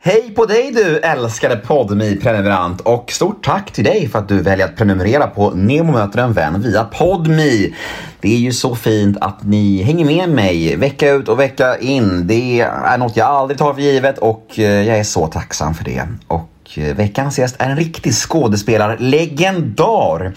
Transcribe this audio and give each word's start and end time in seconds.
Hej 0.00 0.32
på 0.36 0.46
dig 0.46 0.72
du 0.72 0.98
älskade 0.98 1.56
podmi 1.56 2.18
prenumerant 2.22 2.80
och 2.80 3.12
stort 3.12 3.44
tack 3.44 3.72
till 3.72 3.84
dig 3.84 4.08
för 4.08 4.18
att 4.18 4.28
du 4.28 4.42
väljer 4.42 4.66
att 4.66 4.76
prenumerera 4.76 5.26
på 5.26 5.50
Nemo 5.50 5.92
möter 5.92 6.18
en 6.18 6.32
vän 6.32 6.62
via 6.62 6.84
Podmi. 6.84 7.74
Det 8.20 8.34
är 8.34 8.38
ju 8.38 8.52
så 8.52 8.74
fint 8.74 9.16
att 9.20 9.44
ni 9.44 9.82
hänger 9.82 10.04
med 10.04 10.28
mig 10.28 10.76
vecka 10.76 11.10
ut 11.10 11.28
och 11.28 11.40
vecka 11.40 11.78
in. 11.78 12.26
Det 12.26 12.60
är 12.60 12.98
något 12.98 13.16
jag 13.16 13.26
aldrig 13.26 13.58
tar 13.58 13.74
för 13.74 13.80
givet 13.80 14.18
och 14.18 14.58
eh, 14.58 14.64
jag 14.64 14.98
är 14.98 15.04
så 15.04 15.26
tacksam 15.26 15.74
för 15.74 15.84
det. 15.84 16.08
Och 16.26 16.50
eh, 16.76 16.96
veckans 16.96 17.38
gäst 17.38 17.56
är 17.58 17.70
en 17.70 17.76
riktig 17.76 18.14
skådespelarlegendar. 18.14 20.32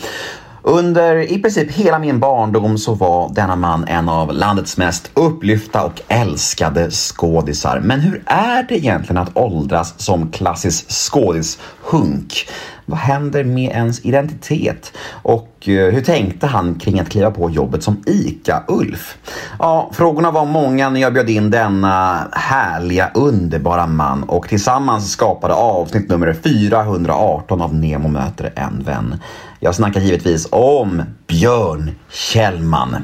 Under 0.63 1.15
i 1.15 1.41
princip 1.41 1.71
hela 1.71 1.99
min 1.99 2.19
barndom 2.19 2.77
så 2.77 2.93
var 2.93 3.31
denna 3.33 3.55
man 3.55 3.87
en 3.87 4.09
av 4.09 4.33
landets 4.33 4.77
mest 4.77 5.11
upplyfta 5.13 5.83
och 5.83 6.01
älskade 6.07 6.91
skådisar. 6.91 7.79
Men 7.79 7.99
hur 7.99 8.23
är 8.25 8.63
det 8.63 8.77
egentligen 8.77 9.17
att 9.17 9.37
åldras 9.37 9.93
som 9.97 10.31
klassisk 10.31 10.91
skådishunk? 10.91 12.47
Vad 12.85 12.99
händer 12.99 13.43
med 13.43 13.71
ens 13.71 14.05
identitet? 14.05 14.93
Och 15.11 15.69
eh, 15.69 15.93
hur 15.93 16.01
tänkte 16.01 16.47
han 16.47 16.79
kring 16.79 16.99
att 16.99 17.09
kliva 17.09 17.31
på 17.31 17.49
jobbet 17.49 17.83
som 17.83 18.03
ICA-Ulf? 18.05 19.17
Ja, 19.59 19.89
frågorna 19.93 20.31
var 20.31 20.45
många 20.45 20.89
när 20.89 21.01
jag 21.01 21.13
bjöd 21.13 21.29
in 21.29 21.51
denna 21.51 22.27
härliga, 22.31 23.11
underbara 23.13 23.87
man 23.87 24.23
och 24.23 24.49
tillsammans 24.49 25.11
skapade 25.11 25.53
avsnitt 25.53 26.09
nummer 26.09 26.33
418 26.33 27.61
av 27.61 27.75
Nemo 27.75 28.07
möter 28.07 28.53
en 28.55 28.83
vän. 28.83 29.15
Jag 29.63 29.75
snackar 29.75 30.01
givetvis 30.01 30.47
om 30.51 31.03
Björn 31.27 31.91
Kjellman. 32.09 32.95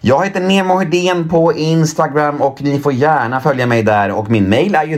Jag 0.00 0.24
heter 0.24 0.40
Nemo 0.40 0.78
Hedén 0.78 1.28
på 1.28 1.52
Instagram 1.52 2.42
och 2.42 2.62
ni 2.62 2.78
får 2.78 2.92
gärna 2.92 3.40
följa 3.40 3.66
mig 3.66 3.82
där 3.82 4.10
och 4.10 4.30
min 4.30 4.48
mail 4.48 4.74
är 4.74 4.84
ju 4.84 4.96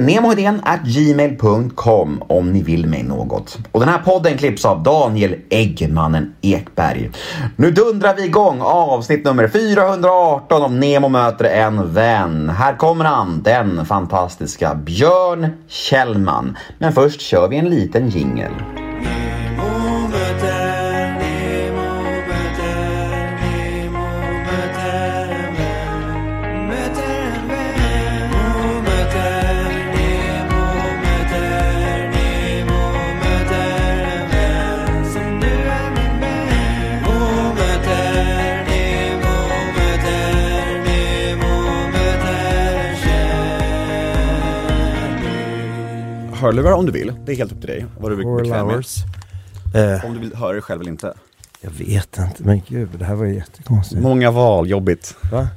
gmail.com 0.85 2.23
om 2.27 2.53
ni 2.53 2.63
vill 2.63 2.87
mig 2.87 3.03
något. 3.03 3.59
Och 3.73 3.81
den 3.81 3.89
här 3.89 3.99
podden 3.99 4.39
klipps 4.39 4.65
av 4.65 4.83
Daniel 4.83 5.35
Eggmannen 5.51 6.35
Ekberg. 6.41 7.11
Nu 7.57 7.71
dundrar 7.71 8.15
vi 8.15 8.25
igång 8.25 8.61
avsnitt 8.61 9.25
nummer 9.25 9.49
418 9.49 10.63
om 10.63 10.81
Nemo 10.81 11.09
möter 11.09 11.45
en 11.45 11.95
vän. 11.95 12.49
Här 12.49 12.77
kommer 12.77 13.05
han, 13.05 13.43
den 13.43 13.87
fantastiska 13.87 14.75
Björn 14.75 15.49
Kjellman. 15.69 16.57
Men 16.79 16.93
först 16.93 17.21
kör 17.21 17.49
vi 17.49 17.57
en 17.57 17.71
liten 17.71 18.09
jingel. 18.09 18.53
Hörlurar 46.57 46.73
om 46.73 46.87
du 46.87 46.93
vill. 46.93 47.13
Det 47.27 47.33
är 47.33 47.37
helt 47.37 47.53
upp 47.53 47.61
till 47.61 47.69
dig. 47.71 47.87
Vad 47.99 48.11
du 48.13 48.23
Four 48.23 48.43
bekväm 48.43 48.67
med. 48.67 48.75
hours. 48.77 48.97
Eh, 49.75 50.05
Om 50.07 50.15
du 50.15 50.21
vill 50.21 50.35
höra 50.35 50.53
det 50.53 50.61
själv 50.61 50.81
eller 50.81 50.91
inte. 50.91 51.15
jag 51.61 51.71
vet 51.71 52.19
inte, 52.19 52.43
men 52.45 52.63
gud, 52.69 52.89
det 52.99 53.05
här 53.05 53.15
var 53.15 53.25
ju 53.25 53.35
jättekonstigt. 53.35 54.03
Många 54.03 54.31
val, 54.31 54.69
jobbigt. 54.71 55.15
Va? 55.33 55.49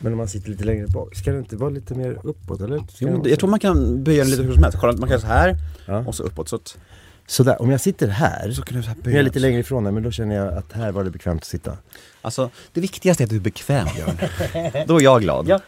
Men 0.00 0.12
om 0.12 0.18
man 0.18 0.28
sitter 0.28 0.50
lite 0.50 0.64
längre 0.64 0.86
bak, 0.86 1.14
ska 1.14 1.32
det 1.32 1.38
inte 1.38 1.56
vara 1.56 1.70
lite 1.70 1.94
mer 1.94 2.18
uppåt 2.22 2.60
eller? 2.60 2.78
Ska 2.78 2.86
Jo, 2.98 3.22
det 3.22 3.30
jag 3.30 3.38
tror 3.38 3.50
man 3.50 3.60
kan 3.60 4.04
böja 4.04 4.22
den 4.22 4.30
lite 4.30 4.42
hur 4.42 4.52
som 4.54 4.62
helst. 4.62 4.78
Kolla, 4.80 4.92
Man 4.92 5.00
kan 5.00 5.08
göra 5.10 5.20
så 5.20 5.26
här 5.26 5.56
Ja. 5.86 5.98
och 6.06 6.14
så 6.14 6.22
uppåt. 6.22 6.48
Så, 6.48 6.56
att, 6.56 6.76
Sådär, 7.26 7.62
om 7.62 7.70
jag 7.70 7.80
sitter 7.80 8.08
här, 8.08 8.50
så 8.50 8.62
kan 8.62 8.76
du 8.76 8.82
så 8.82 8.88
här 8.88 8.96
jag 8.96 9.04
böja. 9.04 9.18
är 9.18 9.22
lite 9.22 9.38
längre 9.38 9.60
ifrån 9.60 9.84
dig, 9.84 9.92
men 9.92 10.02
då 10.02 10.10
känner 10.10 10.34
jag 10.34 10.54
att 10.54 10.72
här 10.72 10.92
var 10.92 11.04
det 11.04 11.10
bekvämt 11.10 11.40
att 11.42 11.44
sitta. 11.48 11.76
Alltså, 12.22 12.50
det 12.72 12.80
viktigaste 12.80 13.22
är 13.22 13.24
att 13.24 13.30
du 13.30 13.36
är 13.36 13.40
bekväm 13.40 13.88
Björn. 13.94 14.18
Då 14.86 14.96
är 14.98 15.02
jag 15.02 15.20
glad. 15.22 15.48
Ja. 15.48 15.60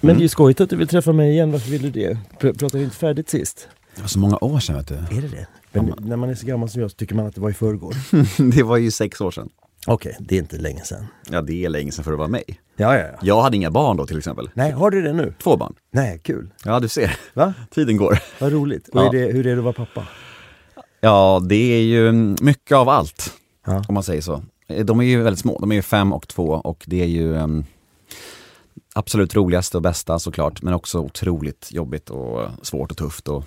Men 0.00 0.16
det 0.16 0.20
är 0.20 0.22
ju 0.22 0.28
skojigt 0.28 0.60
att 0.60 0.70
du 0.70 0.76
vill 0.76 0.88
träffa 0.88 1.12
mig 1.12 1.30
igen, 1.30 1.52
varför 1.52 1.70
vill 1.70 1.82
du 1.82 1.90
det? 1.90 2.18
Pr- 2.40 2.58
Pratade 2.58 2.78
vi 2.78 2.84
inte 2.84 2.96
färdigt 2.96 3.28
sist? 3.30 3.68
Det 3.94 4.00
var 4.00 4.08
så 4.08 4.18
många 4.18 4.36
år 4.40 4.58
sedan 4.60 4.76
vet 4.76 4.88
du. 4.88 4.94
Är 4.94 5.22
det 5.22 5.28
det? 5.28 5.46
Men 5.72 5.92
när 5.98 6.16
man 6.16 6.30
är 6.30 6.34
så 6.34 6.46
gammal 6.46 6.68
som 6.68 6.80
jag 6.80 6.90
så 6.90 6.96
tycker 6.96 7.14
man 7.14 7.26
att 7.26 7.34
det 7.34 7.40
var 7.40 7.50
i 7.50 7.54
förrgår. 7.54 7.94
Det 8.56 8.62
var 8.62 8.76
ju 8.76 8.90
sex 8.90 9.20
år 9.20 9.30
sedan. 9.30 9.48
Okej, 9.86 10.16
det 10.20 10.34
är 10.34 10.38
inte 10.38 10.56
länge 10.58 10.80
sedan. 10.84 11.06
Ja, 11.30 11.42
det 11.42 11.64
är 11.64 11.68
länge 11.68 11.92
sedan 11.92 12.04
för 12.04 12.12
att 12.12 12.18
vara 12.18 12.28
mig. 12.28 12.44
Ja, 12.76 12.94
ja, 12.98 13.04
ja. 13.04 13.18
Jag 13.22 13.42
hade 13.42 13.56
inga 13.56 13.70
barn 13.70 13.96
då 13.96 14.06
till 14.06 14.18
exempel. 14.18 14.50
Nej, 14.54 14.70
har 14.72 14.90
du 14.90 15.02
det 15.02 15.12
nu? 15.12 15.34
Två 15.42 15.56
barn. 15.56 15.74
Nej, 15.90 16.20
kul. 16.22 16.48
Ja, 16.64 16.80
du 16.80 16.88
ser. 16.88 17.16
Va? 17.34 17.54
Tiden 17.70 17.96
går. 17.96 18.18
Vad 18.40 18.52
roligt. 18.52 18.88
Och 18.88 19.00
Ja. 19.00 19.06
är 19.08 19.12
det, 19.12 19.32
hur 19.32 19.46
är 19.46 19.52
det 19.52 19.58
att 19.58 19.64
vara 19.64 19.72
pappa? 19.86 20.06
Ja, 21.00 21.42
det 21.48 21.56
är 21.74 21.82
ju 21.82 22.12
mycket 22.40 22.76
av 22.76 22.88
allt. 22.88 23.32
Ja. 23.66 23.84
Om 23.88 23.94
man 23.94 24.02
säger 24.02 24.22
så. 24.22 24.42
De 24.84 25.00
är 25.00 25.04
ju 25.04 25.22
väldigt 25.22 25.40
små, 25.40 25.58
de 25.60 25.70
är 25.70 25.76
ju 25.76 25.82
fem 25.82 26.12
och 26.12 26.28
två 26.28 26.44
och 26.48 26.84
det 26.86 27.02
är 27.02 27.06
ju 27.06 27.32
um, 27.34 27.64
absolut 28.96 29.34
roligaste 29.36 29.76
och 29.76 29.82
bästa 29.82 30.18
såklart, 30.18 30.62
men 30.62 30.74
också 30.74 30.98
otroligt 30.98 31.68
jobbigt 31.72 32.10
och 32.10 32.48
svårt 32.62 32.90
och 32.90 32.96
tufft 32.96 33.28
och 33.28 33.44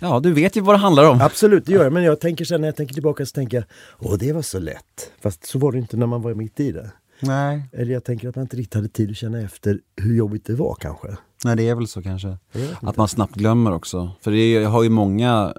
ja, 0.00 0.20
du 0.20 0.32
vet 0.32 0.56
ju 0.56 0.60
vad 0.60 0.74
det 0.74 0.78
handlar 0.78 1.10
om. 1.10 1.20
Absolut, 1.20 1.66
det 1.66 1.72
gör 1.72 1.84
jag. 1.84 1.92
Men 1.92 2.02
jag 2.02 2.20
tänker 2.20 2.44
sen 2.44 2.60
när 2.60 2.68
jag 2.68 2.76
tänker 2.76 2.94
tillbaka 2.94 3.26
så 3.26 3.32
tänker 3.32 3.56
jag, 3.56 3.64
åh 3.98 4.18
det 4.18 4.32
var 4.32 4.42
så 4.42 4.58
lätt. 4.58 5.10
Fast 5.22 5.46
så 5.46 5.58
var 5.58 5.72
det 5.72 5.78
inte 5.78 5.96
när 5.96 6.06
man 6.06 6.22
var 6.22 6.34
mitt 6.34 6.60
i 6.60 6.72
det. 6.72 6.90
Nej, 7.20 7.62
Eller 7.72 7.92
jag 7.92 8.04
tänker 8.04 8.28
att 8.28 8.36
man 8.36 8.42
inte 8.42 8.56
riktigt 8.56 8.74
hade 8.74 8.88
tid 8.88 9.10
att 9.10 9.16
känna 9.16 9.40
efter 9.40 9.80
hur 9.96 10.16
jobbigt 10.16 10.44
det 10.46 10.54
var 10.54 10.74
kanske. 10.80 11.08
nej, 11.44 11.56
det 11.56 11.68
är 11.68 11.74
väl 11.74 11.88
så 11.88 12.02
kanske. 12.02 12.36
Att 12.80 12.96
man 12.96 13.08
snabbt 13.08 13.34
glömmer 13.34 13.72
också. 13.72 14.10
För 14.20 14.30
det 14.30 14.38
är, 14.38 14.60
jag 14.60 14.70
har 14.70 14.82
ju 14.82 14.88
många 14.90 15.54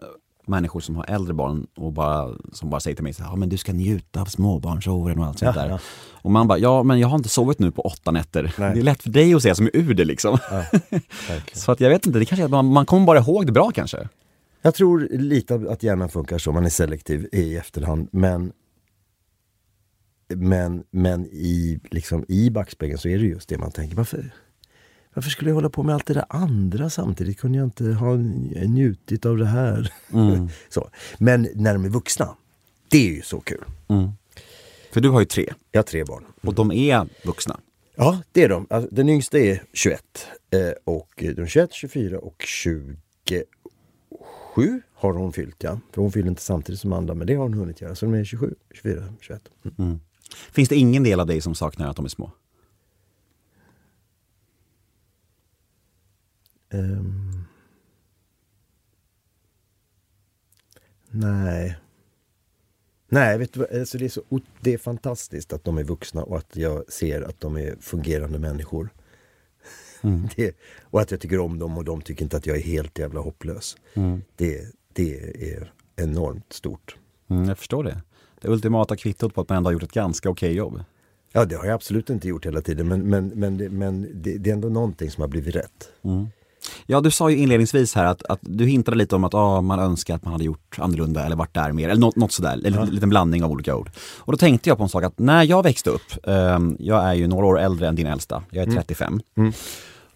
människor 0.47 0.79
som 0.79 0.95
har 0.95 1.05
äldre 1.07 1.33
barn 1.33 1.67
och 1.77 1.93
bara, 1.93 2.35
som 2.53 2.69
bara 2.69 2.79
säger 2.79 2.95
till 2.95 3.03
mig 3.03 3.13
så 3.13 3.23
här, 3.23 3.29
ja 3.29 3.35
men 3.35 3.49
du 3.49 3.57
ska 3.57 3.73
njuta 3.73 4.21
av 4.21 4.25
småbarnsåren 4.25 5.19
och 5.19 5.25
allt 5.25 5.39
sånt 5.39 5.55
Ja, 5.55 5.61
där. 5.61 5.69
ja. 5.69 5.79
Och 6.11 6.31
man 6.31 6.47
bara, 6.47 6.57
ja 6.57 6.83
men 6.83 6.99
jag 6.99 7.07
har 7.07 7.15
inte 7.17 7.29
sovit 7.29 7.59
nu 7.59 7.71
på 7.71 7.81
åtta 7.81 8.11
nätter. 8.11 8.53
Nej. 8.59 8.73
Det 8.73 8.79
är 8.79 8.83
lätt 8.83 9.03
för 9.03 9.09
dig 9.09 9.33
att 9.33 9.41
säga 9.41 9.55
som 9.55 9.65
är 9.65 9.71
ur 9.73 9.93
det 9.93 10.05
liksom. 10.05 10.37
Ja. 10.51 10.63
Så 11.53 11.71
att 11.71 11.79
jag 11.79 11.89
vet 11.89 12.05
inte, 12.05 12.19
det 12.19 12.25
kanske 12.25 12.43
är 12.43 12.45
att 12.45 12.51
man, 12.51 12.65
man 12.65 12.85
kommer 12.85 13.05
bara 13.05 13.19
ihåg 13.19 13.45
det 13.45 13.51
bra 13.51 13.71
kanske. 13.71 14.09
Jag 14.61 14.75
tror 14.75 15.07
lite 15.11 15.55
att 15.69 15.83
hjärnan 15.83 16.09
funkar 16.09 16.37
så, 16.37 16.51
man 16.51 16.65
är 16.65 16.69
selektiv 16.69 17.27
i 17.31 17.55
efterhand. 17.57 18.07
Men, 18.11 18.51
men, 20.35 20.83
men 20.91 21.25
i, 21.25 21.79
liksom, 21.91 22.25
i 22.27 22.49
backspegeln 22.49 22.97
så 22.99 23.07
är 23.07 23.17
det 23.17 23.25
just 23.25 23.49
det 23.49 23.57
man 23.57 23.71
tänker. 23.71 23.95
Varför, 23.97 24.31
varför 25.17 25.29
skulle 25.29 25.49
jag 25.49 25.55
hålla 25.55 25.69
på 25.69 25.83
med 25.83 25.95
allt 25.95 26.05
det 26.05 26.13
där 26.13 26.25
andra 26.29 26.89
samtidigt? 26.89 27.39
Kunde 27.39 27.57
jag 27.57 27.67
inte 27.67 27.85
ha 27.85 28.15
njutit 28.67 29.25
av 29.25 29.37
det 29.37 29.45
här? 29.45 29.93
så. 30.69 30.89
Men 31.17 31.47
när 31.55 31.73
de 31.73 31.85
är 31.85 31.89
vuxna, 31.89 32.35
det 32.89 32.97
är 32.97 33.15
ju 33.15 33.21
så 33.21 33.39
kul. 33.39 33.63
För 34.93 35.01
du 35.01 35.09
har 35.09 35.19
ju 35.19 35.25
tre 35.25 35.53
Jag 35.71 35.79
har 35.79 35.83
tre 35.83 36.03
barn. 36.03 36.23
och 36.41 36.53
de 36.53 36.71
är 36.71 37.07
vuxna. 37.25 37.59
Ja, 37.95 38.21
det 38.31 38.43
är 38.43 38.49
de. 38.49 38.67
Alltså, 38.69 38.95
den 38.95 39.09
yngsta 39.09 39.39
är 39.39 39.63
21. 39.73 40.01
Eh, 40.51 40.59
och 40.83 41.09
de 41.17 41.41
är 41.41 41.47
21, 41.47 41.73
24 41.73 42.19
och 42.19 42.43
27 42.47 42.97
har 44.93 45.13
hon 45.13 45.33
fyllt, 45.33 45.63
ja. 45.63 45.79
För 45.93 46.01
hon 46.01 46.11
fyller 46.11 46.29
inte 46.29 46.41
samtidigt 46.41 46.81
som 46.81 46.93
andra, 46.93 47.13
men 47.13 47.27
det 47.27 47.35
har 47.35 47.43
hon 47.43 47.53
hunnit 47.53 47.81
göra. 47.81 47.95
Så 47.95 48.05
de 48.05 48.13
är 48.13 48.23
27, 48.23 48.55
24, 48.73 49.03
21. 49.21 49.41
Mm. 49.77 49.99
Finns 50.51 50.69
det 50.69 50.75
ingen 50.75 51.03
del 51.03 51.19
av 51.19 51.27
dig 51.27 51.41
som 51.41 51.55
saknar 51.55 51.89
att 51.89 51.95
de 51.95 52.05
är 52.05 52.09
små? 52.09 52.31
Ehm. 56.69 57.45
nej. 61.11 61.77
Nej, 63.09 63.37
vet 63.37 63.53
du? 63.53 63.79
Alltså 63.79 63.97
det, 63.97 64.05
är 64.05 64.09
så, 64.09 64.21
det 64.61 64.73
är 64.73 64.77
fantastiskt 64.77 65.53
att 65.53 65.63
de 65.63 65.77
är 65.77 65.83
vuxna 65.83 66.23
och 66.23 66.37
att 66.37 66.55
jag 66.55 66.91
ser 66.91 67.21
att 67.21 67.39
de 67.39 67.57
är 67.57 67.75
fungerande 67.81 68.39
människor. 68.39 68.89
Det, 70.35 70.57
och 70.81 71.01
att 71.01 71.11
jag 71.11 71.19
tycker 71.19 71.39
om 71.39 71.59
dem 71.59 71.77
och 71.77 71.83
de 71.83 72.01
tycker 72.01 72.23
inte 72.23 72.37
att 72.37 72.45
jag 72.45 72.57
är 72.57 72.61
helt 72.61 72.99
jävla 72.99 73.19
hopplös. 73.19 73.77
Det, 74.35 74.75
det 74.93 75.19
är 75.53 75.71
enormt 75.95 76.53
stort. 76.53 76.97
Mm, 77.29 77.47
jag 77.47 77.57
förstår 77.57 77.83
det. 77.83 78.01
Det 78.41 78.47
ultimata 78.47 78.95
kvittot 78.95 79.33
på 79.33 79.41
att 79.41 79.49
man 79.49 79.57
ändå 79.57 79.67
har 79.67 79.73
gjort 79.73 79.83
ett 79.83 79.91
ganska 79.91 80.29
okej 80.29 80.53
jobb. 80.53 80.83
Ja, 81.31 81.45
det 81.45 81.55
har 81.55 81.65
jag 81.65 81.73
absolut 81.73 82.09
inte 82.09 82.27
gjort 82.27 82.45
hela 82.45 82.61
tiden, 82.61 82.87
men, 82.87 83.09
men, 83.09 83.27
men, 83.27 83.57
det, 83.57 83.69
men 83.69 84.21
det, 84.21 84.37
det 84.37 84.49
är 84.49 84.53
ändå 84.53 84.69
någonting 84.69 85.11
som 85.11 85.21
har 85.21 85.27
blivit 85.27 85.55
rätt. 85.55 85.91
Ja, 86.85 87.01
du 87.01 87.11
sa 87.11 87.29
ju 87.29 87.37
inledningsvis 87.37 87.95
här 87.95 88.05
att, 88.05 88.23
att 88.23 88.39
du 88.41 88.65
hintade 88.65 88.97
lite 88.97 89.15
om 89.15 89.23
att 89.23 89.33
ah, 89.33 89.61
man 89.61 89.79
önskar 89.79 90.15
att 90.15 90.23
man 90.23 90.31
hade 90.31 90.43
gjort 90.43 90.79
annorlunda 90.79 91.25
eller 91.25 91.35
varit 91.35 91.53
där 91.53 91.71
mer, 91.71 91.89
eller 91.89 92.01
något, 92.01 92.15
något 92.15 92.31
sådär, 92.31 92.53
eller 92.53 92.81
en 92.81 92.89
liten 92.89 93.09
blandning 93.09 93.43
av 93.43 93.51
olika 93.51 93.75
ord. 93.75 93.89
Och 94.17 94.33
då 94.33 94.37
tänkte 94.37 94.69
jag 94.69 94.77
på 94.77 94.83
en 94.83 94.89
sak 94.89 95.03
att 95.03 95.19
när 95.19 95.43
jag 95.43 95.63
växte 95.63 95.89
upp, 95.89 96.27
ehm, 96.27 96.77
jag 96.79 97.03
är 97.03 97.13
ju 97.13 97.27
några 97.27 97.45
år 97.45 97.59
äldre 97.59 97.87
än 97.87 97.95
din 97.95 98.07
äldsta, 98.07 98.43
jag 98.51 98.67
är 98.67 98.71
35. 98.71 99.21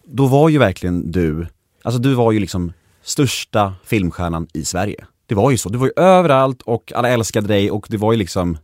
Då 0.04 0.28
var 0.28 0.50
ju 0.50 0.58
verkligen 0.58 1.12
du 1.12 1.48
Alltså 1.84 2.02
du 2.02 2.14
var 2.14 2.32
ju 2.32 2.40
liksom 2.40 2.74
största 3.02 3.74
filmstjärnan 3.84 4.48
i 4.54 4.66
Sverige. 4.66 5.06
Det 5.26 5.36
var 5.36 5.52
ju 5.52 5.58
så, 5.58 5.70
du 5.70 5.78
var 5.78 5.86
ju 5.86 5.94
överallt 5.96 6.62
och 6.62 6.94
alla 6.96 7.10
älskade 7.10 7.48
dig 7.48 7.72
och 7.72 7.88
du 7.90 7.98
var 7.98 8.12
ju 8.12 8.18
liksom, 8.18 8.58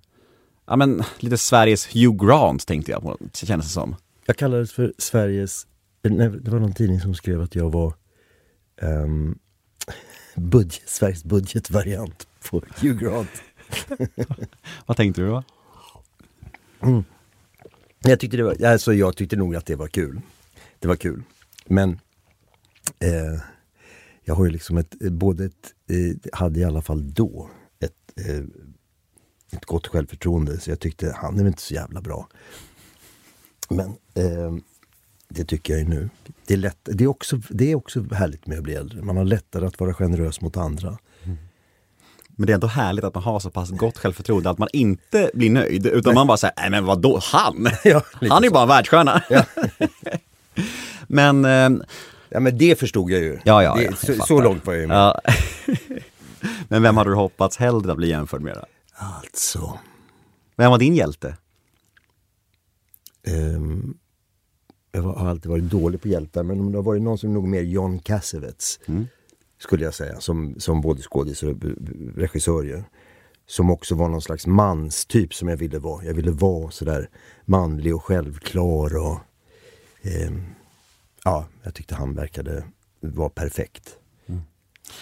ja 0.68 0.76
men 0.76 1.04
lite 1.20 1.38
Sveriges 1.38 1.88
Hugh 1.96 2.26
Grant 2.26 2.68
tänkte 2.68 2.92
jag 2.92 3.02
på, 3.02 3.18
kändes 3.34 3.68
det 3.68 3.74
som. 3.74 3.96
Jag 4.26 4.38
kallades 4.38 4.72
för 4.72 4.94
Sveriges, 4.98 5.68
det 6.10 6.52
var 6.52 6.60
någon 6.60 6.74
tidning 6.74 7.02
som 7.02 7.16
skrev 7.16 7.42
att 7.42 7.56
jag 7.56 7.72
var 7.72 7.94
um, 8.82 9.40
budget, 10.36 10.90
Sveriges 10.90 11.24
budgetvariant 11.24 12.28
på 12.50 12.62
Hugh 12.82 13.04
Grant. 13.04 13.30
Vad 14.86 14.98
tänkte 14.98 15.22
du 15.22 15.28
då? 15.28 15.44
Mm. 16.82 17.04
Jag, 18.00 18.20
tyckte 18.20 18.38
det 18.38 18.44
var, 18.44 18.66
alltså 18.66 18.94
jag 18.94 19.16
tyckte 19.16 19.36
nog 19.36 19.56
att 19.56 19.66
det 19.66 19.76
var 19.76 19.88
kul. 19.88 20.22
Det 20.80 20.88
var 20.88 20.96
kul. 20.96 21.24
Men 21.66 22.00
eh, 23.00 23.42
jag 24.24 24.36
har 24.36 24.46
ju 24.46 24.52
liksom 24.52 24.78
ett, 24.78 24.96
både 25.00 25.46
ett, 25.46 25.74
eh, 25.90 26.38
hade 26.40 26.60
i 26.60 26.64
alla 26.64 26.82
fall 26.82 27.14
då 27.14 27.50
ett, 27.80 28.28
eh, 28.28 28.44
ett 29.52 29.66
gott 29.66 29.88
självförtroende. 29.88 30.60
Så 30.60 30.70
jag 30.70 30.80
tyckte 30.80 31.14
han 31.18 31.34
är 31.34 31.38
väl 31.38 31.48
inte 31.48 31.62
så 31.62 31.74
jävla 31.74 32.02
bra. 32.02 32.30
Men 33.70 33.88
eh, 34.14 34.56
det 35.30 35.46
tycker 35.46 35.74
jag 35.74 35.80
ju 35.84 35.90
nu. 35.90 36.10
Det 36.46 36.54
är, 36.54 36.58
lätt, 36.58 36.78
det, 36.84 37.04
är 37.04 37.08
också, 37.08 37.38
det 37.50 37.72
är 37.72 37.76
också 37.76 38.04
härligt 38.14 38.48
med 38.48 38.58
att 38.58 38.64
bli 38.64 38.74
äldre. 38.74 39.02
Man 39.02 39.18
har 39.18 39.26
lättare 39.26 39.66
att 39.66 39.80
vara 39.80 39.94
generös 39.94 40.42
mot 40.42 40.58
andra. 40.58 40.98
Men 42.40 42.48
det 42.48 42.52
är 42.52 42.54
ändå 42.54 42.68
härligt 42.68 43.04
att 43.04 43.14
man 43.14 43.24
har 43.24 43.40
så 43.40 43.50
pass 43.50 43.70
gott 43.70 43.98
självförtroende 43.98 44.50
att 44.50 44.58
man 44.58 44.70
inte 44.74 45.32
blir 45.34 45.50
nöjd, 45.50 45.86
utan 45.86 46.14
man 46.14 46.28
bara 46.28 46.38
säger, 46.38 46.54
nej 46.58 46.70
men 46.70 46.86
vadå, 46.86 47.20
han? 47.24 47.68
Ja, 47.84 48.02
han 48.30 48.44
är 48.44 48.48
ju 48.48 48.50
bara 48.50 48.64
en 48.64 48.70
världsstjärna. 48.70 49.24
Ja. 49.30 49.44
men... 51.08 51.46
Eh, 51.46 51.86
ja 52.30 52.40
men 52.40 52.58
det 52.58 52.80
förstod 52.80 53.12
jag 53.12 53.22
ju. 53.22 53.40
Ja, 53.44 53.64
ja, 53.64 53.76
det, 53.76 53.84
ja, 53.84 53.96
så, 53.96 54.14
så, 54.14 54.42
långt 54.42 54.66
var 54.66 54.74
jag 54.74 54.82
ju 54.82 54.88
med. 54.88 54.98
Ja. 54.98 55.22
men 56.68 56.82
vem 56.82 56.98
hade 56.98 57.10
du 57.10 57.16
hoppats 57.16 57.58
hellre 57.58 57.92
att 57.92 57.98
bli 57.98 58.10
jämförd 58.10 58.42
med? 58.42 58.56
Då? 58.56 58.66
Alltså. 58.94 59.80
Vem 60.56 60.72
var 60.72 60.78
din 60.78 60.96
hjälte? 60.96 61.38
Um, 63.28 63.98
jag 64.98 65.04
har 65.04 65.30
alltid 65.30 65.52
varit 65.52 65.64
dålig 65.64 66.02
på 66.02 66.08
hjältar, 66.08 66.44
men 66.44 66.60
om 66.60 66.72
det 66.72 66.78
har 66.78 66.84
varit 66.84 67.02
någon 67.02 67.18
som 67.18 67.30
är 67.30 67.34
nog 67.34 67.48
mer 67.48 67.62
John 67.62 68.00
Cassavetes. 68.00 68.80
Mm 68.86 69.08
skulle 69.58 69.84
jag 69.84 69.94
säga, 69.94 70.20
som, 70.20 70.60
som 70.60 70.82
både 70.82 71.02
skådis 71.02 71.44
och 71.44 71.56
regissör 72.16 72.64
ju. 72.64 72.84
Som 73.46 73.70
också 73.70 73.96
var 73.96 74.10
någon 74.10 74.22
slags 74.22 74.48
manstyp 74.48 75.34
som 75.34 75.48
jag 75.48 75.58
ville 75.58 75.80
vara. 75.80 76.06
Jag 76.06 76.14
ville 76.14 76.32
vara 76.32 76.72
sådär 76.72 77.10
manlig 77.46 77.96
och 77.96 78.04
självklar 78.04 78.98
och 78.98 79.20
eh, 80.02 80.32
ja, 81.24 81.48
jag 81.64 81.74
tyckte 81.74 81.96
han 81.96 82.16
verkade 82.16 82.64
vara 83.00 83.30
perfekt. 83.30 83.96
Mm. 84.26 84.42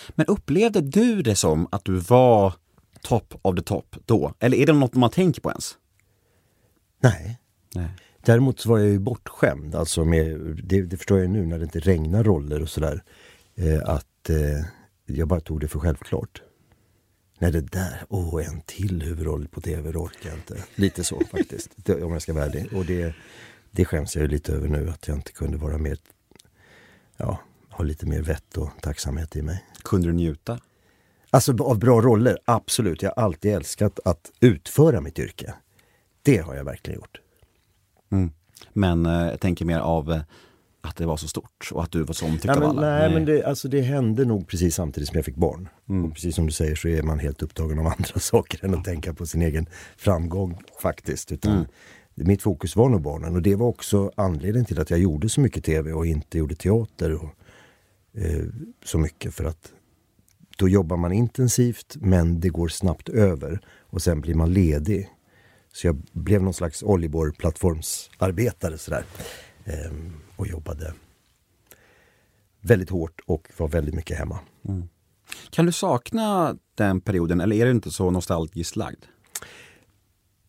Men 0.10 0.26
upplevde 0.26 0.82
du 0.82 1.22
det 1.22 1.36
som 1.36 1.68
att 1.72 1.86
du 1.86 1.96
var 1.96 2.54
top 3.02 3.34
of 3.42 3.56
the 3.56 3.62
top 3.62 3.96
då? 4.06 4.34
Eller 4.40 4.58
är 4.58 4.66
det 4.66 4.74
något 4.74 4.94
man 4.94 5.10
tänker 5.10 5.42
på 5.42 5.50
ens? 5.50 5.78
Nej. 7.00 7.40
Nej. 7.74 7.90
Däremot 8.26 8.66
var 8.66 8.80
jag 8.80 8.90
ju 8.90 9.00
bortskämd, 9.00 9.76
alltså 9.76 10.06
med, 10.06 10.40
det, 10.64 10.82
det 10.82 10.98
förstår 10.98 11.20
jag 11.20 11.30
nu 11.30 11.46
när 11.46 11.58
det 11.58 11.64
inte 11.64 11.80
regnar 11.80 12.24
roller 12.24 12.62
och 12.62 12.70
sådär. 12.70 13.04
Eh, 13.56 13.90
att 13.90 14.30
eh, 14.30 14.66
jag 15.06 15.28
bara 15.28 15.40
tog 15.40 15.60
det 15.60 15.68
för 15.68 15.80
självklart. 15.80 16.42
Nej 17.40 17.52
det 17.52 17.62
där, 17.62 18.06
åh 18.10 18.36
oh, 18.36 18.48
en 18.48 18.62
till 18.62 19.02
huvudroll 19.02 19.48
på 19.48 19.62
tv 19.62 19.90
orkar 19.90 20.30
jag 20.30 20.38
inte. 20.38 20.64
Lite 20.76 21.04
så 21.04 21.22
faktiskt, 21.32 21.70
det, 21.76 22.04
om 22.04 22.12
jag 22.12 22.22
ska 22.22 22.34
vara 22.34 22.46
ärlig. 22.46 22.74
Och 22.74 22.86
det, 22.86 23.14
det 23.72 23.86
skäms 23.86 24.16
jag 24.16 24.32
lite 24.32 24.54
över 24.54 24.68
nu, 24.68 24.90
att 24.90 25.08
jag 25.08 25.18
inte 25.18 25.32
kunde 25.32 25.58
vara 25.58 25.78
mer, 25.78 25.98
ja, 27.18 27.40
ha 27.70 27.84
lite 27.84 28.06
mer 28.06 28.22
vett 28.22 28.58
och 28.58 28.70
tacksamhet 28.82 29.36
i 29.36 29.42
mig. 29.42 29.66
Kunde 29.84 30.08
du 30.08 30.14
njuta? 30.14 30.60
Alltså 31.30 31.64
av 31.64 31.80
bra 31.80 32.02
roller, 32.02 32.40
absolut. 32.46 33.02
Jag 33.02 33.14
har 33.16 33.24
alltid 33.24 33.54
älskat 33.54 34.00
att 34.06 34.32
utföra 34.40 35.02
mitt 35.02 35.20
yrke. 35.20 35.54
Det 36.22 36.38
har 36.38 36.56
jag 36.56 36.64
verkligen 36.64 37.00
gjort. 37.00 37.20
Mm. 38.12 38.32
Men 38.74 39.06
eh, 39.06 39.12
jag 39.12 39.40
tänker 39.40 39.66
mer 39.66 39.80
av 39.80 40.12
eh, 40.12 40.22
att 40.82 40.96
det 40.96 41.06
var 41.06 41.18
så 41.18 41.28
stort 41.28 41.70
och 41.72 41.84
att 41.84 41.92
du 41.92 42.04
var 42.04 42.14
så 42.14 42.26
omtyckt 42.26 42.46
ja, 42.46 42.56
av 42.56 42.64
alla? 42.64 42.82
Nej, 42.82 43.00
nej, 43.00 43.14
men 43.14 43.26
det, 43.26 43.44
alltså 43.44 43.68
det 43.68 43.82
hände 43.82 44.26
nog 44.26 44.48
precis 44.48 44.76
samtidigt 44.76 45.10
som 45.10 45.16
jag 45.16 45.26
fick 45.26 45.36
barn. 45.36 45.70
Mm. 45.90 46.06
Och 46.06 46.14
precis 46.14 46.36
som 46.36 46.46
du 46.46 46.52
säger 46.52 46.76
så 46.76 46.88
är 46.88 47.02
man 47.02 47.20
helt 47.20 47.42
upptagen 47.42 47.80
av 47.80 47.88
andra 47.98 48.20
saker 48.20 48.66
än 48.66 48.74
att 48.74 48.84
tänka 48.84 49.14
på 49.14 49.26
sin 49.26 49.42
egen 49.42 49.70
framgång 49.98 50.58
faktiskt. 50.82 51.32
Utan 51.32 51.52
mm. 51.52 51.66
Mitt 52.16 52.42
fokus 52.42 52.76
var 52.76 52.90
nog 52.90 53.02
barnen 53.02 53.36
och 53.36 53.42
det 53.42 53.56
var 53.56 53.68
också 53.68 54.12
anledningen 54.16 54.66
till 54.66 54.80
att 54.80 54.90
jag 54.90 55.00
gjorde 55.00 55.30
så 55.30 55.42
mycket 55.42 55.64
tv 55.64 55.94
och 55.94 56.06
inte 56.06 56.38
gjorde 56.38 56.56
teater 56.56 57.14
och, 57.14 57.30
eh, 58.22 58.46
så 58.86 58.98
mycket. 58.98 59.34
För 59.34 59.44
att 59.44 59.72
då 60.58 60.70
jobbar 60.70 60.98
man 60.98 61.12
intensivt 61.12 61.96
men 62.00 62.40
det 62.40 62.50
går 62.50 62.68
snabbt 62.68 63.10
över 63.10 63.60
och 63.80 64.02
sen 64.02 64.22
blir 64.22 64.36
man 64.36 64.54
ledig. 64.54 65.10
Så 65.76 65.88
jag 65.88 65.96
blev 66.12 66.44
någon 66.44 66.54
slags 66.54 66.84
oljeborrplattformsarbetare 66.84 68.78
sådär. 68.78 69.06
Ehm, 69.66 70.14
och 70.36 70.48
jobbade 70.48 70.94
väldigt 72.62 72.90
hårt 72.90 73.22
och 73.26 73.52
var 73.58 73.68
väldigt 73.68 73.96
mycket 73.96 74.18
hemma. 74.18 74.40
Mm. 74.68 74.90
Kan 75.50 75.66
du 75.66 75.72
sakna 75.72 76.58
den 76.76 77.02
perioden 77.02 77.42
eller 77.42 77.56
är 77.56 77.66
du 77.66 77.72
inte 77.72 77.92
så 77.92 78.12
nostalgiskt 78.12 78.76
lagd? 78.76 79.06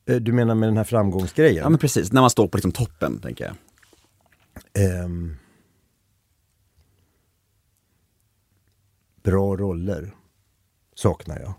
Eh, 0.06 0.17
du 0.17 0.32
menar 0.32 0.55
med 0.55 0.69
den 0.69 0.76
här 0.76 0.84
framgångsgrejen? 0.84 1.62
Ja 1.62 1.69
men 1.69 1.79
precis, 1.79 2.12
när 2.12 2.20
man 2.20 2.31
står 2.31 2.49
på 2.49 2.56
liksom 2.56 2.72
toppen 2.72 3.20
tänker 3.20 3.44
jag. 4.75 5.05
Um, 5.05 5.37
bra 9.22 9.56
roller 9.56 10.14
saknar 10.94 11.40
jag. 11.40 11.55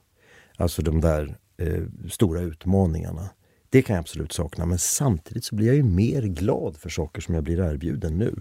Alltså 0.57 0.81
de 0.81 1.01
där 1.01 1.37
eh, 1.57 1.83
stora 2.09 2.41
utmaningarna. 2.41 3.29
Det 3.69 3.81
kan 3.81 3.95
jag 3.95 4.01
absolut 4.01 4.33
sakna, 4.33 4.65
men 4.65 4.79
samtidigt 4.79 5.45
så 5.45 5.55
blir 5.55 5.67
jag 5.67 5.75
ju 5.75 5.83
mer 5.83 6.21
glad 6.21 6.77
för 6.77 6.89
saker 6.89 7.21
som 7.21 7.35
jag 7.35 7.43
blir 7.43 7.59
erbjuden 7.59 8.17
nu 8.17 8.35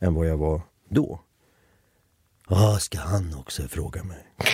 än 0.00 0.14
vad 0.14 0.26
jag 0.26 0.36
var 0.36 0.60
då. 0.88 1.20
Vad 2.48 2.82
ska 2.82 2.98
han 2.98 3.34
också 3.38 3.62
fråga 3.62 4.04
mig? 4.04 4.26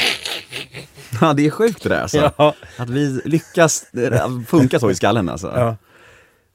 Ja, 1.20 1.34
det 1.34 1.46
är 1.46 1.50
sjukt 1.50 1.82
det 1.82 1.88
där 1.88 2.00
alltså. 2.00 2.32
Ja. 2.36 2.54
Att 2.78 2.90
vi 2.90 3.20
lyckas 3.24 3.86
funka 4.46 4.80
så 4.80 4.90
i 4.90 4.94
skallen 4.94 5.28
alltså. 5.28 5.52
Ja. 5.54 5.76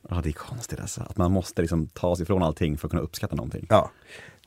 ja, 0.09 0.21
det 0.23 0.29
är 0.29 0.33
konstigt 0.33 0.79
alltså. 0.79 1.01
Att 1.01 1.17
man 1.17 1.31
måste 1.31 1.61
liksom 1.61 1.87
ta 1.87 2.15
sig 2.15 2.23
ifrån 2.23 2.43
allting 2.43 2.77
för 2.77 2.87
att 2.87 2.91
kunna 2.91 3.03
uppskatta 3.03 3.35
någonting. 3.35 3.67
Ja. 3.69 3.91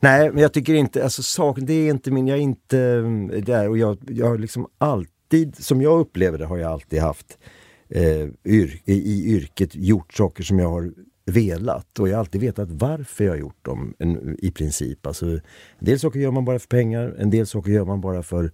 Nej, 0.01 0.31
men 0.31 0.41
jag 0.41 0.53
tycker 0.53 0.73
inte, 0.73 1.03
alltså 1.03 1.23
sak, 1.23 1.57
det 1.61 1.73
är 1.73 1.89
inte 1.89 2.11
min, 2.11 2.27
jag 2.27 2.37
är 2.37 2.41
inte 2.41 2.79
mm, 2.79 3.43
där 3.45 3.69
och 3.69 3.77
jag, 3.77 3.97
jag 4.07 4.27
har 4.27 4.37
liksom 4.37 4.67
alltid, 4.77 5.65
som 5.65 5.81
jag 5.81 5.99
upplever 5.99 6.37
det, 6.37 6.45
har 6.45 6.57
jag 6.57 6.71
alltid 6.71 7.01
haft 7.01 7.37
eh, 7.89 8.27
yr, 8.45 8.81
i 8.85 9.35
yrket 9.35 9.75
gjort 9.75 10.13
saker 10.13 10.43
som 10.43 10.59
jag 10.59 10.69
har 10.69 10.93
velat 11.25 11.99
och 11.99 12.09
jag 12.09 12.13
har 12.13 12.19
alltid 12.19 12.41
vetat 12.41 12.71
varför 12.71 13.23
jag 13.23 13.31
har 13.31 13.37
gjort 13.37 13.65
dem 13.65 13.93
en, 13.99 14.37
i 14.39 14.51
princip. 14.51 15.05
Alltså, 15.05 15.25
en 15.25 15.39
del 15.79 15.99
saker 15.99 16.19
gör 16.19 16.31
man 16.31 16.45
bara 16.45 16.59
för 16.59 16.67
pengar, 16.67 17.15
en 17.19 17.29
del 17.29 17.47
saker 17.47 17.71
gör 17.71 17.85
man 17.85 18.01
bara 18.01 18.23
för 18.23 18.51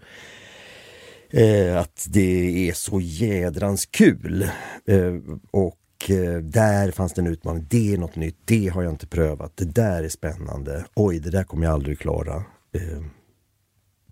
eh, 1.30 1.78
att 1.78 2.08
det 2.10 2.70
är 2.70 2.74
så 2.74 3.02
jädrans 3.02 3.86
kul. 3.86 4.44
Eh, 4.86 5.16
och 5.52 6.10
eh, 6.10 6.38
där 6.38 6.92
fanns 6.92 7.14
det 7.14 7.22
en 7.22 7.28
utmaning, 7.28 7.66
det 7.70 7.94
är 7.94 7.98
något 7.98 8.16
nytt, 8.16 8.38
det 8.46 8.68
har 8.68 8.84
jag 8.84 8.94
inte 8.94 9.08
prövat, 9.08 9.58
det 9.58 9.66
där 9.66 10.04
är 10.04 10.10
spännande, 10.10 10.86
oj 10.96 11.20
det 11.20 11.30
där 11.30 11.44
kommer 11.44 11.66
jag 11.66 11.74
aldrig 11.74 12.00
klara. 12.00 12.36
Eh, 12.72 13.04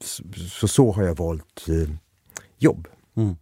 så, 0.01 0.23
så, 0.49 0.67
så 0.67 0.91
har 0.91 1.03
jag 1.03 1.17
valt 1.17 1.67
eh, 1.69 1.95
jobb. 2.57 2.87
Mm. 3.17 3.35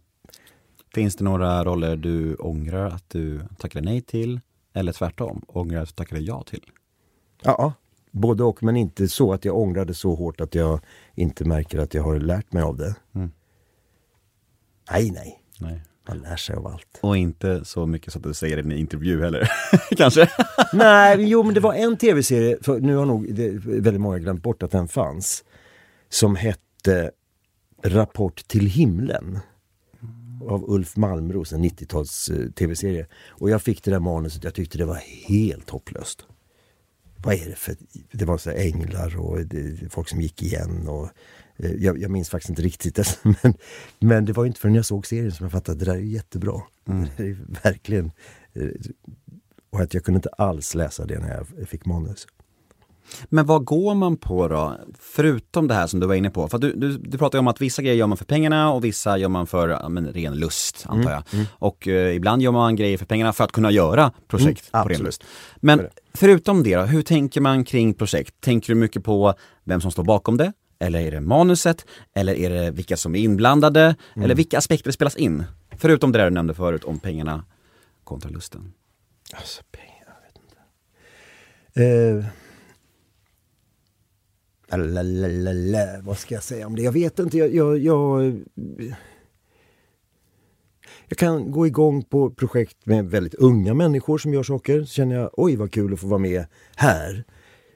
Finns 0.94 1.16
det 1.16 1.24
några 1.24 1.64
roller 1.64 1.96
du 1.96 2.34
ångrar 2.34 2.86
att 2.86 3.10
du 3.10 3.40
tackade 3.58 3.84
nej 3.84 4.00
till? 4.00 4.40
Eller 4.72 4.92
tvärtom, 4.92 5.42
ångrar 5.48 5.82
att 5.82 5.88
du 5.88 5.94
tackade 5.94 6.20
ja 6.20 6.42
till? 6.42 6.70
Ja, 7.42 7.72
både 8.10 8.44
och, 8.44 8.62
men 8.62 8.76
inte 8.76 9.08
så 9.08 9.32
att 9.32 9.44
jag 9.44 9.58
ångrar 9.58 9.84
det 9.84 9.94
så 9.94 10.14
hårt 10.14 10.40
att 10.40 10.54
jag 10.54 10.80
inte 11.14 11.44
märker 11.44 11.78
att 11.78 11.94
jag 11.94 12.02
har 12.02 12.18
lärt 12.18 12.52
mig 12.52 12.62
av 12.62 12.76
det. 12.76 12.94
Mm. 13.14 13.30
Nej, 14.90 15.10
nej. 15.10 15.42
nej. 15.58 15.82
Man 16.08 16.18
lär 16.18 16.36
sig 16.36 16.56
av 16.56 16.66
allt. 16.66 16.98
Och 17.00 17.16
inte 17.16 17.64
så 17.64 17.86
mycket 17.86 18.12
så 18.12 18.18
att 18.18 18.22
du 18.22 18.34
säger 18.34 18.56
det 18.56 18.62
i 18.62 18.64
en 18.64 18.78
intervju 18.78 19.22
heller, 19.22 19.50
kanske? 19.96 20.30
nej, 20.72 21.16
jo 21.18 21.42
men 21.42 21.54
det 21.54 21.60
var 21.60 21.74
en 21.74 21.96
tv-serie, 21.96 22.58
för 22.62 22.80
nu 22.80 22.96
har 22.96 23.06
nog 23.06 23.26
väldigt 23.64 24.00
många 24.00 24.18
glömt 24.18 24.42
bort 24.42 24.62
att 24.62 24.70
den 24.70 24.88
fanns, 24.88 25.44
som 26.08 26.36
hette 26.36 27.10
Rapport 27.82 28.48
till 28.48 28.66
himlen 28.66 29.38
av 30.40 30.64
Ulf 30.70 30.96
Malmros, 30.96 31.52
en 31.52 31.64
90-tals 31.64 32.28
eh, 32.28 32.50
tv-serie. 32.50 33.06
Och 33.28 33.50
jag 33.50 33.62
fick 33.62 33.84
det 33.84 33.90
där 33.90 34.00
manuset, 34.00 34.44
jag 34.44 34.54
tyckte 34.54 34.78
det 34.78 34.84
var 34.84 35.00
helt 35.28 35.70
hopplöst. 35.70 36.26
Vad 37.16 37.34
är 37.34 37.48
det 37.48 37.56
för... 37.56 37.76
Det 38.12 38.24
var 38.24 38.38
så 38.38 38.50
änglar 38.50 39.16
och 39.20 39.46
det, 39.46 39.92
folk 39.92 40.08
som 40.08 40.20
gick 40.20 40.42
igen 40.42 40.88
och... 40.88 41.08
Eh, 41.56 41.72
jag, 41.72 41.98
jag, 41.98 42.10
minns 42.10 42.30
faktiskt 42.30 42.50
inte 42.50 42.62
riktigt 42.62 42.94
det, 42.94 43.04
men, 43.42 43.54
men 43.98 44.24
det 44.24 44.32
var 44.32 44.46
inte 44.46 44.60
förrän 44.60 44.74
jag 44.74 44.86
såg 44.86 45.06
serien 45.06 45.32
som 45.32 45.44
jag 45.44 45.52
fattade 45.52 45.72
att 45.72 45.78
det 45.78 45.84
där 45.84 45.98
är 45.98 46.04
jättebra. 46.04 46.62
Mm. 46.88 47.08
Det 47.16 47.22
är 47.22 47.36
verkligen... 47.62 48.12
Eh, 48.52 48.68
och 49.70 49.80
att 49.80 49.94
jag 49.94 50.04
kunde 50.04 50.18
inte 50.18 50.28
alls 50.28 50.74
läsa 50.74 51.06
det 51.06 51.18
när 51.18 51.44
jag 51.58 51.68
fick 51.68 51.86
manus. 51.86 52.26
Men 53.24 53.46
vad 53.46 53.64
går 53.64 53.94
man 53.94 54.16
på 54.16 54.48
då? 54.48 54.76
Förutom 54.98 55.68
det 55.68 55.74
här 55.74 55.86
som 55.86 56.00
du 56.00 56.06
var 56.06 56.14
inne 56.14 56.30
på. 56.30 56.48
För 56.48 56.58
du, 56.58 56.72
du, 56.72 56.98
du 56.98 57.18
pratar 57.18 57.38
ju 57.38 57.40
om 57.40 57.48
att 57.48 57.60
vissa 57.60 57.82
grejer 57.82 57.96
gör 57.96 58.06
man 58.06 58.18
för 58.18 58.24
pengarna 58.24 58.72
och 58.72 58.84
vissa 58.84 59.18
gör 59.18 59.28
man 59.28 59.46
för 59.46 59.88
men, 59.88 60.12
ren 60.12 60.34
lust, 60.34 60.84
antar 60.88 61.10
jag. 61.10 61.22
Mm, 61.32 61.32
mm. 61.32 61.46
Och 61.52 61.88
eh, 61.88 62.16
ibland 62.16 62.42
gör 62.42 62.52
man 62.52 62.76
grejer 62.76 62.98
för 62.98 63.06
pengarna 63.06 63.32
för 63.32 63.44
att 63.44 63.52
kunna 63.52 63.70
göra 63.70 64.12
projekt 64.28 64.70
mm, 64.72 64.82
på 64.82 64.88
ren 64.88 65.00
lust. 65.00 65.24
Men 65.56 65.86
förutom 66.14 66.62
det 66.62 66.76
då, 66.76 66.82
hur 66.82 67.02
tänker 67.02 67.40
man 67.40 67.64
kring 67.64 67.94
projekt? 67.94 68.34
Tänker 68.40 68.74
du 68.74 68.80
mycket 68.80 69.04
på 69.04 69.34
vem 69.64 69.80
som 69.80 69.90
står 69.90 70.04
bakom 70.04 70.36
det? 70.36 70.52
Eller 70.78 71.00
är 71.00 71.10
det 71.10 71.20
manuset? 71.20 71.86
Eller 72.14 72.34
är 72.34 72.50
det 72.50 72.70
vilka 72.70 72.96
som 72.96 73.14
är 73.14 73.18
inblandade? 73.18 73.80
Mm. 74.14 74.24
Eller 74.24 74.34
vilka 74.34 74.58
aspekter 74.58 74.90
spelas 74.90 75.16
in? 75.16 75.44
Förutom 75.76 76.12
det 76.12 76.18
där 76.18 76.24
du 76.24 76.30
nämnde 76.30 76.54
förut 76.54 76.84
om 76.84 76.98
pengarna 76.98 77.44
kontra 78.04 78.30
lusten. 78.30 78.72
Alltså 79.32 79.62
pengar, 79.72 80.04
jag 80.06 80.22
vet 80.26 80.36
inte. 80.44 82.28
Eh. 82.28 82.39
Lalalala, 84.76 86.00
vad 86.02 86.18
ska 86.18 86.34
jag 86.34 86.44
säga 86.44 86.66
om 86.66 86.76
det? 86.76 86.82
Jag 86.82 86.92
vet 86.92 87.18
inte. 87.18 87.38
Jag, 87.38 87.54
jag, 87.54 87.78
jag, 87.78 88.40
jag, 91.08 91.18
kan 91.18 91.50
gå 91.50 91.66
igång 91.66 92.02
på 92.02 92.30
projekt 92.30 92.76
med 92.86 93.10
väldigt 93.10 93.34
unga 93.34 93.74
människor 93.74 94.18
som 94.18 94.34
gör 94.34 94.42
saker. 94.42 94.80
Så 94.80 94.86
känner 94.86 95.16
jag, 95.16 95.30
oj 95.32 95.56
vad 95.56 95.72
kul 95.72 95.92
att 95.92 96.00
få 96.00 96.06
vara 96.06 96.18
med 96.18 96.44
här. 96.76 97.24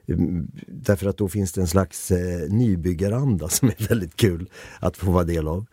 Mm, 0.07 0.51
därför 0.67 1.07
att 1.07 1.17
då 1.17 1.27
finns 1.27 1.53
det 1.53 1.61
en 1.61 1.67
slags 1.67 2.11
eh, 2.11 2.49
nybyggaranda 2.49 3.49
som 3.49 3.67
är 3.67 3.87
väldigt 3.89 4.15
kul 4.15 4.49
att 4.79 4.97
få 4.97 5.11
vara 5.11 5.23
del 5.23 5.47
av. 5.47 5.65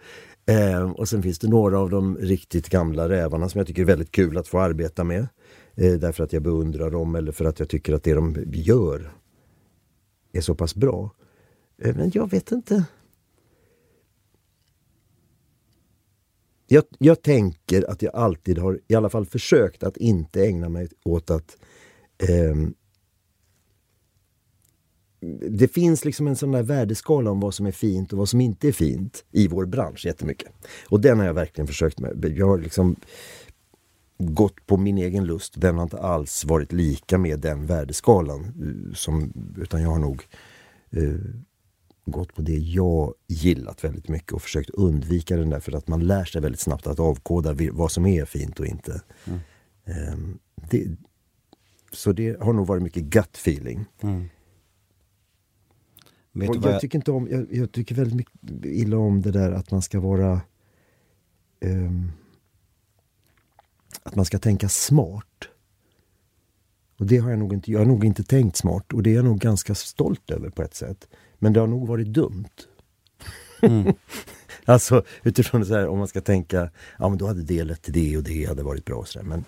Eh, 0.47 0.91
och 0.91 1.09
sen 1.09 1.23
finns 1.23 1.39
det 1.39 1.49
några 1.49 1.79
av 1.79 1.91
de 1.91 2.17
riktigt 2.17 2.69
gamla 2.69 3.09
rävarna 3.09 3.49
som 3.49 3.59
jag 3.59 3.67
tycker 3.67 3.83
är 3.83 3.87
väldigt 3.87 4.13
kul 4.13 4.39
att 4.39 4.49
få 4.49 4.61
arbeta 4.61 5.05
med. 5.05 5.29
Eh, 5.75 5.93
därför 5.93 6.25
att 6.25 6.33
jag 6.33 6.43
beundrar 6.43 6.91
dem 6.91 7.15
eller 7.15 7.33
för 7.33 7.45
att 7.45 7.59
jag 7.59 7.69
tycker 7.69 7.95
att 7.95 8.03
det 8.03 8.15
de 8.15 8.45
gör 8.53 9.13
är 10.33 10.41
så 10.41 10.55
pass 10.55 10.75
bra. 10.75 11.15
Eh, 11.79 11.97
men 11.97 12.11
jag 12.15 12.31
vet 12.31 12.53
inte. 12.53 12.85
Jag, 16.67 16.85
jag, 16.99 17.23
tänker 17.23 17.91
att 17.91 18.03
jag 18.03 18.15
alltid 18.15 18.59
har 18.59 18.81
i 18.89 18.95
alla 18.95 19.09
fall 19.11 19.27
försökt 19.27 19.83
att 19.83 19.97
inte 19.97 20.47
ägna 20.47 20.69
mig 20.69 20.89
åt 21.05 21.31
att 21.31 21.57
eh, 22.19 22.55
det 25.51 25.69
finns 25.69 26.05
liksom 26.05 26.27
en 26.27 26.37
sån 26.37 26.53
där 26.53 26.63
värdeskala 26.63 27.31
om 27.31 27.41
vad 27.41 27.55
som 27.55 27.67
är 27.67 27.73
fint 27.73 28.13
och 28.13 28.19
vad 28.19 28.29
som 28.29 28.41
inte 28.41 28.69
är 28.69 28.73
fint 28.73 29.25
i 29.31 29.49
vår 29.49 29.67
bransch 29.67 30.07
jättemycket. 30.07 30.53
Och 30.89 31.01
den 31.01 31.19
har 31.19 31.27
jag 31.27 31.35
verkligen 31.35 31.67
försökt 31.67 32.01
med. 32.01 32.35
Jag 32.37 32.47
har 32.47 32.59
liksom 32.59 32.97
gått 34.27 34.67
på 34.67 34.77
min 34.77 34.99
egen 34.99 35.25
lust. 35.25 35.61
Den 35.61 35.77
har 35.77 35.83
inte 35.83 35.99
alls 35.99 36.45
varit 36.45 36.73
lika 36.73 37.19
med 37.19 37.41
den 37.41 37.67
värdeskalan. 37.67 38.41
Eh, 38.45 38.95
som, 38.95 39.33
utan 39.57 39.83
jag 39.83 39.91
har 39.91 39.99
nog 39.99 40.27
eh, 40.91 41.15
gått 42.05 42.35
på 42.35 42.43
det 42.43 42.57
jag 42.57 43.15
gillat 43.27 43.85
väldigt 43.85 44.09
mycket 44.09 44.33
och 44.33 44.43
försökt 44.43 44.71
undvika 44.71 45.37
den 45.37 45.51
där 45.51 45.61
för 45.61 45.77
att 45.77 45.89
man 45.89 46.07
lär 46.07 46.25
sig 46.25 46.41
väldigt 46.41 46.61
snabbt 46.61 46.87
att 46.87 47.01
avkoda 47.01 47.57
vad 47.73 47.93
som 47.93 48.07
är 48.07 48.25
fint 48.25 48.61
och 48.61 48.67
inte. 48.67 49.03
Mm. 49.25 49.41
Eh, 49.85 50.19
det, 50.71 50.87
så 51.93 52.13
det 52.13 52.41
har 52.41 52.53
nog 52.53 52.67
varit 52.67 52.83
mycket 52.83 53.03
gut 53.03 53.37
feeling. 53.37 53.85
Mm. 54.01 54.29
Jag, 56.33 56.65
jag, 56.65 56.81
tycker 56.81 56.99
inte 56.99 57.13
om, 57.13 57.29
jag, 57.31 57.47
jag, 57.51 57.73
tycker 57.73 57.95
väldigt 57.95 58.15
mycket 58.15 58.65
illa 58.65 58.97
om 58.97 59.23
det 59.23 59.31
där 59.31 59.53
att 59.53 59.71
man 59.71 59.83
ska 59.83 60.01
vara 60.01 60.41
um, 61.61 62.13
att 64.03 64.17
man 64.17 64.25
ska 64.25 64.39
tänka 64.39 64.69
smart. 64.69 65.49
Och 66.99 67.07
det 67.07 67.19
har 67.19 67.31
jag 67.31 67.39
nog 67.39 67.53
inte, 67.53 67.71
jag 67.73 67.79
har 67.79 67.87
nog 67.87 68.05
inte 68.05 68.25
tänkt 68.25 68.57
smart 68.57 68.93
och 68.93 69.03
det 69.03 69.11
är 69.11 69.15
jag 69.15 69.25
nog 69.25 69.39
ganska 69.39 69.75
stolt 69.75 70.31
över 70.31 70.51
på 70.51 70.63
ett 70.63 70.75
sätt. 70.75 71.09
Men 71.39 71.53
det 71.53 71.61
har 71.61 71.67
nog 71.67 71.87
varit 71.87 72.07
dumt. 72.07 72.51
Mm. 73.63 73.95
alltså 74.65 75.05
utifrån 75.23 75.67
så 75.67 75.75
här, 75.75 75.87
om 75.87 75.99
man 75.99 76.09
ska 76.09 76.21
tänka, 76.21 76.71
ja 76.99 77.09
men 77.09 77.19
då 77.19 77.27
hade 77.27 77.43
det 77.43 77.65
lett 77.65 77.83
till 77.83 77.93
det 77.93 78.17
och 78.17 78.23
det 78.23 78.45
hade 78.45 78.63
varit 78.63 78.85
bra. 78.85 79.05
Så 79.05 79.19
där. 79.19 79.27
Men 79.27 79.45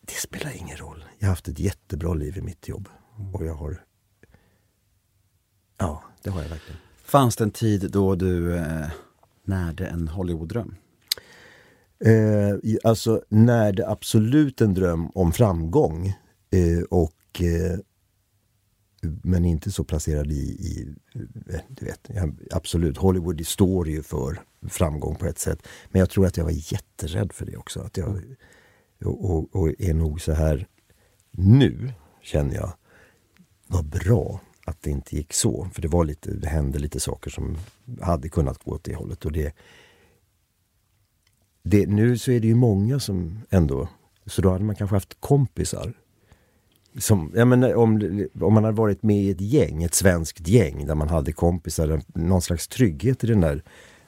det 0.00 0.14
spelar 0.14 0.56
ingen 0.56 0.76
roll. 0.76 1.04
Jag 1.18 1.26
har 1.26 1.32
haft 1.32 1.48
ett 1.48 1.58
jättebra 1.58 2.14
liv 2.14 2.38
i 2.38 2.40
mitt 2.40 2.68
jobb. 2.68 2.88
Och 3.32 3.46
jag 3.46 3.54
har 3.54 3.82
Ja, 5.78 6.02
det 6.22 6.30
har 6.30 6.42
jag 6.42 6.48
verkligen. 6.48 6.80
Fanns 6.96 7.36
det 7.36 7.44
en 7.44 7.50
tid 7.50 7.90
då 7.90 8.14
du 8.14 8.56
eh, 8.56 8.88
närde 9.44 9.86
en 9.86 10.08
Hollywood-dröm? 10.08 10.74
Eh, 12.04 12.76
alltså 12.84 13.22
närde 13.28 13.88
absolut 13.88 14.60
en 14.60 14.74
dröm 14.74 15.10
om 15.14 15.32
framgång. 15.32 16.06
Eh, 16.50 16.82
och 16.90 17.42
eh, 17.42 17.78
men 19.22 19.44
inte 19.44 19.70
så 19.70 19.84
placerad 19.84 20.32
i, 20.32 20.34
i 20.36 20.94
eh, 21.48 21.60
du 21.68 21.86
vet, 21.86 22.10
absolut, 22.50 22.96
Hollywood 22.96 23.46
står 23.46 23.88
ju 23.88 24.02
för 24.02 24.40
framgång 24.68 25.14
på 25.14 25.26
ett 25.26 25.38
sätt. 25.38 25.66
Men 25.90 26.00
jag 26.00 26.10
tror 26.10 26.26
att 26.26 26.36
jag 26.36 26.44
var 26.44 26.72
jätterädd 26.72 27.32
för 27.32 27.46
det 27.46 27.56
också. 27.56 27.80
Att 27.80 27.96
jag, 27.96 28.22
och, 29.04 29.30
och, 29.30 29.56
och 29.56 29.72
är 29.78 29.94
nog 29.94 30.20
så 30.20 30.32
här 30.32 30.66
nu, 31.30 31.92
känner 32.22 32.54
jag, 32.54 32.72
vad 33.66 33.84
bra 33.84 34.40
att 34.66 34.82
det 34.82 34.90
inte 34.90 35.16
gick 35.16 35.32
så. 35.32 35.68
För 35.72 35.82
det, 35.82 35.88
var 35.88 36.04
lite, 36.04 36.30
det 36.30 36.48
hände 36.48 36.78
lite 36.78 37.00
saker 37.00 37.30
som 37.30 37.58
hade 38.00 38.28
kunnat 38.28 38.64
gå 38.64 38.70
åt 38.70 38.84
det 38.84 38.94
hållet. 38.94 39.24
Och 39.24 39.32
det, 39.32 39.54
det, 41.66 41.86
nu 41.86 42.18
så 42.18 42.30
är 42.30 42.40
det 42.40 42.46
ju 42.46 42.54
många 42.54 43.00
som 43.00 43.38
ändå... 43.50 43.88
Så 44.26 44.42
då 44.42 44.50
hade 44.50 44.64
man 44.64 44.76
kanske 44.76 44.96
haft 44.96 45.20
kompisar. 45.20 45.92
Som, 46.98 47.32
jag 47.34 47.48
menar, 47.48 47.74
om, 47.74 48.26
om 48.40 48.54
man 48.54 48.64
hade 48.64 48.76
varit 48.76 49.02
med 49.02 49.16
i 49.16 49.30
ett 49.30 49.40
gäng, 49.40 49.82
ett 49.82 49.94
svenskt 49.94 50.48
gäng 50.48 50.86
där 50.86 50.94
man 50.94 51.08
hade 51.08 51.32
kompisar, 51.32 52.02
någon 52.14 52.42
slags 52.42 52.68
trygghet 52.68 53.24
i 53.24 53.26
den 53.26 53.40
där 53.40 53.62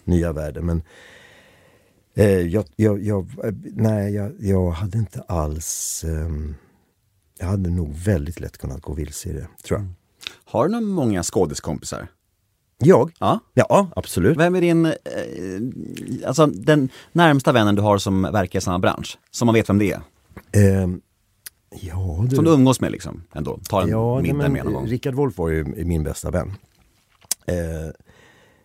nya 0.04 0.32
världen. 0.32 0.66
Men 0.66 0.82
eh, 2.14 2.40
jag, 2.40 2.64
jag, 2.76 3.02
jag, 3.02 3.30
eh, 3.44 3.52
nej, 3.62 4.14
jag, 4.14 4.32
jag 4.38 4.70
hade 4.70 4.98
inte 4.98 5.20
alls... 5.20 6.04
Eh, 6.04 6.30
jag 7.38 7.46
hade 7.46 7.70
nog 7.70 7.94
väldigt 7.94 8.40
lätt 8.40 8.58
kunnat 8.58 8.82
gå 8.82 8.92
vilse 8.92 9.28
i 9.28 9.32
det, 9.32 9.48
tror 9.64 9.78
jag. 9.78 9.80
Mm. 9.80 9.94
Har 10.44 10.68
du 10.68 10.72
några 10.72 10.86
många 10.86 11.22
skådiskompisar? 11.22 12.08
Jag? 12.78 13.12
Ja. 13.18 13.40
ja, 13.54 13.88
absolut. 13.96 14.38
Vem 14.38 14.54
är 14.54 14.60
din, 14.60 14.86
eh, 14.86 14.92
alltså 16.26 16.46
den 16.46 16.88
närmsta 17.12 17.52
vännen 17.52 17.74
du 17.74 17.82
har 17.82 17.98
som 17.98 18.22
verkar 18.22 18.58
i 18.58 18.62
samma 18.62 18.78
bransch? 18.78 19.18
Som 19.30 19.46
man 19.46 19.54
vet 19.54 19.68
vem 19.68 19.78
det 19.78 19.92
är? 19.92 20.00
Eh, 20.52 20.88
ja, 21.80 22.24
du... 22.28 22.36
Som 22.36 22.44
du 22.44 22.50
umgås 22.50 22.80
med 22.80 22.92
liksom, 22.92 23.22
ändå? 23.32 23.58
Tar 23.68 23.82
en 23.82 23.88
ja, 23.88 24.20
middag 24.20 24.48
med 24.48 24.64
någon 24.64 24.74
gång? 24.74 24.86
Rickard 24.86 25.14
Wolff 25.14 25.38
var 25.38 25.48
ju 25.48 25.64
min 25.64 26.04
bästa 26.04 26.30
vän. 26.30 26.52
Eh, 27.46 27.86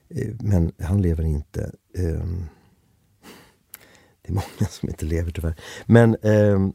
eh 0.09 0.35
men 0.39 0.71
han 0.81 1.01
lever 1.01 1.23
inte. 1.23 1.71
Ehm, 1.97 2.45
det 4.21 4.29
är 4.29 4.33
många 4.33 4.69
som 4.69 4.89
inte 4.89 5.05
lever 5.05 5.31
tyvärr. 5.31 5.55
Men 5.85 6.15
ehm, 6.21 6.73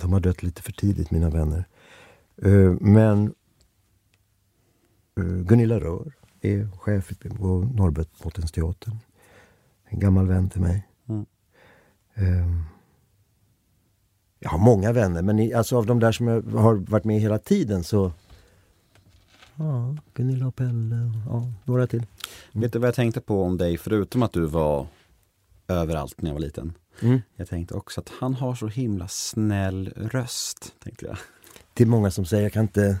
de 0.00 0.12
har 0.12 0.20
dött 0.20 0.42
lite 0.42 0.62
för 0.62 0.72
tidigt, 0.72 1.10
mina 1.10 1.30
vänner. 1.30 1.64
Eh, 2.42 2.74
men 2.80 3.34
Gunilla 5.22 5.80
Rör 5.80 6.12
är 6.40 6.68
chef 6.78 7.12
på 7.18 7.70
Norrbottensteatern. 7.74 8.98
En 9.84 10.00
gammal 10.00 10.26
vän 10.26 10.50
till 10.50 10.60
mig. 10.60 10.88
Mm. 11.08 11.26
Ehm, 12.14 12.64
jag 14.38 14.50
har 14.50 14.58
många 14.58 14.92
vänner, 14.92 15.22
men 15.22 15.54
alltså 15.56 15.76
av 15.76 15.86
de 15.86 16.00
där 16.00 16.12
som 16.12 16.28
jag 16.28 16.42
har 16.42 16.74
varit 16.74 17.04
med 17.04 17.20
hela 17.20 17.38
tiden 17.38 17.84
så 17.84 18.12
Ja, 19.58 19.96
Gunilla 20.14 20.46
och 20.46 20.56
Pelle, 20.56 21.12
ja, 21.26 21.52
några 21.64 21.86
till. 21.86 21.98
Mm. 21.98 22.62
Vet 22.62 22.72
du 22.72 22.78
vad 22.78 22.88
jag 22.88 22.94
tänkte 22.94 23.20
på 23.20 23.42
om 23.42 23.56
dig, 23.56 23.78
förutom 23.78 24.22
att 24.22 24.32
du 24.32 24.46
var 24.46 24.86
överallt 25.68 26.22
när 26.22 26.30
jag 26.30 26.34
var 26.34 26.40
liten? 26.40 26.72
Mm. 27.02 27.20
Jag 27.36 27.48
tänkte 27.48 27.74
också 27.74 28.00
att 28.00 28.08
han 28.08 28.34
har 28.34 28.54
så 28.54 28.66
himla 28.66 29.08
snäll 29.08 29.92
röst, 29.96 30.74
tänkte 30.84 31.06
jag. 31.06 31.16
Det 31.74 31.84
är 31.84 31.86
många 31.86 32.10
som 32.10 32.24
säger, 32.24 32.42
jag 32.42 32.52
kan 32.52 32.62
inte... 32.62 33.00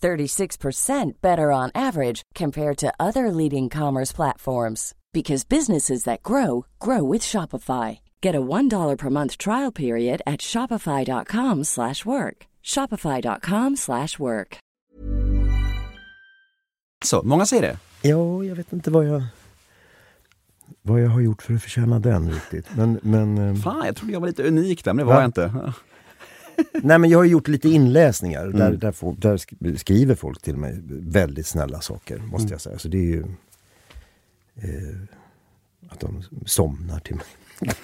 36% 0.00 1.12
better 1.20 1.52
on 1.52 1.70
average 1.74 2.22
compared 2.34 2.78
to 2.78 2.92
other 3.00 3.30
leading 3.30 3.68
commerce 3.70 4.12
platforms 4.16 4.94
because 5.12 5.48
businesses 5.48 6.04
that 6.04 6.22
grow 6.22 6.64
grow 6.78 7.12
with 7.12 7.22
Shopify. 7.22 7.98
Get 8.22 8.34
a 8.34 8.40
$1 8.40 8.96
per 8.98 9.10
month 9.10 9.36
trial 9.38 9.72
period 9.72 10.20
at 10.26 10.40
shopify.com/work. 10.40 12.46
shopify.com/work. 12.62 14.58
Så, 17.04 17.22
många 17.22 17.46
säger 17.46 17.62
det. 17.62 17.78
Ja, 18.02 18.44
jag 18.44 18.54
vet 18.56 18.72
inte 18.72 18.90
vad 18.90 19.06
jag 19.08 19.22
vad 20.82 21.00
jag 21.00 21.08
har 21.08 21.20
gjort 21.20 21.42
för 21.42 21.54
att 21.54 21.62
förtjäna 21.62 21.98
den 21.98 22.30
riktigt. 22.30 22.66
Men, 22.76 23.00
men, 23.02 23.38
eh, 23.38 23.54
Fan, 23.54 23.86
jag 23.86 23.96
trodde 23.96 24.12
jag 24.12 24.20
var 24.20 24.26
lite 24.28 24.42
unik 24.42 24.84
där, 24.84 24.92
men 24.92 25.06
det 25.06 25.12
var 25.12 25.14
Va? 25.14 25.20
jag 25.20 25.28
inte. 25.28 25.72
Nej, 26.82 26.98
men 26.98 27.10
jag 27.10 27.18
har 27.18 27.24
gjort 27.24 27.48
lite 27.48 27.68
inläsningar. 27.68 28.46
Där, 28.46 28.66
Mm. 28.66 28.78
där, 28.78 28.92
folk, 28.92 29.22
där 29.22 29.36
sk- 29.36 29.76
skriver 29.76 30.14
folk 30.14 30.42
till 30.42 30.56
mig 30.56 30.78
väldigt 30.88 31.46
snälla 31.46 31.80
saker, 31.80 32.18
måste 32.18 32.42
Mm. 32.44 32.52
jag 32.52 32.60
säga. 32.60 32.78
Så 32.78 32.88
det 32.88 32.98
är 32.98 33.02
ju 33.02 33.20
eh, 34.56 34.98
att 35.88 36.00
de 36.00 36.22
somnar 36.46 36.98
till 37.00 37.14
mig. 37.16 37.24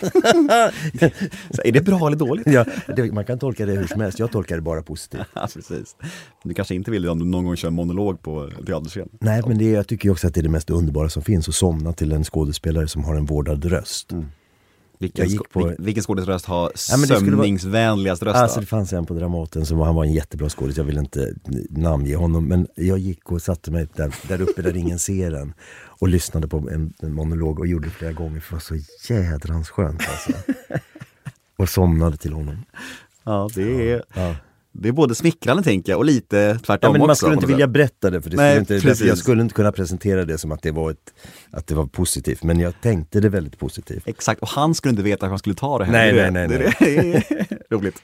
Så, 1.50 1.62
är 1.64 1.73
det 1.73 1.80
bra 1.80 2.06
eller 2.06 2.16
dåligt? 2.16 2.47
Ja, 2.47 2.64
det, 2.97 3.12
man 3.12 3.25
kan 3.25 3.38
tolka 3.38 3.66
det 3.66 3.73
hur 3.73 3.87
som 3.87 4.00
helst. 4.00 4.18
Jag 4.18 4.33
tolkar 4.33 4.56
det 4.56 4.62
bara 4.62 4.83
positivt. 4.83 5.21
Ja, 5.35 5.49
precis. 5.54 5.97
Du 6.45 6.54
kanske 6.54 6.75
inte 6.75 6.90
vill 6.90 7.02
det 7.02 7.09
om 7.11 7.18
du 7.18 7.25
någon 7.25 7.45
gång 7.45 7.56
kör 7.56 7.68
en 7.68 7.75
monolog 7.75 8.23
på 8.23 8.50
teaterscen? 8.66 9.09
Nej, 9.21 9.42
men 9.47 9.59
det, 9.59 9.71
jag 9.71 9.87
tycker 9.87 10.11
också 10.11 10.26
att 10.26 10.35
det 10.35 10.40
är 10.40 10.42
det 10.42 10.49
mest 10.49 10.71
underbara 10.71 11.09
som 11.09 11.23
finns. 11.23 11.49
Att 11.49 11.54
somna 11.54 11.92
till 11.92 12.12
en 12.12 12.25
skådespelare 12.25 12.88
som 12.88 13.04
har 13.04 13.14
en 13.14 13.25
vårdad 13.26 13.64
röst. 13.64 14.12
Vilken, 14.98 15.30
Jag 15.30 15.50
på- 15.50 15.60
vil- 15.68 15.76
vilken 15.78 16.02
skådisröst 16.04 16.46
har 16.46 16.56
Ja, 16.90 16.96
vara- 16.96 17.06
sömningsvänligast 17.20 18.22
röst? 18.22 18.36
Alltså 18.36 18.60
det 18.60 18.66
fanns 18.66 18.92
en 18.92 19.06
på 19.06 19.14
Dramaten 19.14 19.66
som 19.66 19.78
var, 19.78 19.86
han 19.86 19.94
var 19.94 20.04
en 20.04 20.12
jättebra 20.12 20.48
skådis, 20.48 20.76
jag 20.76 20.84
vill 20.84 20.98
inte 20.98 21.34
namnge 21.70 22.16
honom. 22.16 22.44
Men 22.44 22.66
jag 22.74 22.98
gick 22.98 23.32
och 23.32 23.42
satte 23.42 23.70
mig 23.70 23.88
där, 23.96 24.14
där 24.28 24.40
uppe 24.40 24.62
där 24.62 24.76
ingen 24.76 24.98
ser 24.98 25.32
en. 25.32 25.52
Och 25.98 26.08
lyssnade 26.08 26.48
på 26.48 26.56
en, 26.56 26.92
en 27.02 27.12
monolog 27.14 27.58
och 27.58 27.66
gjorde 27.66 27.86
det 27.86 27.90
flera 27.90 28.12
gånger 28.12 28.40
för 28.40 28.56
det 28.56 28.70
var 28.70 28.78
så 28.78 29.12
jädrans 29.14 29.70
skönt 29.70 30.00
alltså. 30.08 30.32
Och 31.58 31.68
somnade 31.68 32.16
till 32.16 32.32
honom. 32.32 32.56
Ja, 33.24 33.48
det 33.54 33.90
är, 33.92 34.02
Ja. 34.14 34.34
Det 34.83 34.88
är 34.88 34.92
både 34.92 35.14
smickrande 35.14 35.62
tänker 35.62 35.92
jag 35.92 35.99
och 35.99 36.04
lite 36.04 36.59
tvärtom 36.66 36.88
Ja, 36.88 36.92
men 36.92 37.00
man 37.00 37.11
också. 37.11 37.16
skulle 37.16 37.35
inte 37.35 37.47
vilja 37.47 37.66
berätta 37.66 38.11
det 38.11 38.23
för 38.23 38.30
det 38.30 38.37
Nej, 38.37 38.64
skulle 38.64 38.90
inte, 38.92 39.06
jag 39.06 39.18
skulle 39.18 39.42
inte 39.42 39.54
kunna 39.54 39.73
presentera 39.73 40.25
det 40.25 40.38
som 40.38 40.52
att 40.52 40.62
det, 40.62 40.71
var 40.71 40.90
ett, 40.90 41.14
att 41.50 41.66
det 41.66 41.75
var 41.75 41.87
positivt. 41.87 42.42
Men 42.42 42.61
jag 42.61 42.80
tänkte 42.83 43.21
det 43.21 43.28
väldigt 43.28 43.59
positivt. 43.59 44.02
Exakt, 44.06 44.42
och 44.42 44.49
han 44.49 44.75
skulle 44.75 44.90
inte 44.90 45.02
veta 45.02 45.26
hur 45.26 45.30
han 45.30 45.38
skulle 45.38 45.54
ta 45.54 45.78
det 45.78 45.85
här. 45.85 45.92
Nej, 45.92 46.12
Det 46.12 46.30
nej, 46.30 46.49
nej, 46.49 46.59
det. 46.80 47.56
Roligt. 47.71 48.02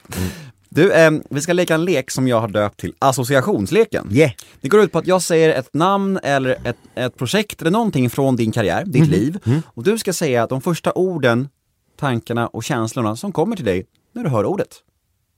Du, 0.69 0.91
eh, 0.91 1.11
vi 1.29 1.41
ska 1.41 1.53
leka 1.53 1.75
en 1.75 1.85
lek 1.85 2.11
som 2.11 2.27
jag 2.27 2.39
har 2.41 2.47
döpt 2.47 2.79
till 2.79 2.93
associationsleken. 2.99 4.07
Yeah! 4.11 4.31
Det 4.61 4.67
går 4.69 4.83
ut 4.83 4.91
på 4.91 4.99
att 4.99 5.07
jag 5.07 5.21
säger 5.21 5.49
ett 5.59 5.73
namn 5.73 6.19
eller 6.23 6.57
ett, 6.63 6.77
ett 6.95 7.17
projekt 7.17 7.61
eller 7.61 7.71
någonting 7.71 8.09
från 8.09 8.35
din 8.35 8.51
karriär, 8.51 8.83
ditt 8.85 9.07
liv. 9.07 9.39
Och 9.65 9.83
du 9.83 9.97
ska 9.97 10.13
säga 10.13 10.47
de 10.47 10.61
första 10.61 10.91
orden, 10.93 11.49
tankarna 11.99 12.47
och 12.47 12.63
känslorna 12.63 13.15
som 13.15 13.31
kommer 13.31 13.55
till 13.55 13.65
dig 13.65 13.85
när 14.13 14.23
du 14.23 14.29
hör 14.29 14.45
ordet. 14.45 14.69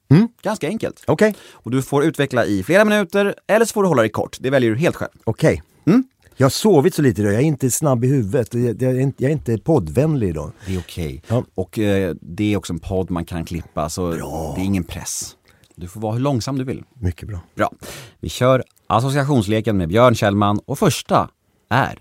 Mm. 0.09 0.27
Ganska 0.41 0.67
enkelt. 0.67 1.03
Okej, 1.07 1.35
Och 1.53 1.71
du 1.71 1.81
får 1.81 2.03
utveckla 2.03 2.45
i 2.45 2.63
flera 2.63 2.85
minuter, 2.85 3.35
eller 3.47 3.65
så 3.65 3.73
får 3.73 3.83
du 3.83 3.87
hålla 3.89 4.01
dig 4.01 4.11
kort. 4.11 4.37
Det 4.39 4.49
väljer 4.49 4.71
du 4.71 4.77
helt 4.77 4.95
själv. 4.95 5.11
okej. 5.23 5.63
Mm. 5.87 6.03
Jag 6.37 6.45
har 6.45 6.49
sovit 6.49 6.93
så 6.95 7.01
lite 7.01 7.21
idag, 7.21 7.33
jag 7.33 7.41
är 7.41 7.45
inte 7.45 7.71
snabb 7.71 8.03
i 8.03 8.07
huvudet. 8.07 8.53
Jag, 8.53 8.81
är, 8.81 8.99
inte, 8.99 9.23
jag 9.23 9.29
är 9.29 9.33
inte 9.33 9.57
poddvänlig 9.57 10.29
idag. 10.29 10.51
Det 10.67 10.75
är 10.75 10.79
okej. 10.79 11.21
Ja. 11.27 11.43
Och 11.55 11.79
eh, 11.79 12.15
det 12.21 12.53
är 12.53 12.57
också 12.57 12.73
en 12.73 12.79
podd 12.79 13.11
man 13.11 13.25
kan 13.25 13.45
klippa, 13.45 13.89
så 13.89 14.11
det 14.55 14.61
är 14.61 14.65
ingen 14.65 14.83
press. 14.83 15.35
Du 15.75 15.87
får 15.87 16.01
vara 16.01 16.13
hur 16.13 16.19
långsam 16.19 16.57
du 16.57 16.63
vill. 16.63 16.83
Mycket 16.93 17.27
bra. 17.27 17.39
Bra. 17.55 17.71
Vi 18.19 18.29
kör 18.29 18.63
associationsleken 18.87 19.77
med 19.77 19.89
Björn 19.89 20.15
Kjellman 20.15 20.59
och 20.65 20.79
första 20.79 21.29
är 21.69 21.99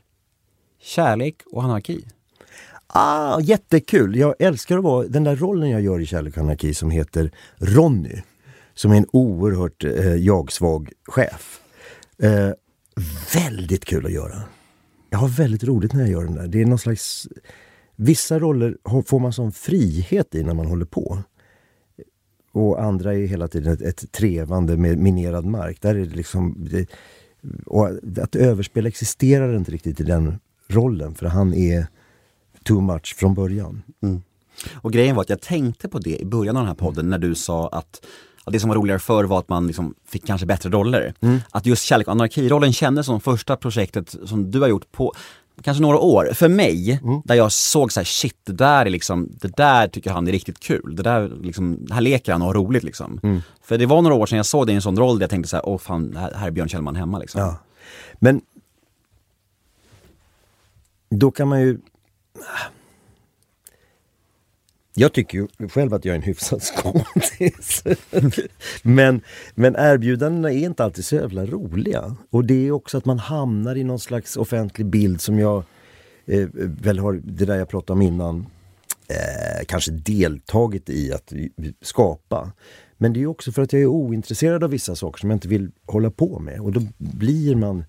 kärlek 0.82 1.36
och 1.52 1.64
anarki. 1.64 2.04
Ah, 2.96 3.40
jättekul! 3.40 4.16
Jag 4.16 4.34
älskar 4.38 4.78
att 4.78 4.84
vara 4.84 5.06
den 5.06 5.24
där 5.24 5.36
rollen 5.36 5.70
jag 5.70 5.80
gör 5.80 6.00
i 6.00 6.06
Kärlek 6.06 6.36
och 6.36 6.42
anarki 6.42 6.74
som 6.74 6.90
heter 6.90 7.30
Ronny. 7.56 8.22
Som 8.74 8.92
är 8.92 8.96
en 8.96 9.06
oerhört 9.12 9.84
eh, 9.84 10.14
jag-svag 10.14 10.92
chef. 11.04 11.60
Eh, 12.18 12.50
väldigt 13.34 13.84
kul 13.84 14.06
att 14.06 14.12
göra. 14.12 14.42
Jag 15.10 15.18
har 15.18 15.28
väldigt 15.28 15.64
roligt 15.64 15.92
när 15.92 16.00
jag 16.00 16.10
gör 16.10 16.24
den 16.24 16.34
där. 16.34 16.48
Det 16.48 16.62
är 16.62 16.66
någon 16.66 16.78
slags... 16.78 17.28
Vissa 17.96 18.38
roller 18.38 18.76
får 19.06 19.20
man 19.20 19.32
sån 19.32 19.52
frihet 19.52 20.34
i 20.34 20.42
när 20.42 20.54
man 20.54 20.66
håller 20.66 20.86
på. 20.86 21.18
Och 22.52 22.82
andra 22.82 23.14
är 23.14 23.26
hela 23.26 23.48
tiden 23.48 23.72
ett, 23.72 23.82
ett 23.82 24.12
trevande 24.12 24.76
med 24.76 24.98
minerad 24.98 25.44
mark. 25.44 25.82
Där 25.82 25.94
är 25.94 26.06
det 26.06 26.16
liksom... 26.16 26.68
Det, 26.70 26.86
och 27.66 27.88
att 28.22 28.36
överspela 28.36 28.88
existerar 28.88 29.56
inte 29.56 29.70
riktigt 29.70 30.00
i 30.00 30.04
den 30.04 30.38
rollen 30.68 31.14
för 31.14 31.26
han 31.26 31.54
är 31.54 31.86
too 32.64 32.80
much 32.80 33.16
från 33.16 33.34
början. 33.34 33.82
Och 34.74 34.92
grejen 34.92 35.16
var 35.16 35.22
att 35.22 35.30
jag 35.30 35.40
tänkte 35.40 35.88
på 35.88 35.98
det 35.98 36.22
i 36.22 36.24
början 36.24 36.56
av 36.56 36.62
den 36.62 36.68
här 36.68 36.74
podden 36.74 37.10
när 37.10 37.18
du 37.18 37.34
sa 37.34 37.68
att 37.68 38.06
att 38.46 38.52
det 38.52 38.60
som 38.60 38.68
var 38.68 38.76
roligare 38.76 38.98
förr 38.98 39.24
var 39.24 39.38
att 39.38 39.48
man 39.48 39.66
liksom 39.66 39.94
fick 40.06 40.26
kanske 40.26 40.46
bättre 40.46 40.70
roller. 40.70 41.14
Att 41.50 41.66
just 41.66 41.84
kärlek 41.84 42.06
och 42.06 42.12
anarkirollen 42.12 42.72
kändes 42.72 43.06
som 43.06 43.20
första 43.20 43.56
projektet 43.56 44.16
som 44.24 44.50
du 44.50 44.60
har 44.60 44.68
gjort 44.68 44.92
på 44.92 45.12
kanske 45.62 45.82
några 45.82 45.98
år. 45.98 46.30
För 46.34 46.48
mig, 46.48 47.00
där 47.24 47.34
jag 47.34 47.52
såg 47.52 47.92
så 47.92 48.00
här, 48.00 48.04
shit 48.04 48.36
det 48.44 48.52
där 48.52 48.86
är 48.86 48.90
liksom, 48.90 49.28
det 49.40 49.56
där 49.56 49.88
tycker 49.88 50.10
han 50.10 50.28
är 50.28 50.32
riktigt 50.32 50.60
kul. 50.60 50.96
Det 50.96 51.02
där 51.02 51.32
liksom, 51.42 51.86
här 51.90 52.00
leker 52.00 52.32
han 52.32 52.42
och 52.42 52.46
har 52.46 52.54
roligt 52.54 52.82
liksom. 52.82 53.42
För 53.62 53.78
det 53.78 53.86
var 53.86 54.02
några 54.02 54.14
år 54.14 54.26
sedan 54.26 54.36
jag 54.36 54.46
såg 54.46 54.66
dig 54.66 54.72
i 54.72 54.76
en 54.76 54.82
sån 54.82 54.98
roll 54.98 55.18
där 55.18 55.22
jag 55.22 55.30
tänkte 55.30 55.48
så 55.48 55.56
här, 55.56 55.68
åh 55.68 55.78
fan, 55.78 56.16
här, 56.16 56.34
här 56.34 56.46
är 56.46 56.50
Björn 56.50 56.68
Kjellman 56.68 56.96
hemma 56.96 57.18
liksom. 57.18 57.40
Ja. 57.40 57.56
Men 58.14 58.40
då 61.10 61.30
kan 61.30 61.48
man 61.48 61.60
ju... 61.60 61.78
Jag 64.96 65.12
tycker 65.12 65.38
ju 65.38 65.68
själv 65.68 65.94
att 65.94 66.04
jag 66.04 66.12
är 66.12 66.16
en 66.16 66.22
hyfsad 66.22 66.62
skådis. 66.62 67.84
men, 68.82 69.20
men 69.54 69.76
erbjudandena 69.78 70.52
är 70.52 70.58
inte 70.58 70.84
alltid 70.84 71.04
så 71.04 71.14
jävla 71.14 71.46
roliga. 71.46 72.16
Och 72.30 72.44
det 72.44 72.66
är 72.66 72.70
också 72.70 72.98
att 72.98 73.04
man 73.04 73.18
hamnar 73.18 73.76
i 73.76 73.84
någon 73.84 73.98
slags 73.98 74.36
offentlig 74.36 74.86
bild 74.86 75.20
som 75.20 75.38
jag 75.38 75.64
eh, 76.26 76.48
väl 76.54 76.98
har, 76.98 77.12
det 77.12 77.44
där 77.44 77.56
jag 77.56 77.68
pratade 77.68 77.92
om 77.92 78.02
innan, 78.02 78.46
eh, 79.08 79.64
kanske 79.66 79.90
deltagit 79.92 80.90
i 80.90 81.12
att 81.12 81.32
skapa. 81.80 82.52
Men 82.96 83.12
det 83.12 83.22
är 83.22 83.26
också 83.26 83.52
för 83.52 83.62
att 83.62 83.72
jag 83.72 83.82
är 83.82 83.86
ointresserad 83.86 84.64
av 84.64 84.70
vissa 84.70 84.96
saker 84.96 85.20
som 85.20 85.30
jag 85.30 85.36
inte 85.36 85.48
vill 85.48 85.70
hålla 85.86 86.10
på 86.10 86.38
med. 86.38 86.60
Och 86.60 86.72
då 86.72 86.80
blir 86.96 87.54
man... 87.54 87.84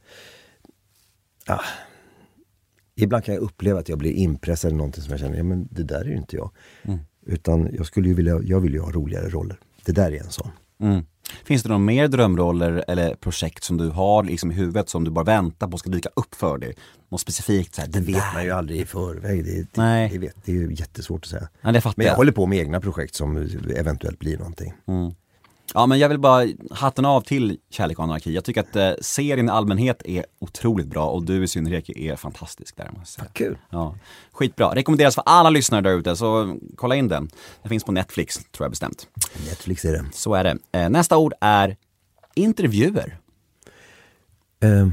Ah, 1.46 1.64
ibland 2.96 3.24
kan 3.24 3.34
jag 3.36 3.44
uppleva 3.44 3.80
att 3.80 3.90
jag 3.90 3.98
blir 3.98 4.12
impressad 4.12 4.72
i 4.72 4.76
någonting 4.76 5.04
som 5.04 5.12
jag 5.12 5.20
känner, 5.20 5.38
ja 5.38 5.44
men 5.44 5.68
det 5.72 5.84
där 5.84 6.02
är 6.02 6.06
ju 6.06 6.18
inte 6.18 6.36
jag. 6.36 6.52
Utan 7.26 7.70
jag 7.74 7.86
skulle 7.86 8.08
ju 8.08 8.14
vilja, 8.14 8.40
jag 8.44 8.60
vill 8.60 8.74
ju 8.74 8.80
ha 8.80 8.92
roligare 8.92 9.30
roller. 9.30 9.60
Det 9.86 9.92
där 9.92 10.12
är 10.12 10.20
en 10.20 10.30
sån. 10.32 10.50
Mm. 10.80 11.04
Finns 11.44 11.64
det 11.64 11.70
några 11.70 11.80
mer 11.80 12.08
drömroller 12.08 12.84
eller 12.88 13.16
projekt 13.16 13.64
som 13.64 13.78
du 13.78 13.90
har 13.90 14.24
liksom 14.24 14.52
i 14.52 14.54
huvudet 14.54 14.90
som 14.90 15.04
du 15.04 15.12
bara 15.12 15.26
väntar 15.26 15.68
på 15.68 15.78
ska 15.78 15.90
dyka 15.90 16.10
upp 16.16 16.36
för 16.36 16.58
dig? 16.58 16.74
Något 17.10 17.22
specifikt 17.22 17.76
så 17.76 17.82
här, 17.82 17.88
Det 17.88 18.00
vet 18.00 18.24
man 18.34 18.44
ju 18.44 18.52
aldrig 18.52 18.80
i 18.82 18.86
förväg. 18.86 19.46
Det, 19.46 19.52
det, 19.62 19.68
Nej. 19.74 20.10
det, 20.14 20.18
vet, 20.18 20.36
det 20.46 20.52
är 20.52 20.56
ju 20.56 20.74
jättesvårt 20.74 21.24
att 21.24 21.30
säga. 21.30 21.48
Ja, 21.62 21.72
Men 21.72 21.82
jag 21.84 21.94
jag. 22.06 22.16
håller 22.16 22.32
på 22.32 22.46
med 22.46 22.60
egna 22.60 22.82
projekt 22.82 23.16
som 23.16 23.50
eventuellt 23.76 24.20
blir 24.20 24.38
någonting. 24.38 24.74
Ja 25.74 25.86
men 25.86 26.00
jag 26.00 26.10
vill 26.10 26.20
bara 26.20 26.48
hatten 26.72 27.06
av 27.06 27.22
till 27.22 27.58
Kärlek 27.70 27.98
och 28.00 28.04
anarki. 28.04 28.34
Jag 28.34 28.44
tycker 28.44 28.62
att 28.62 28.76
eh, 28.76 28.92
serien 29.02 29.48
i 29.48 29.52
allmänhet 29.52 30.02
är 30.06 30.26
otroligt 30.40 30.88
bra 30.88 31.06
och 31.06 31.24
du 31.24 31.44
i 31.44 31.48
synnerhet 31.48 31.90
är 31.90 32.16
fantastisk 32.16 32.78
där 32.78 32.90
måste 32.98 33.14
säga. 33.22 33.28
Kul! 33.34 33.58
Ja, 33.70 33.96
skitbra. 34.32 34.76
Rekommenderas 34.76 35.16
för 35.16 35.24
alla 35.26 35.50
lyssnare 35.50 35.82
där 35.82 35.92
ute 35.92 36.16
så 36.16 36.58
kolla 36.76 36.96
in 36.96 37.08
den. 37.08 37.30
Den 37.62 37.70
finns 37.70 37.84
på 37.84 37.92
Netflix 37.92 38.36
tror 38.38 38.66
jag 38.66 38.72
bestämt. 38.72 39.08
Netflix 39.50 39.86
är 39.86 39.92
det. 39.94 40.06
Så 40.14 40.34
är 40.34 40.44
det. 40.44 40.58
Eh, 40.72 40.90
nästa 40.90 41.18
ord 41.18 41.34
är 41.42 41.78
intervjuer. 42.36 43.18
Eh, 44.60 44.88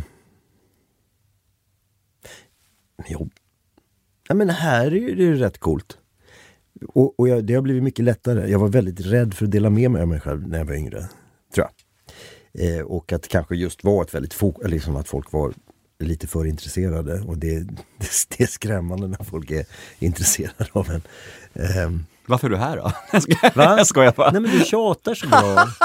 jo. 3.08 3.30
Ja, 4.28 4.34
men 4.34 4.50
här 4.50 4.86
är 4.86 4.90
det 4.90 5.22
ju 5.22 5.36
rätt 5.36 5.58
coolt. 5.58 5.98
Och, 6.88 7.20
och 7.20 7.28
jag, 7.28 7.44
det 7.44 7.54
har 7.54 7.62
blivit 7.62 7.82
mycket 7.82 8.04
lättare. 8.04 8.50
Jag 8.50 8.58
var 8.58 8.68
väldigt 8.68 9.00
rädd 9.00 9.34
för 9.34 9.44
att 9.44 9.50
dela 9.50 9.70
med 9.70 9.90
mig 9.90 10.02
av 10.02 10.08
mig 10.08 10.20
själv 10.20 10.48
när 10.48 10.58
jag 10.58 10.64
var 10.64 10.74
yngre. 10.74 11.08
Tror 11.54 11.66
jag. 11.66 11.70
Eh, 12.78 12.82
och 12.84 13.12
att 13.12 13.28
kanske 13.28 13.56
just 13.56 13.84
var 13.84 14.02
ett 14.02 14.14
väldigt 14.14 14.34
fok- 14.34 14.60
eller 14.60 14.70
liksom 14.74 14.96
att 14.96 15.08
folk 15.08 15.32
var 15.32 15.52
lite 15.98 16.26
för 16.26 16.46
intresserade. 16.46 17.20
Och 17.20 17.38
det, 17.38 17.58
det, 17.58 17.76
det 18.38 18.42
är 18.44 18.46
skrämmande 18.46 19.08
när 19.08 19.24
folk 19.24 19.50
är 19.50 19.64
intresserade 19.98 20.66
av 20.72 20.90
en. 20.90 21.02
Ehm, 21.64 22.04
Varför 22.26 22.46
är 22.46 22.50
du 22.50 22.56
här 22.56 22.76
då? 22.76 22.82
Va? 23.54 23.76
jag 23.78 23.86
skojar 23.86 24.12
bara. 24.16 24.30
nej 24.30 24.40
men 24.40 24.50
du 24.50 24.60
tjatar 24.64 25.14
så 25.14 25.28
bra. 25.28 25.66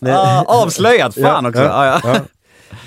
Ah, 0.00 0.44
avslöjad, 0.62 1.14
fan 1.14 1.46
också. 1.46 1.60
Ja, 1.62 2.00
ja. 2.04 2.20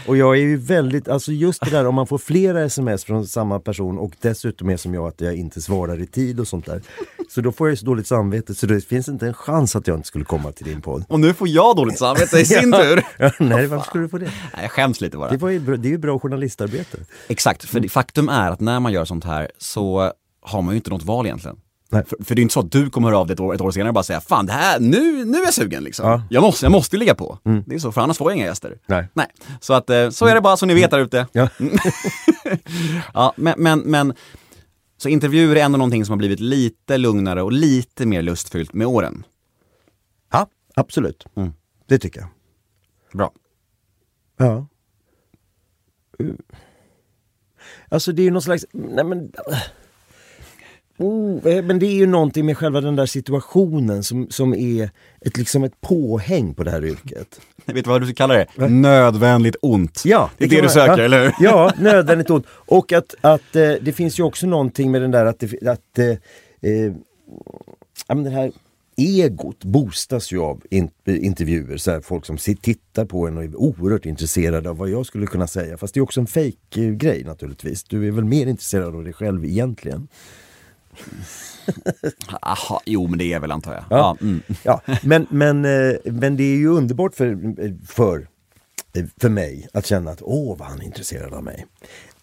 Och 0.08 0.18
jag 0.18 0.38
är 0.38 0.42
ju 0.42 0.58
väldigt, 0.58 1.08
alltså 1.08 1.32
just 1.32 1.62
det 1.66 1.72
där 1.72 1.88
om 1.88 1.96
man 1.96 2.08
får 2.08 2.18
flera 2.18 2.64
sms 2.64 3.04
från 3.04 3.28
samma 3.28 3.60
person 3.60 3.98
och 3.98 4.12
dessutom 4.22 4.70
är 4.70 4.78
som 4.78 4.94
jag 4.94 5.08
att 5.08 5.22
jag 5.22 5.36
inte 5.36 5.62
svarar 5.62 6.02
i 6.02 6.08
tid 6.08 6.40
och 6.40 6.48
sånt 6.48 6.66
där. 6.66 6.82
Så 7.30 7.42
då 7.42 7.52
får 7.52 7.68
jag 7.68 7.72
ju 7.72 7.78
så 7.78 7.86
dåligt 7.86 8.08
samvete 8.08 8.56
så 8.56 8.66
det 8.66 8.82
finns 8.82 9.08
inte 9.08 9.28
en 9.28 9.34
chans 9.34 9.76
att 9.76 9.88
jag 9.88 9.98
inte 9.98 10.08
skulle 10.08 10.26
komma 10.26 10.52
till 10.52 10.66
din 10.66 10.82
podd. 10.82 11.06
Och 11.08 11.20
nu 11.20 11.34
får 11.34 11.48
jag 11.48 11.76
dåligt 11.76 11.98
samvete 11.98 12.40
i 12.40 12.46
sin 12.46 12.72
tur. 12.72 13.06
Ja, 13.18 13.32
nej, 13.40 13.68
varför 13.68 13.86
skulle 13.86 14.04
du 14.04 14.10
få 14.10 14.18
det? 14.18 14.26
Nej, 14.26 14.62
jag 14.62 14.72
skäms 14.72 15.02
lite 15.02 15.18
bara. 15.18 15.32
Det, 15.32 15.38
var 15.38 15.50
ju 15.50 15.78
det 15.78 15.88
är 15.88 15.92
ju 15.92 15.98
bra 15.98 16.20
journalistarbete. 16.20 16.98
Exakt, 17.28 17.66
för 17.66 17.90
faktum 17.90 18.30
är 18.30 18.52
att 18.52 18.60
när 18.60 18.80
man 18.80 18.94
gör 18.94 19.06
sånt 19.06 19.24
här 19.24 19.52
så 19.58 20.12
har 20.42 20.62
man 20.62 20.74
ju 20.74 20.76
inte 20.76 20.90
något 20.90 21.04
val 21.04 21.26
egentligen. 21.26 21.58
För, 21.92 22.24
för 22.24 22.36
det 22.36 22.40
är 22.40 22.44
inte 22.44 22.54
så 22.54 22.60
att 22.60 22.72
du 22.72 22.90
kommer 22.90 23.08
höra 23.08 23.20
av 23.20 23.28
dig 23.28 23.34
ett 23.34 23.40
år, 23.40 23.56
ett 23.56 23.62
år 23.62 23.72
senare 23.72 23.90
och 23.90 23.94
bara 23.94 24.04
säga 24.04 24.22
Fan 24.22 24.46
det 24.46 24.54
här, 24.54 24.80
nu, 24.80 25.26
nu 25.26 25.38
är 25.38 25.46
jag 25.46 25.54
sugen 25.54 25.84
liksom. 25.84 26.10
Ja. 26.10 26.24
Jag, 26.30 26.42
måste, 26.42 26.66
jag 26.66 26.72
måste 26.72 26.98
ligga 26.98 27.16
på. 27.16 27.40
Det 27.66 27.76
är 27.76 27.80
så, 27.80 27.92
för 27.92 28.02
annars 28.02 28.18
får 28.18 28.32
jag 28.32 28.38
inga 28.38 28.46
gäster. 28.46 28.78
Nej. 28.86 29.08
Nej. 29.14 29.28
Så 29.60 29.74
att, 29.74 29.90
eh, 29.90 30.10
så 30.10 30.26
är 30.26 30.36
det 30.36 30.42
bara 30.42 30.58
så 30.58 30.66
ni 30.66 30.74
vet 30.74 30.92
där 30.92 31.00
ute. 31.00 31.28
Ja. 31.32 31.48
Ja, 33.14 33.34
men, 33.36 33.54
men, 33.58 33.80
men 33.80 34.14
så 34.98 35.10
intervjuer 35.10 35.56
är 35.56 35.64
ändå 35.64 35.78
någonting 35.78 36.06
som 36.06 36.14
har 36.14 36.18
blivit 36.18 36.40
lite 36.40 36.98
lugnare 36.98 37.42
och 37.42 37.52
lite 37.52 38.06
mer 38.06 38.22
lustfyllt 38.22 38.74
med 38.74 38.88
åren. 38.88 39.24
ja, 40.32 40.48
absolut. 40.76 41.26
Mm. 41.36 41.54
Det 41.88 42.00
tycker 42.00 42.20
jag. 42.20 42.30
Bra. 43.14 43.32
Ja. 44.38 44.68
Uh. 46.24 46.34
Alltså 47.90 48.12
det 48.12 48.22
är 48.22 48.24
ju 48.24 48.32
någon 48.32 48.42
slags, 48.42 48.66
nej 48.72 49.04
men 49.04 49.32
Oh, 51.02 51.48
eh, 51.48 51.64
men 51.64 51.80
det 51.80 51.86
är 51.86 51.96
ju 51.96 52.08
någonting 52.08 52.46
med 52.46 52.58
själva 52.58 52.82
den 52.82 52.96
där 52.96 53.06
situationen 53.06 54.04
som, 54.04 54.28
som 54.30 54.54
är 54.54 54.90
ett, 55.22 55.38
liksom 55.38 55.64
ett 55.64 55.82
påhäng 55.82 56.54
på 56.54 56.64
det 56.64 56.72
här 56.72 56.86
yrket. 56.86 57.42
Vet 57.66 57.86
du 57.86 57.90
vad 57.90 58.02
du 58.02 58.08
ska 58.08 58.16
kalla 58.16 58.34
det? 58.34 58.70
Nödvändigt 58.70 59.56
ont. 59.62 60.02
Ja, 60.06 60.30
det 60.38 60.46
är 60.46 60.50
det, 60.50 60.56
kan 60.56 60.64
du 60.64 60.70
söker, 60.70 60.98
ja, 60.98 61.04
eller 61.04 61.24
hur? 61.24 61.34
Ja, 61.40 61.74
nödvändigt 61.80 62.30
ont. 62.30 62.46
Och 62.50 62.94
att, 62.94 63.16
att 63.22 63.56
eh, 63.56 63.72
det 63.82 63.94
finns 63.94 64.20
ju 64.20 64.24
också 64.24 64.48
någonting 64.48 64.92
med 64.92 65.02
den 65.02 65.12
där 65.12 65.26
att, 65.26 65.40
det, 65.40 65.68
att 65.68 66.00
eh, 66.00 66.08
eh, 66.72 66.94
ja, 68.08 68.16
men 68.16 68.24
det 68.24 68.30
här 68.30 68.52
egot 68.98 69.64
boostas 69.64 70.32
ju 70.32 70.40
av 70.40 70.62
in, 70.70 70.90
intervjuer. 71.06 71.78
Så 71.78 71.92
här, 71.92 72.02
folk 72.02 72.26
som 72.26 72.38
tittar 72.38 73.06
på 73.06 73.28
en 73.28 73.38
och 73.38 73.44
är 73.44 73.56
oerhört 73.56 74.06
intresserade 74.06 74.70
av 74.70 74.78
vad 74.78 74.90
jag 74.90 75.06
skulle 75.06 75.26
kunna 75.26 75.48
säga. 75.48 75.78
Fast 75.78 75.94
det 75.94 76.00
är 76.00 76.02
också 76.02 76.20
en 76.20 76.28
fake 76.28 76.92
grej 76.92 77.24
naturligtvis. 77.24 77.84
Du 77.84 78.08
är 78.08 78.12
väl 78.12 78.26
mer 78.26 78.48
intresserad 78.48 78.96
av 78.96 79.04
dig 79.04 79.14
själv 79.14 79.46
egentligen. 79.46 80.08
Aha, 82.42 82.82
jo 82.86 83.08
men 83.08 83.20
det 83.20 83.34
är 83.34 83.40
väl 83.40 83.52
antar 83.52 83.74
jag. 83.74 83.84
Ja. 83.90 83.98
Ja. 83.98 84.18
mm. 84.22 84.42
Ja, 84.64 84.82
men, 85.04 85.28
men, 85.30 85.66
eh, 85.66 85.94
men 86.06 86.38
det 86.38 86.44
är 86.44 86.58
ju 86.58 86.68
underbart 86.68 87.16
för, 87.16 87.38
för, 87.88 88.28
för 89.22 89.30
mig 89.30 89.68
att 89.74 89.86
känna 89.86 90.12
att 90.12 90.22
åh 90.22 90.58
vad 90.58 90.68
han 90.68 90.82
är 90.82 90.86
intresserad 90.86 91.34
av 91.34 91.44
mig. 91.44 91.66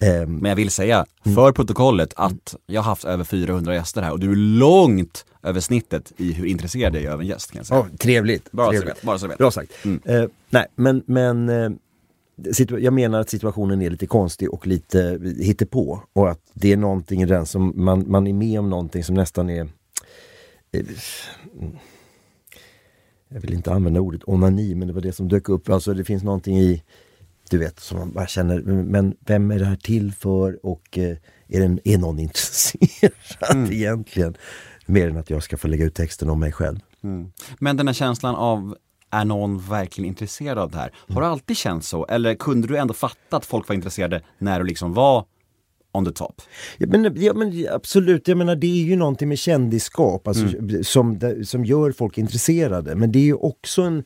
Ehm, 0.00 0.36
Men 0.38 0.48
jag 0.48 0.56
vill 0.56 0.70
säga, 0.70 1.06
Mm. 1.24 1.36
för 1.36 1.52
protokollet, 1.52 2.12
att 2.16 2.54
jag 2.66 2.80
har 2.82 2.90
haft 2.90 3.04
över 3.04 3.24
400 3.24 3.74
gäster 3.74 4.02
här 4.02 4.12
och 4.12 4.20
du 4.20 4.32
är 4.32 4.36
långt 4.36 5.24
över 5.42 5.60
snittet 5.60 6.12
i 6.16 6.32
hur 6.32 6.46
intresserad 6.46 6.94
jag 6.96 7.02
är 7.04 7.10
av 7.10 7.20
en 7.20 7.26
gäst. 7.26 7.50
Kan 7.50 7.58
jag 7.58 7.66
säga. 7.66 7.86
Ja, 7.92 7.96
trevligt. 7.98 8.52
Bara 8.52 8.66
så 8.66 8.70
trevligt. 8.70 8.86
du 8.86 8.94
vet, 8.94 9.02
bara 9.02 9.18
så 9.18 9.24
du 9.26 9.28
vet. 9.28 9.38
Bra 9.38 9.50
sagt. 9.50 9.72
Mm. 9.84 10.00
Eh, 10.04 10.24
nej, 10.50 10.66
men, 10.74 11.02
men 11.06 11.50
situ- 11.50 11.78
jag 12.80 12.92
menar 12.92 13.20
att 13.20 13.30
situationen 13.30 13.82
är 13.82 13.90
lite 13.90 14.06
konstig 14.06 14.50
och 14.50 14.66
lite 14.66 15.20
hittepå. 15.38 16.02
Och 16.12 16.30
att 16.30 16.40
det 16.54 16.72
är 16.72 16.76
någonting 16.76 17.22
i 17.22 17.26
den 17.26 17.46
som 17.46 17.72
man, 17.76 18.04
man 18.10 18.26
är 18.26 18.32
med 18.32 18.58
om 18.58 18.70
någonting 18.70 19.04
som 19.04 19.14
nästan 19.14 19.50
är 19.50 19.68
eh, 20.72 20.82
jag 23.28 23.40
vill 23.40 23.54
inte 23.54 23.72
använda 23.72 24.00
ordet 24.00 24.22
onani, 24.26 24.74
men 24.74 24.88
det 24.88 24.94
var 24.94 25.00
det 25.00 25.12
som 25.12 25.28
dök 25.28 25.48
upp. 25.48 25.68
Alltså 25.68 25.94
det 25.94 26.04
finns 26.04 26.22
någonting 26.22 26.58
i, 26.58 26.82
du 27.50 27.58
vet, 27.58 27.80
som 27.80 27.98
man 27.98 28.12
bara 28.12 28.26
känner, 28.26 28.62
men 28.62 29.16
vem 29.20 29.50
är 29.50 29.58
det 29.58 29.64
här 29.64 29.76
till 29.76 30.12
för 30.12 30.66
och 30.66 30.98
eh, 30.98 31.16
är, 31.48 31.60
den, 31.60 31.80
är 31.84 31.98
någon 31.98 32.18
intresserad 32.18 33.72
egentligen? 33.72 34.36
Mer 34.86 35.08
än 35.08 35.16
att 35.16 35.30
jag 35.30 35.42
ska 35.42 35.56
få 35.56 35.68
lägga 35.68 35.84
ut 35.84 35.94
texten 35.94 36.30
om 36.30 36.40
mig 36.40 36.52
själv. 36.52 36.78
Mm. 37.02 37.32
Men 37.58 37.76
den 37.76 37.86
här 37.86 37.94
känslan 37.94 38.34
av, 38.34 38.76
är 39.10 39.24
någon 39.24 39.58
verkligen 39.58 40.08
intresserad 40.08 40.58
av 40.58 40.70
det 40.70 40.78
här? 40.78 40.92
Har 41.08 41.20
det 41.20 41.28
alltid 41.28 41.56
känts 41.56 41.88
så? 41.88 42.06
Eller 42.06 42.34
kunde 42.34 42.68
du 42.68 42.76
ändå 42.76 42.94
fatta 42.94 43.36
att 43.36 43.46
folk 43.46 43.68
var 43.68 43.74
intresserade 43.74 44.22
när 44.38 44.60
du 44.60 44.66
liksom 44.66 44.94
var 44.94 45.24
on 45.92 46.04
the 46.04 46.12
top? 46.12 46.42
Ja 46.78 46.86
men, 46.86 47.22
ja, 47.22 47.34
men 47.34 47.66
absolut, 47.72 48.28
jag 48.28 48.38
menar 48.38 48.56
det 48.56 48.66
är 48.66 48.84
ju 48.84 48.96
någonting 48.96 49.28
med 49.28 49.38
kändisskap 49.38 50.28
alltså, 50.28 50.46
som, 50.82 51.20
som 51.44 51.64
gör 51.64 51.92
folk 51.92 52.18
intresserade. 52.18 52.94
Men 52.94 53.12
det 53.12 53.18
är 53.18 53.24
ju 53.24 53.34
också 53.34 53.82
en 53.82 54.04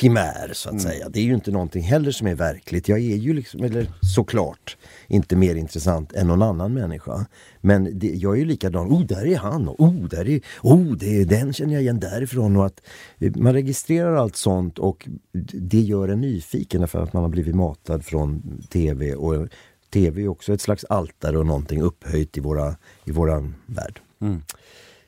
chimär 0.00 0.50
så 0.52 0.68
att 0.68 0.80
säga. 0.80 1.08
Det 1.08 1.20
är 1.20 1.24
ju 1.24 1.34
inte 1.34 1.50
någonting 1.50 1.82
heller 1.82 2.10
som 2.10 2.26
är 2.26 2.34
verkligt. 2.34 2.88
Jag 2.88 2.98
är 2.98 3.16
ju 3.16 3.34
liksom, 3.34 3.64
eller 3.64 3.92
såklart, 4.14 4.76
inte 5.08 5.36
mer 5.36 5.54
intressant 5.54 6.12
än 6.12 6.26
någon 6.26 6.42
annan 6.42 6.74
människa. 6.74 7.26
Men 7.60 7.98
det, 7.98 8.06
jag 8.06 8.34
är 8.34 8.38
ju 8.38 8.44
likadan, 8.44 8.88
oh 8.88 9.06
där 9.06 9.26
är 9.26 9.36
han, 9.36 9.68
och 9.68 9.80
oh 9.80 10.08
där 10.08 10.28
är, 10.28 10.40
oh 10.62 10.96
det 10.96 11.24
den 11.24 11.52
känner 11.52 11.72
jag 11.72 11.82
igen 11.82 12.00
därifrån. 12.00 12.56
Och 12.56 12.66
att 12.66 12.82
eh, 13.18 13.32
man 13.36 13.52
registrerar 13.52 14.14
allt 14.14 14.36
sånt 14.36 14.78
och 14.78 15.08
det 15.52 15.80
gör 15.80 16.08
en 16.08 16.20
nyfiken 16.20 16.88
för 16.88 17.02
att 17.02 17.12
man 17.12 17.22
har 17.22 17.30
blivit 17.30 17.54
matad 17.54 18.04
från 18.04 18.60
TV. 18.70 19.14
Och 19.14 19.48
TV 19.90 20.22
är 20.22 20.28
också 20.28 20.52
ett 20.52 20.60
slags 20.60 20.84
altare 20.84 21.38
och 21.38 21.46
någonting 21.46 21.82
upphöjt 21.82 22.36
i, 22.36 22.40
våra, 22.40 22.76
i 23.04 23.10
våran 23.10 23.54
värld. 23.66 24.00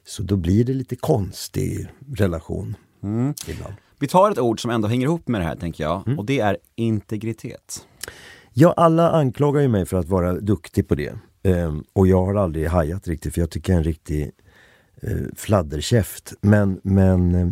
Så 0.06 0.22
då 0.22 0.36
blir 0.36 0.64
det 0.64 0.72
lite 0.74 0.96
konstig 0.96 1.88
relation 2.16 2.76
ibland. 3.48 3.74
Vi 3.98 4.08
tar 4.08 4.30
ett 4.30 4.38
ord 4.38 4.62
som 4.62 4.70
ändå 4.70 4.88
hänger 4.88 5.06
ihop 5.06 5.28
med 5.28 5.40
det 5.40 5.44
här 5.44 5.56
tänker 5.56 5.84
jag 5.84 6.18
och 6.18 6.26
det 6.26 6.40
är 6.40 6.58
integritet. 6.74 7.86
Ja, 8.52 8.74
alla 8.76 9.10
anklagar 9.10 9.60
ju 9.60 9.68
mig 9.68 9.86
för 9.86 9.96
att 9.96 10.08
vara 10.08 10.32
duktig 10.32 10.88
på 10.88 10.94
det. 10.94 11.18
Ehm, 11.42 11.84
och 11.92 12.06
jag 12.06 12.26
har 12.26 12.34
aldrig 12.34 12.66
hajat 12.66 13.08
riktigt 13.08 13.34
för 13.34 13.40
jag 13.40 13.50
tycker 13.50 13.72
jag 13.72 13.74
är 13.74 13.78
en 13.78 13.84
riktig 13.84 14.30
eh, 15.02 15.26
fladderkäft. 15.36 16.34
Men, 16.40 16.80
men 16.82 17.34
eh, 17.34 17.48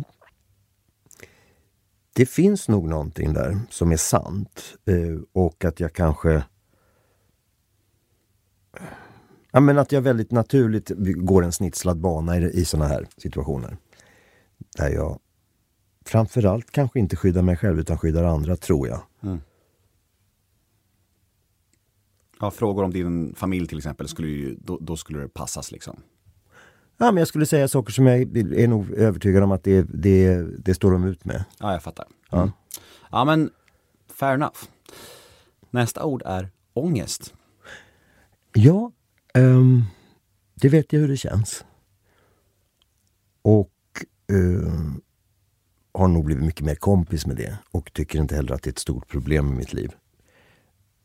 det 2.14 2.26
finns 2.26 2.68
nog 2.68 2.88
någonting 2.88 3.32
där 3.32 3.60
som 3.70 3.92
är 3.92 3.96
sant. 3.96 4.62
Eh, 4.84 5.20
och 5.32 5.64
att 5.64 5.80
jag 5.80 5.92
kanske 5.92 6.42
Ja, 9.52 9.60
men 9.60 9.78
att 9.78 9.92
jag 9.92 10.02
väldigt 10.02 10.30
naturligt 10.30 10.90
går 10.96 11.44
en 11.44 11.52
snitslad 11.52 12.00
bana 12.00 12.38
i, 12.38 12.44
i 12.44 12.64
såna 12.64 12.86
här 12.86 13.06
situationer. 13.16 13.76
Där 14.76 14.90
jag 14.90 15.18
framförallt 16.08 16.70
kanske 16.70 16.98
inte 16.98 17.16
skyddar 17.16 17.42
mig 17.42 17.56
själv 17.56 17.80
utan 17.80 17.98
skyddar 17.98 18.24
andra, 18.24 18.56
tror 18.56 18.88
jag. 18.88 19.00
Ja, 22.40 22.50
frågor 22.50 22.84
om 22.84 22.92
din 22.92 23.34
familj 23.34 23.66
till 23.66 23.78
exempel, 23.78 24.08
skulle 24.08 24.28
ju, 24.28 24.54
då, 24.54 24.78
då 24.80 24.96
skulle 24.96 25.18
det 25.18 25.28
passas 25.28 25.72
liksom. 25.72 25.96
Ja, 26.96 27.06
men 27.06 27.16
jag 27.16 27.28
skulle 27.28 27.46
säga 27.46 27.68
saker 27.68 27.92
som 27.92 28.06
jag 28.06 28.20
är 28.36 28.68
nog 28.68 28.90
övertygad 28.90 29.42
om 29.42 29.52
att 29.52 29.64
det, 29.64 29.82
det, 29.82 30.42
det 30.64 30.74
står 30.74 30.92
de 30.92 31.04
ut 31.04 31.24
med. 31.24 31.44
Ja, 31.58 31.72
jag 31.72 31.82
fattar. 31.82 32.06
Mm. 32.32 32.50
Ja, 33.10 33.24
men 33.24 33.50
fair 34.08 34.34
enough. 34.34 34.58
Nästa 35.70 36.04
ord 36.04 36.22
är 36.26 36.50
ångest. 36.72 37.34
Ja, 38.52 38.92
ehm, 39.34 39.82
det 40.54 40.68
vet 40.68 40.92
jag 40.92 41.00
hur 41.00 41.08
det 41.08 41.16
känns. 41.16 41.64
Och 43.42 43.72
ehm, 44.32 45.00
har 45.96 46.08
nog 46.08 46.24
blivit 46.24 46.44
mycket 46.44 46.64
mer 46.64 46.74
kompis 46.74 47.26
med 47.26 47.36
det 47.36 47.58
och 47.70 47.92
tycker 47.92 48.18
inte 48.18 48.36
heller 48.36 48.54
att 48.54 48.62
det 48.62 48.68
är 48.68 48.72
ett 48.72 48.78
stort 48.78 49.08
problem 49.08 49.52
i 49.52 49.56
mitt 49.56 49.72
liv. 49.72 49.92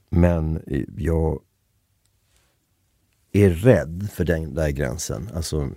Men 0.09 0.57
eh, 0.67 0.83
jag 0.97 1.41
är 3.31 3.49
rädd 3.49 4.09
för 4.13 4.25
den 4.25 4.53
där 4.53 4.69
gränsen. 4.69 5.29
Alltså, 5.33 5.69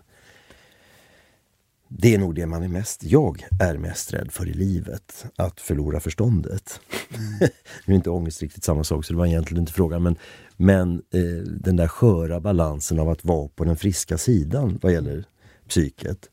det 1.88 2.14
är 2.14 2.18
nog 2.18 2.34
det 2.34 2.46
man 2.46 2.62
är 2.62 2.68
mest, 2.68 3.04
jag 3.04 3.44
är 3.60 3.78
mest 3.78 4.14
rädd 4.14 4.32
för 4.32 4.48
i 4.48 4.52
livet. 4.52 5.26
Att 5.36 5.60
förlora 5.60 6.00
förståndet. 6.00 6.80
nu 7.86 7.94
är 7.94 7.96
inte 7.96 8.10
ångest 8.10 8.42
riktigt 8.42 8.64
samma 8.64 8.84
sak 8.84 9.04
så 9.04 9.12
det 9.12 9.18
var 9.18 9.26
egentligen 9.26 9.60
inte 9.60 9.72
frågan. 9.72 10.02
Men, 10.02 10.16
men 10.56 11.02
eh, 11.10 11.42
den 11.46 11.76
där 11.76 11.88
sköra 11.88 12.40
balansen 12.40 12.98
av 12.98 13.08
att 13.08 13.24
vara 13.24 13.48
på 13.48 13.64
den 13.64 13.76
friska 13.76 14.18
sidan 14.18 14.78
vad 14.82 14.92
gäller 14.92 15.24
psyket. 15.68 16.30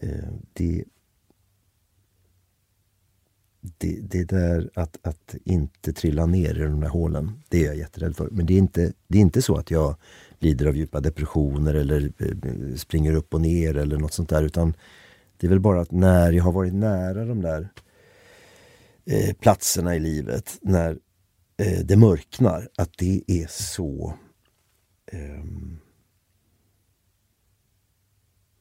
Eh, 0.00 0.28
det, 0.52 0.84
det, 3.60 4.00
det 4.00 4.24
där 4.24 4.70
att, 4.74 4.98
att 5.02 5.34
inte 5.44 5.92
trilla 5.92 6.26
ner 6.26 6.54
i 6.54 6.62
de 6.62 6.80
där 6.80 6.88
hålen, 6.88 7.42
det 7.48 7.62
är 7.62 7.66
jag 7.66 7.76
jätterädd 7.76 8.16
för. 8.16 8.28
Men 8.30 8.46
det 8.46 8.54
är 8.54 8.58
inte, 8.58 8.92
det 9.08 9.18
är 9.18 9.22
inte 9.22 9.42
så 9.42 9.56
att 9.56 9.70
jag 9.70 9.96
lider 10.38 10.66
av 10.66 10.76
djupa 10.76 11.00
depressioner 11.00 11.74
eller 11.74 12.12
eh, 12.18 12.76
springer 12.76 13.14
upp 13.14 13.34
och 13.34 13.40
ner 13.40 13.76
eller 13.76 13.96
något 13.96 14.12
sånt 14.12 14.28
där. 14.28 14.42
Utan 14.42 14.74
det 15.36 15.46
är 15.46 15.48
väl 15.48 15.60
bara 15.60 15.80
att 15.80 15.90
när 15.90 16.32
jag 16.32 16.44
har 16.44 16.52
varit 16.52 16.74
nära 16.74 17.24
de 17.24 17.42
där 17.42 17.68
eh, 19.04 19.34
platserna 19.34 19.96
i 19.96 20.00
livet, 20.00 20.58
när 20.62 20.98
eh, 21.56 21.80
det 21.84 21.96
mörknar, 21.96 22.68
att 22.76 22.98
det 22.98 23.22
är 23.26 23.46
så 23.46 24.14
eh, 25.06 25.44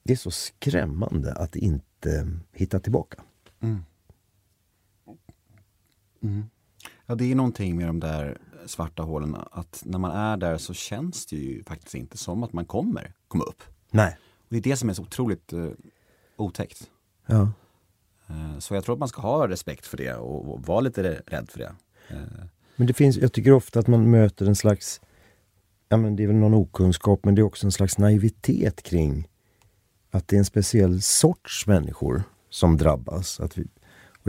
det 0.04 0.14
är 0.14 0.18
så 0.18 0.32
skrämmande 0.32 1.34
att 1.34 1.56
inte 1.56 2.28
hitta 2.52 2.80
tillbaka. 2.80 3.24
Mm. 3.60 3.84
Ja, 7.06 7.16
det 7.16 7.32
är 7.32 7.36
någonting 7.36 7.76
med 7.78 7.88
de 7.88 8.00
där 8.00 8.38
svarta 8.66 9.04
hålen, 9.04 9.36
att 9.52 9.82
när 9.86 10.00
man 10.00 10.12
är 10.12 10.38
där 10.38 10.58
så 10.58 10.74
känns 10.74 11.26
det 11.26 11.36
ju 11.36 11.64
faktiskt 11.64 11.96
inte 11.96 12.18
som 12.18 12.44
att 12.44 12.54
man 12.54 12.66
kommer 12.66 13.14
komma 13.28 13.44
upp. 13.44 13.64
Nej. 13.92 14.18
Och 14.22 14.48
det 14.50 14.58
är 14.58 14.62
det 14.62 14.78
som 14.78 14.90
är 14.90 14.94
så 14.94 15.02
otroligt 15.02 15.54
eh, 15.54 15.68
otäckt. 16.38 16.90
Ja. 17.26 17.52
Eh, 18.28 18.60
så 18.60 18.74
jag 18.74 18.84
tror 18.84 18.94
att 18.94 19.00
man 19.00 19.10
ska 19.10 19.22
ha 19.22 19.48
respekt 19.48 19.88
för 19.88 19.98
det 19.98 20.14
och, 20.14 20.54
och 20.54 20.62
vara 20.68 20.82
lite 20.82 21.22
rädd 21.28 21.50
för 21.50 21.60
det. 21.60 21.76
Eh, 22.10 22.46
Men 22.76 22.88
det 22.88 22.94
finns, 22.94 23.18
jag 23.18 23.34
tycker 23.34 23.52
ofta 23.52 23.80
att 23.80 23.88
man 23.88 24.12
möter 24.12 24.46
en 24.46 24.56
slags, 24.56 25.02
ja 25.90 25.98
men 25.98 26.16
det 26.16 26.24
är 26.24 26.28
väl 26.28 26.36
någon 26.36 26.54
okunskap, 26.54 27.26
men 27.26 27.36
det 27.36 27.42
är 27.42 27.44
också 27.44 27.68
en 27.68 27.72
slags 27.72 27.98
naivitet 27.98 28.84
kring 28.84 29.28
att 30.12 30.28
det 30.28 30.36
är 30.36 30.40
en 30.40 30.46
speciell 30.46 31.02
sorts 31.02 31.68
människor 31.68 32.24
som 32.50 32.78
drabbas. 32.78 33.40
Att 33.40 33.58
vi, 33.58 33.68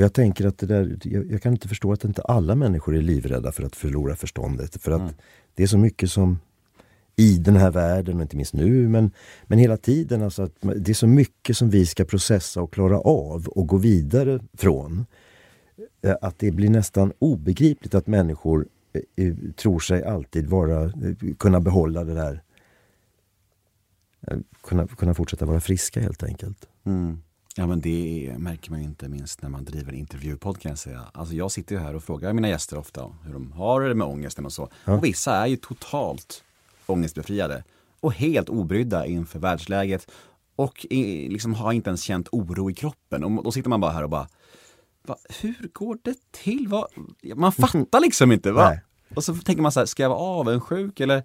och 0.01 0.05
jag 0.05 0.13
tänker 0.13 0.47
att 0.47 0.59
det 0.59 0.67
där, 0.67 0.99
jag, 1.03 1.31
jag, 1.31 1.43
kan 1.43 1.53
inte 1.53 1.69
förstå 1.69 1.93
att 1.93 2.05
inte 2.05 2.23
alla 2.23 2.55
människor 2.55 2.97
är 2.97 3.03
livrädda 3.03 3.53
för 3.53 3.63
att 3.63 3.77
förlora 3.77 4.17
förståndet. 4.17 4.83
För 4.83 4.93
att 4.93 5.01
mm. 5.01 5.15
det 5.55 5.63
är 5.63 5.67
så 5.67 5.79
mycket 5.79 6.11
som 6.11 6.39
i 7.17 7.39
den 7.39 7.57
här 7.57 7.71
världen, 7.71 8.17
och 8.17 8.23
inte 8.23 8.37
minst 8.37 8.55
nu, 8.55 8.89
men, 8.89 9.11
men 9.45 9.59
hela 9.59 9.77
tiden. 9.77 10.23
Alltså 10.23 10.43
att 10.43 10.53
det 10.61 10.93
är 10.93 10.95
så 10.95 11.07
mycket 11.07 11.57
som 11.57 11.71
vi 11.71 11.87
ska 11.87 12.05
processa 12.05 12.63
och 12.63 12.73
klara 12.73 13.01
av 13.01 13.49
och 13.49 13.67
gå 13.67 13.77
vidare 13.77 14.41
från. 14.53 15.07
Eh, 16.03 16.17
att 16.23 16.39
det 16.39 16.51
blir 16.51 16.71
nästan 16.71 17.13
obegripligt 17.19 17.95
att 17.95 18.07
människor 18.07 18.67
eh, 19.17 19.35
tror 19.57 19.81
sig 19.81 20.05
alltid 20.05 20.47
vara, 20.47 20.93
kunna 21.39 21.61
behålla 21.61 22.05
det 22.05 22.15
där 22.15 22.43
kunna, 24.63 24.87
kunna 24.87 25.15
fortsätta 25.15 25.47
vara 25.47 25.61
friska 25.61 26.01
helt 26.01 26.23
enkelt. 26.23 26.69
Mm. 26.85 27.19
Ja 27.57 27.67
men 27.67 27.81
det 27.81 28.35
märker 28.39 28.71
man 28.71 28.81
inte 28.81 29.09
minst 29.09 29.43
när 29.43 29.49
man 29.49 29.65
driver 29.65 29.93
intervjupodd 29.93 30.61
kan 30.61 30.69
jag 30.69 30.79
säga. 30.79 31.07
Alltså 31.13 31.35
jag 31.35 31.51
sitter 31.51 31.75
ju 31.75 31.81
här 31.81 31.95
och 31.95 32.05
frågar 32.05 32.33
mina 32.33 32.49
gäster 32.49 32.79
ofta 32.79 33.13
hur 33.25 33.33
de 33.33 33.53
har 33.53 33.81
det 33.81 33.95
med 33.95 34.07
ångesten 34.07 34.47
och 34.47 34.53
så. 34.53 34.69
Ja. 34.85 34.93
Och 34.93 35.05
vissa 35.05 35.37
är 35.37 35.47
ju 35.47 35.57
totalt 35.57 36.45
ångestbefriade 36.87 37.65
och 38.01 38.13
helt 38.13 38.49
obrydda 38.49 39.07
inför 39.07 39.39
världsläget 39.39 40.11
och 40.57 40.87
liksom 40.91 41.55
har 41.55 41.73
inte 41.73 41.91
ens 41.91 42.03
känt 42.03 42.29
oro 42.33 42.71
i 42.71 42.75
kroppen. 42.75 43.25
Och 43.25 43.45
då 43.45 43.53
sitter 43.53 43.71
man 43.71 43.81
bara 43.81 43.93
här 43.93 44.03
och 44.03 44.11
bara 44.11 44.29
va, 45.07 45.17
Hur 45.41 45.71
går 45.73 45.99
det 46.03 46.15
till? 46.31 46.69
Va? 46.69 46.89
Man 47.35 47.53
fattar 47.53 48.01
liksom 48.01 48.33
inte. 48.33 48.53
Va? 48.53 48.79
Och 49.15 49.25
så 49.25 49.35
tänker 49.35 49.63
man 49.63 49.73
så 49.73 49.81
här, 49.81 49.87
ska 49.87 50.03
jag 50.03 50.11
vara 50.11 50.19
avundsjuk 50.19 51.01
eller 51.01 51.25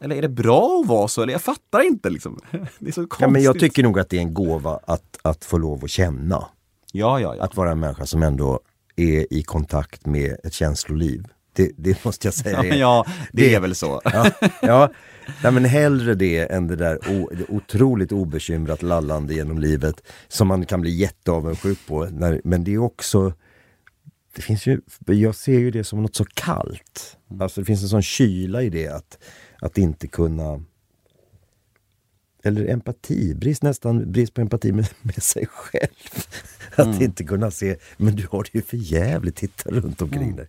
eller 0.00 0.16
är 0.16 0.22
det 0.22 0.28
bra 0.28 0.80
att 0.80 0.88
vara 0.88 1.08
så? 1.08 1.22
Eller 1.22 1.32
jag 1.32 1.42
fattar 1.42 1.80
inte 1.80 2.10
liksom. 2.10 2.38
Det 2.78 2.88
är 2.88 2.92
så 2.92 3.00
konstigt. 3.00 3.20
Ja, 3.20 3.28
men 3.28 3.42
jag 3.42 3.58
tycker 3.58 3.82
nog 3.82 3.98
att 3.98 4.08
det 4.08 4.16
är 4.16 4.20
en 4.20 4.34
gåva 4.34 4.80
att, 4.86 5.18
att 5.22 5.44
få 5.44 5.58
lov 5.58 5.84
att 5.84 5.90
känna. 5.90 6.46
Ja, 6.92 7.20
ja, 7.20 7.36
ja. 7.36 7.44
Att 7.44 7.56
vara 7.56 7.70
en 7.70 7.80
människa 7.80 8.06
som 8.06 8.22
ändå 8.22 8.60
är 8.96 9.26
i 9.30 9.42
kontakt 9.42 10.06
med 10.06 10.36
ett 10.44 10.52
känsloliv. 10.52 11.24
Det, 11.52 11.70
det 11.76 12.04
måste 12.04 12.26
jag 12.26 12.34
säga. 12.34 12.58
Är, 12.58 12.76
ja, 12.76 13.06
det, 13.32 13.42
det, 13.42 13.54
är 13.54 13.60
väl 13.60 13.74
så. 13.74 14.00
ja, 14.04 14.30
ja. 14.62 14.90
Nej, 15.42 15.52
men 15.52 15.64
hellre 15.64 16.14
det 16.14 16.52
än 16.52 16.66
det 16.66 16.76
där 16.76 16.98
o, 17.10 17.30
det 17.32 17.44
otroligt 17.48 18.12
obekymrat 18.12 18.82
lallande 18.82 19.34
genom 19.34 19.58
livet 19.58 20.02
som 20.28 20.48
man 20.48 20.66
kan 20.66 20.80
bli 20.80 20.90
jätteavundsjuk 20.90 21.78
på. 21.86 22.04
När, 22.04 22.40
men 22.44 22.64
det 22.64 22.74
är 22.74 22.78
också 22.78 23.32
det 24.36 24.42
finns 24.42 24.66
ju, 24.66 24.80
jag 25.06 25.34
ser 25.34 25.58
ju 25.58 25.70
det 25.70 25.84
som 25.84 26.02
något 26.02 26.16
så 26.16 26.24
kallt. 26.24 27.16
Mm. 27.30 27.42
Alltså 27.42 27.60
det 27.60 27.64
finns 27.64 27.82
en 27.82 27.88
sån 27.88 28.02
kyla 28.02 28.62
i 28.62 28.70
det 28.70 28.88
att 28.88 29.18
att 29.60 29.78
inte 29.78 30.06
kunna 30.06 30.60
eller 32.42 32.68
empati, 32.68 33.34
brist, 33.34 33.62
nästan 33.62 34.12
brist 34.12 34.34
på 34.34 34.40
empati 34.40 34.72
med, 34.72 34.88
med 35.02 35.22
sig 35.22 35.46
själv. 35.46 35.88
Att 36.76 36.86
mm. 36.86 37.02
inte 37.02 37.24
kunna 37.24 37.50
se, 37.50 37.76
men 37.96 38.16
du 38.16 38.26
har 38.30 38.42
det 38.42 38.54
ju 38.54 38.62
för 38.62 38.76
jävligt, 38.76 39.36
titta 39.36 39.70
runt 39.70 40.02
omkring 40.02 40.22
mm. 40.22 40.36
dig. 40.36 40.48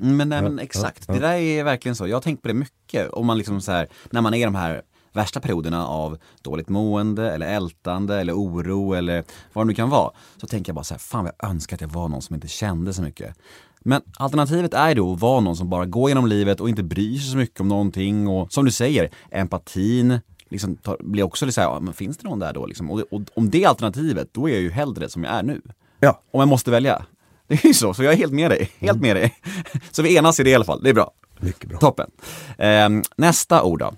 Um, 0.00 0.16
men, 0.16 0.28
nej, 0.28 0.42
men 0.42 0.58
exakt, 0.58 1.04
ja, 1.08 1.14
ja. 1.14 1.20
det 1.20 1.26
där 1.26 1.34
är 1.34 1.64
verkligen 1.64 1.96
så. 1.96 2.06
Jag 2.06 2.16
har 2.16 2.22
tänkt 2.22 2.42
på 2.42 2.48
det 2.48 2.54
mycket. 2.54 3.10
Om 3.10 3.26
man 3.26 3.38
liksom 3.38 3.60
så 3.60 3.72
här, 3.72 3.88
när 4.10 4.20
man 4.20 4.34
är 4.34 4.38
i 4.38 4.44
de 4.44 4.54
här 4.54 4.82
värsta 5.12 5.40
perioderna 5.40 5.86
av 5.86 6.18
dåligt 6.42 6.68
mående 6.68 7.30
eller 7.30 7.46
ältande 7.46 8.20
eller 8.20 8.32
oro 8.32 8.92
eller 8.92 9.24
vad 9.52 9.64
det 9.64 9.68
nu 9.68 9.74
kan 9.74 9.90
vara. 9.90 10.12
Så 10.36 10.46
tänker 10.46 10.70
jag 10.70 10.74
bara 10.74 10.84
så 10.84 10.94
här, 10.94 10.98
fan 10.98 11.24
vad 11.24 11.32
jag 11.38 11.50
önskar 11.50 11.76
att 11.76 11.80
jag 11.80 11.88
var 11.88 12.08
någon 12.08 12.22
som 12.22 12.34
inte 12.34 12.48
kände 12.48 12.94
så 12.94 13.02
mycket. 13.02 13.36
Men 13.84 14.02
alternativet 14.18 14.74
är 14.74 14.94
då 14.94 15.12
att 15.12 15.20
vara 15.20 15.40
någon 15.40 15.56
som 15.56 15.70
bara 15.70 15.86
går 15.86 16.10
genom 16.10 16.26
livet 16.26 16.60
och 16.60 16.68
inte 16.68 16.82
bryr 16.82 17.18
sig 17.18 17.30
så 17.30 17.36
mycket 17.36 17.60
om 17.60 17.68
någonting 17.68 18.28
och 18.28 18.52
som 18.52 18.64
du 18.64 18.70
säger, 18.70 19.10
empatin 19.30 20.18
liksom 20.50 20.76
tar, 20.76 20.96
blir 21.00 21.22
också 21.22 21.46
lite 21.46 21.54
såhär, 21.54 21.68
ja, 21.68 21.80
men 21.80 21.94
finns 21.94 22.18
det 22.18 22.28
någon 22.28 22.38
där 22.38 22.52
då 22.52 22.66
liksom? 22.66 22.90
Och, 22.90 23.00
och, 23.10 23.22
om 23.34 23.50
det 23.50 23.64
är 23.64 23.68
alternativet, 23.68 24.28
då 24.32 24.48
är 24.48 24.52
jag 24.52 24.62
ju 24.62 24.70
hellre 24.70 25.08
som 25.08 25.24
jag 25.24 25.34
är 25.34 25.42
nu. 25.42 25.62
Ja. 26.00 26.22
Om 26.30 26.40
jag 26.40 26.48
måste 26.48 26.70
välja. 26.70 27.06
Det 27.46 27.64
är 27.64 27.68
ju 27.68 27.74
så, 27.74 27.94
så 27.94 28.02
jag 28.02 28.12
är 28.12 28.16
helt 28.16 28.32
med 28.32 28.50
dig. 28.50 28.70
Helt 28.78 29.00
med 29.00 29.16
dig. 29.16 29.36
Så 29.90 30.02
vi 30.02 30.16
enas 30.16 30.40
i 30.40 30.42
det 30.42 30.50
i 30.50 30.54
alla 30.54 30.64
fall, 30.64 30.82
det 30.82 30.90
är 30.90 30.94
bra. 30.94 31.10
Mycket 31.40 31.68
bra. 31.68 31.78
Toppen. 31.78 32.10
Eh, 32.58 32.88
nästa 33.16 33.62
ord 33.62 33.78
då, 33.78 33.94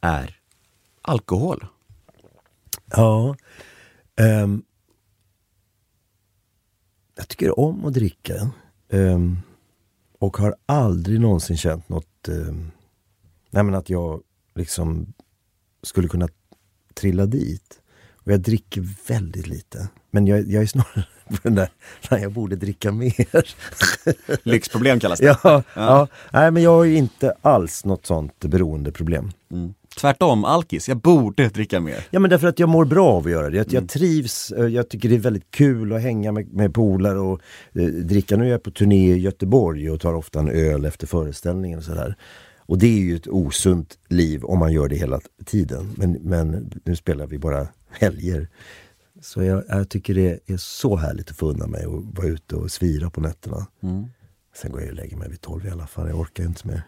är 0.00 0.36
alkohol. 1.02 1.66
Ja. 2.90 3.36
Um, 4.20 4.62
jag 7.16 7.28
tycker 7.28 7.58
om 7.58 7.84
att 7.84 7.92
dricka. 7.92 8.50
Um, 8.92 9.42
och 10.18 10.36
har 10.36 10.54
aldrig 10.66 11.20
någonsin 11.20 11.56
känt 11.56 11.88
något, 11.88 12.28
um, 12.28 12.70
nej 13.50 13.62
men 13.62 13.74
att 13.74 13.90
jag 13.90 14.22
liksom 14.54 15.12
skulle 15.82 16.08
kunna 16.08 16.28
trilla 16.94 17.26
dit. 17.26 17.80
Och 18.14 18.32
jag 18.32 18.40
dricker 18.40 18.88
väldigt 19.08 19.46
lite. 19.46 19.88
Men 20.10 20.26
jag, 20.26 20.50
jag 20.50 20.62
är 20.62 20.66
snarare 20.66 21.04
på 21.28 21.36
den 21.42 21.54
där, 21.54 21.68
när 22.10 22.18
jag 22.18 22.32
borde 22.32 22.56
dricka 22.56 22.92
mer. 22.92 23.54
Lyxproblem 24.48 25.00
kallas 25.00 25.18
det. 25.18 25.26
Ja, 25.26 25.38
ja. 25.44 25.62
ja. 25.74 26.08
Nej 26.32 26.50
men 26.50 26.62
jag 26.62 26.70
har 26.70 26.84
inte 26.84 27.34
alls 27.42 27.84
något 27.84 28.06
sånt 28.06 28.44
beroendeproblem. 28.44 29.30
Mm. 29.50 29.74
Tvärtom, 29.96 30.44
alkis. 30.44 30.88
Jag 30.88 30.96
borde 30.96 31.48
dricka 31.48 31.80
mer. 31.80 32.06
Ja 32.10 32.20
men 32.20 32.30
därför 32.30 32.48
att 32.48 32.58
jag 32.58 32.68
mår 32.68 32.84
bra 32.84 33.08
av 33.08 33.24
att 33.26 33.30
göra 33.30 33.50
det. 33.50 33.56
Jag, 33.56 33.66
mm. 33.66 33.74
jag 33.74 33.88
trivs, 33.88 34.52
eh, 34.52 34.66
jag 34.66 34.88
tycker 34.88 35.08
det 35.08 35.14
är 35.14 35.18
väldigt 35.18 35.50
kul 35.50 35.92
att 35.92 36.02
hänga 36.02 36.32
med, 36.32 36.52
med 36.52 36.74
polare 36.74 37.18
och 37.18 37.40
eh, 37.72 37.84
dricka. 37.84 38.36
Nu 38.36 38.44
är 38.44 38.50
jag 38.50 38.62
på 38.62 38.70
turné 38.70 39.14
i 39.14 39.18
Göteborg 39.18 39.90
och 39.90 40.00
tar 40.00 40.14
ofta 40.14 40.38
en 40.38 40.48
öl 40.48 40.84
efter 40.84 41.06
föreställningen 41.06 41.78
och 41.78 41.84
sådär. 41.84 42.16
Och 42.58 42.78
det 42.78 42.86
är 42.86 43.00
ju 43.00 43.16
ett 43.16 43.28
osunt 43.28 43.98
liv 44.08 44.44
om 44.44 44.58
man 44.58 44.72
gör 44.72 44.88
det 44.88 44.96
hela 44.96 45.20
tiden. 45.44 45.94
Men, 45.96 46.12
men 46.12 46.72
nu 46.84 46.96
spelar 46.96 47.26
vi 47.26 47.38
bara 47.38 47.68
helger. 47.90 48.48
Så 49.20 49.42
jag, 49.42 49.64
jag, 49.68 49.88
tycker 49.88 50.14
det 50.14 50.40
är 50.46 50.56
så 50.56 50.96
härligt 50.96 51.30
att 51.30 51.36
få 51.36 51.46
unna 51.50 51.66
mig 51.66 51.86
och 51.86 52.04
vara 52.04 52.26
ute 52.26 52.56
och 52.56 52.70
svira 52.70 53.10
på 53.10 53.20
nätterna. 53.20 53.66
Mm. 53.82 54.04
Sen 54.56 54.72
går 54.72 54.80
jag 54.80 54.90
och 54.90 54.94
lägger 54.94 55.16
mig 55.16 55.30
vid 55.30 55.40
tolv 55.40 55.66
i 55.66 55.70
alla 55.70 55.86
fall. 55.86 56.08
Jag 56.08 56.20
orkar 56.20 56.44
inte 56.44 56.68
mer. 56.68 56.82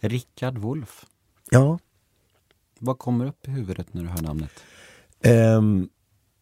Rickard 0.00 0.58
Wolff. 0.58 1.04
Ja. 1.50 1.78
Vad 2.78 2.98
kommer 2.98 3.26
upp 3.26 3.48
i 3.48 3.50
huvudet 3.50 3.94
när 3.94 4.02
du 4.02 4.08
hör 4.08 4.22
namnet? 4.22 4.50
Um, 5.24 5.88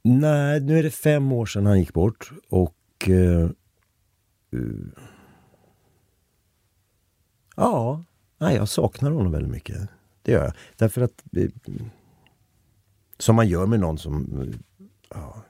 nej, 0.02 0.60
nu 0.60 0.78
är 0.78 0.82
det 0.82 0.90
fem 0.90 1.32
år 1.32 1.46
sedan 1.46 1.66
han 1.66 1.78
gick 1.78 1.92
bort 1.92 2.30
och 2.48 3.08
uh, 3.08 3.50
uh, 4.54 4.88
Ja, 7.56 8.04
nej, 8.38 8.56
jag 8.56 8.68
saknar 8.68 9.10
honom 9.10 9.32
väldigt 9.32 9.52
mycket. 9.52 9.88
Det 10.22 10.32
gör 10.32 10.44
jag. 10.44 10.52
Därför 10.76 11.00
att 11.02 11.24
uh, 11.36 11.50
som 13.18 13.36
man 13.36 13.48
gör 13.48 13.66
med 13.66 13.80
någon 13.80 13.98
som 13.98 14.52
ja, 15.08 15.44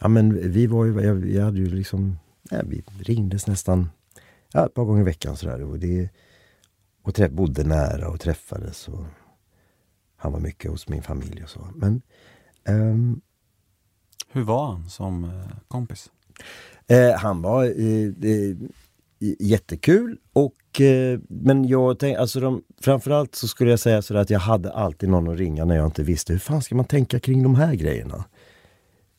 Ja 0.00 0.08
men 0.08 0.50
vi 0.50 0.66
var 0.66 0.84
ju, 0.84 1.00
jag, 1.00 1.30
jag 1.30 1.44
hade 1.44 1.58
ju 1.58 1.70
liksom, 1.70 2.18
ja, 2.50 2.60
vi 2.64 2.82
ringdes 3.00 3.46
nästan 3.46 3.90
ja, 4.52 4.66
ett 4.66 4.74
par 4.74 4.84
gånger 4.84 5.00
i 5.00 5.04
veckan 5.04 5.36
sådär. 5.36 5.62
Och, 5.62 5.78
det, 5.78 6.10
och 7.10 7.14
träff, 7.14 7.30
bodde 7.32 7.64
nära 7.64 8.08
och 8.08 8.20
träffades. 8.20 8.88
Och 8.88 9.04
han 10.16 10.32
var 10.32 10.40
mycket 10.40 10.70
hos 10.70 10.88
min 10.88 11.02
familj 11.02 11.42
och 11.42 11.50
så. 11.50 11.68
Men... 11.74 12.02
Um, 12.68 13.20
Hur 14.32 14.42
var 14.42 14.66
han 14.72 14.88
som 14.88 15.24
eh, 15.24 15.56
kompis? 15.68 16.10
Eh, 16.86 17.12
han 17.16 17.42
var 17.42 17.64
eh, 17.64 18.30
eh, 18.30 18.56
jättekul 19.38 20.18
och 20.32 20.80
eh, 20.80 21.20
men 21.28 21.68
jag 21.68 21.98
tänkte, 21.98 22.20
alltså 22.20 22.40
de, 22.40 22.62
framförallt 22.80 23.34
så 23.34 23.48
skulle 23.48 23.70
jag 23.70 23.80
säga 23.80 24.02
sådär 24.02 24.20
att 24.20 24.30
jag 24.30 24.40
hade 24.40 24.72
alltid 24.72 25.08
någon 25.08 25.28
att 25.28 25.38
ringa 25.38 25.64
när 25.64 25.76
jag 25.76 25.86
inte 25.86 26.02
visste 26.02 26.32
hur 26.32 26.40
fan 26.40 26.62
ska 26.62 26.74
man 26.74 26.84
tänka 26.84 27.20
kring 27.20 27.42
de 27.42 27.54
här 27.54 27.74
grejerna. 27.74 28.24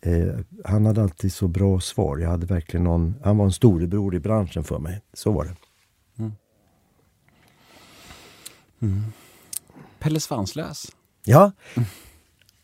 Eh, 0.01 0.39
han 0.65 0.85
hade 0.85 1.01
alltid 1.01 1.33
så 1.33 1.47
bra 1.47 1.79
svar. 1.79 2.17
Jag 2.17 2.29
hade 2.29 2.45
verkligen 2.45 2.83
någon, 2.83 3.15
han 3.23 3.37
var 3.37 3.45
en 3.45 3.51
storebror 3.51 4.15
i 4.15 4.19
branschen 4.19 4.63
för 4.63 4.79
mig. 4.79 5.01
Så 5.13 5.31
var 5.31 5.45
det. 5.45 5.55
Mm. 6.19 6.31
Mm. 8.81 9.03
Pelle 9.99 10.19
Svanslös. 10.19 10.91
Ja. 11.23 11.51
Mm. 11.75 11.87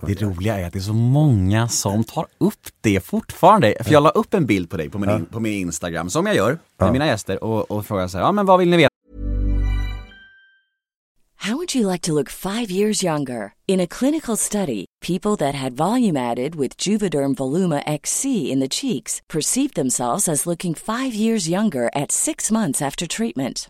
Det 0.01 0.21
roliga 0.21 0.59
är 0.59 0.67
att 0.67 0.73
det 0.73 0.79
är 0.79 0.81
så 0.81 0.93
många 0.93 1.67
som 1.67 2.03
tar 2.03 2.25
upp 2.37 2.67
det 2.81 3.05
fortfarande. 3.05 3.75
För 3.83 3.91
jag 3.91 4.03
la 4.03 4.09
upp 4.09 4.33
en 4.33 4.45
bild 4.45 4.69
på 4.69 4.77
dig 4.77 4.89
på 4.89 4.99
min, 4.99 5.09
ja. 5.09 5.19
på 5.31 5.39
min 5.39 5.53
Instagram, 5.53 6.09
som 6.09 6.25
jag 6.25 6.35
gör 6.35 6.49
med 6.49 6.59
ja. 6.77 6.91
mina 6.91 7.07
gäster 7.07 7.43
och, 7.43 7.71
och 7.71 7.85
frågar 7.85 8.07
så 8.07 8.17
här, 8.17 8.25
ja 8.25 8.31
men 8.31 8.45
vad 8.45 8.59
vill 8.59 8.69
ni 8.69 8.77
veta? 8.77 8.89
How 11.39 11.55
would 11.55 11.75
you 11.75 11.91
like 11.91 12.01
to 12.01 12.13
look 12.13 12.29
five 12.29 12.71
years 12.71 13.03
younger? 13.03 13.53
In 13.67 13.79
a 13.79 13.87
clinical 13.87 14.37
study, 14.37 14.85
people 14.99 15.37
that 15.37 15.55
had 15.55 15.73
volume 15.77 16.17
added 16.17 16.55
with 16.55 16.75
Juvederm 16.87 17.35
Voluma 17.35 17.81
XC 17.85 18.25
in 18.25 18.59
the 18.59 18.67
cheeks 18.67 19.21
perceived 19.27 19.75
themselves 19.75 20.27
as 20.27 20.45
looking 20.45 20.75
five 20.75 21.13
years 21.13 21.47
younger 21.47 21.89
at 21.93 22.11
six 22.11 22.51
months 22.51 22.81
after 22.81 23.07
treatment. 23.07 23.69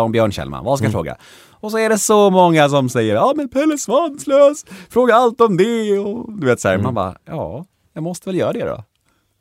Om 0.00 0.12
Björn 0.12 0.32
Kjellman, 0.32 0.64
vad 0.64 0.78
ska 0.78 0.86
jag 0.86 0.92
fråga? 0.92 1.16
Och 1.50 1.70
så 1.70 1.78
är 1.78 1.88
det 1.88 1.98
så 1.98 2.30
många 2.30 2.68
som 2.68 2.88
säger, 2.88 3.14
ja 3.14 3.32
men 3.36 3.48
Pelle 3.48 3.78
Svanslös, 3.78 4.64
fråga 4.90 5.14
allt 5.14 5.40
om 5.40 5.56
det 5.56 5.98
och 5.98 6.32
du 6.32 6.46
vet 6.46 6.60
så 6.60 6.68
här, 6.68 6.78
man 6.78 6.94
bara, 6.94 7.16
ja, 7.24 7.66
jag 7.92 8.02
måste 8.02 8.28
väl 8.28 8.38
göra 8.38 8.52
det 8.52 8.64
då. 8.64 8.84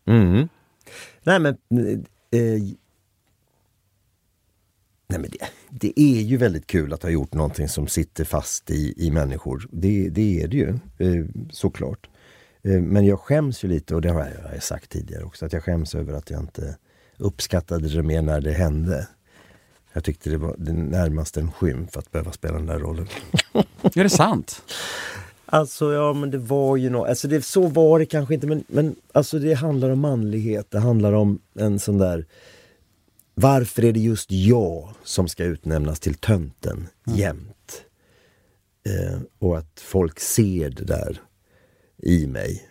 Mm. 0.07 0.49
Nej 1.23 1.39
men, 1.39 1.53
eh, 2.31 2.61
nej, 5.07 5.19
men 5.19 5.29
det, 5.31 5.37
det 5.69 5.99
är 5.99 6.21
ju 6.21 6.37
väldigt 6.37 6.67
kul 6.67 6.93
att 6.93 7.03
ha 7.03 7.09
gjort 7.09 7.33
någonting 7.33 7.69
som 7.69 7.87
sitter 7.87 8.25
fast 8.25 8.71
i, 8.71 8.93
i 8.97 9.11
människor. 9.11 9.67
Det, 9.71 10.09
det 10.09 10.41
är 10.41 10.47
det 10.47 10.57
ju, 10.57 10.69
eh, 10.97 11.25
såklart. 11.51 12.09
Eh, 12.63 12.81
men 12.81 13.05
jag 13.05 13.19
skäms 13.19 13.63
ju 13.63 13.67
lite, 13.67 13.95
och 13.95 14.01
det 14.01 14.09
har 14.09 14.19
jag, 14.19 14.53
jag 14.53 14.63
sagt 14.63 14.89
tidigare 14.89 15.23
också, 15.23 15.45
att 15.45 15.53
jag 15.53 15.63
skäms 15.63 15.95
över 15.95 16.13
att 16.13 16.29
jag 16.29 16.39
inte 16.39 16.77
uppskattade 17.17 17.87
det 17.87 18.03
mer 18.03 18.21
när 18.21 18.41
det 18.41 18.51
hände. 18.51 19.07
Jag 19.93 20.04
tyckte 20.04 20.30
det 20.30 20.38
var 20.38 20.56
det 20.58 20.73
närmast 20.73 21.38
en 21.38 21.51
skymf 21.51 21.97
att 21.97 22.12
behöva 22.12 22.32
spela 22.32 22.54
den 22.54 22.65
där 22.65 22.80
rollen. 22.80 23.08
Är 23.95 24.04
det 24.04 24.10
sant? 24.10 24.62
Alltså 25.45 25.93
ja 25.93 26.13
men 26.13 26.32
det 26.32 26.38
var 26.38 26.77
ju 26.77 26.89
något, 26.89 27.10
alltså 27.10 27.27
det, 27.27 27.41
så 27.41 27.67
var 27.67 27.99
det 27.99 28.06
kanske 28.06 28.34
inte 28.34 28.47
men, 28.47 28.63
men 28.67 28.95
alltså 29.12 29.39
det 29.39 29.54
handlar 29.54 29.89
om 29.89 29.99
manlighet, 29.99 30.71
det 30.71 30.80
handlar 30.80 31.13
om 31.13 31.39
en 31.54 31.80
sån 31.80 31.97
där 31.97 32.25
Varför 33.36 33.86
är 33.86 33.91
det 33.91 33.99
just 33.99 34.32
jag 34.32 34.89
som 35.04 35.27
ska 35.27 35.43
utnämnas 35.43 35.99
till 35.99 36.15
tönten 36.15 36.88
mm. 37.08 37.19
jämt? 37.19 37.84
Eh, 38.86 39.19
och 39.39 39.58
att 39.58 39.80
folk 39.80 40.19
ser 40.19 40.69
det 40.69 40.84
där 40.84 41.21
i 41.97 42.27
mig. 42.27 42.69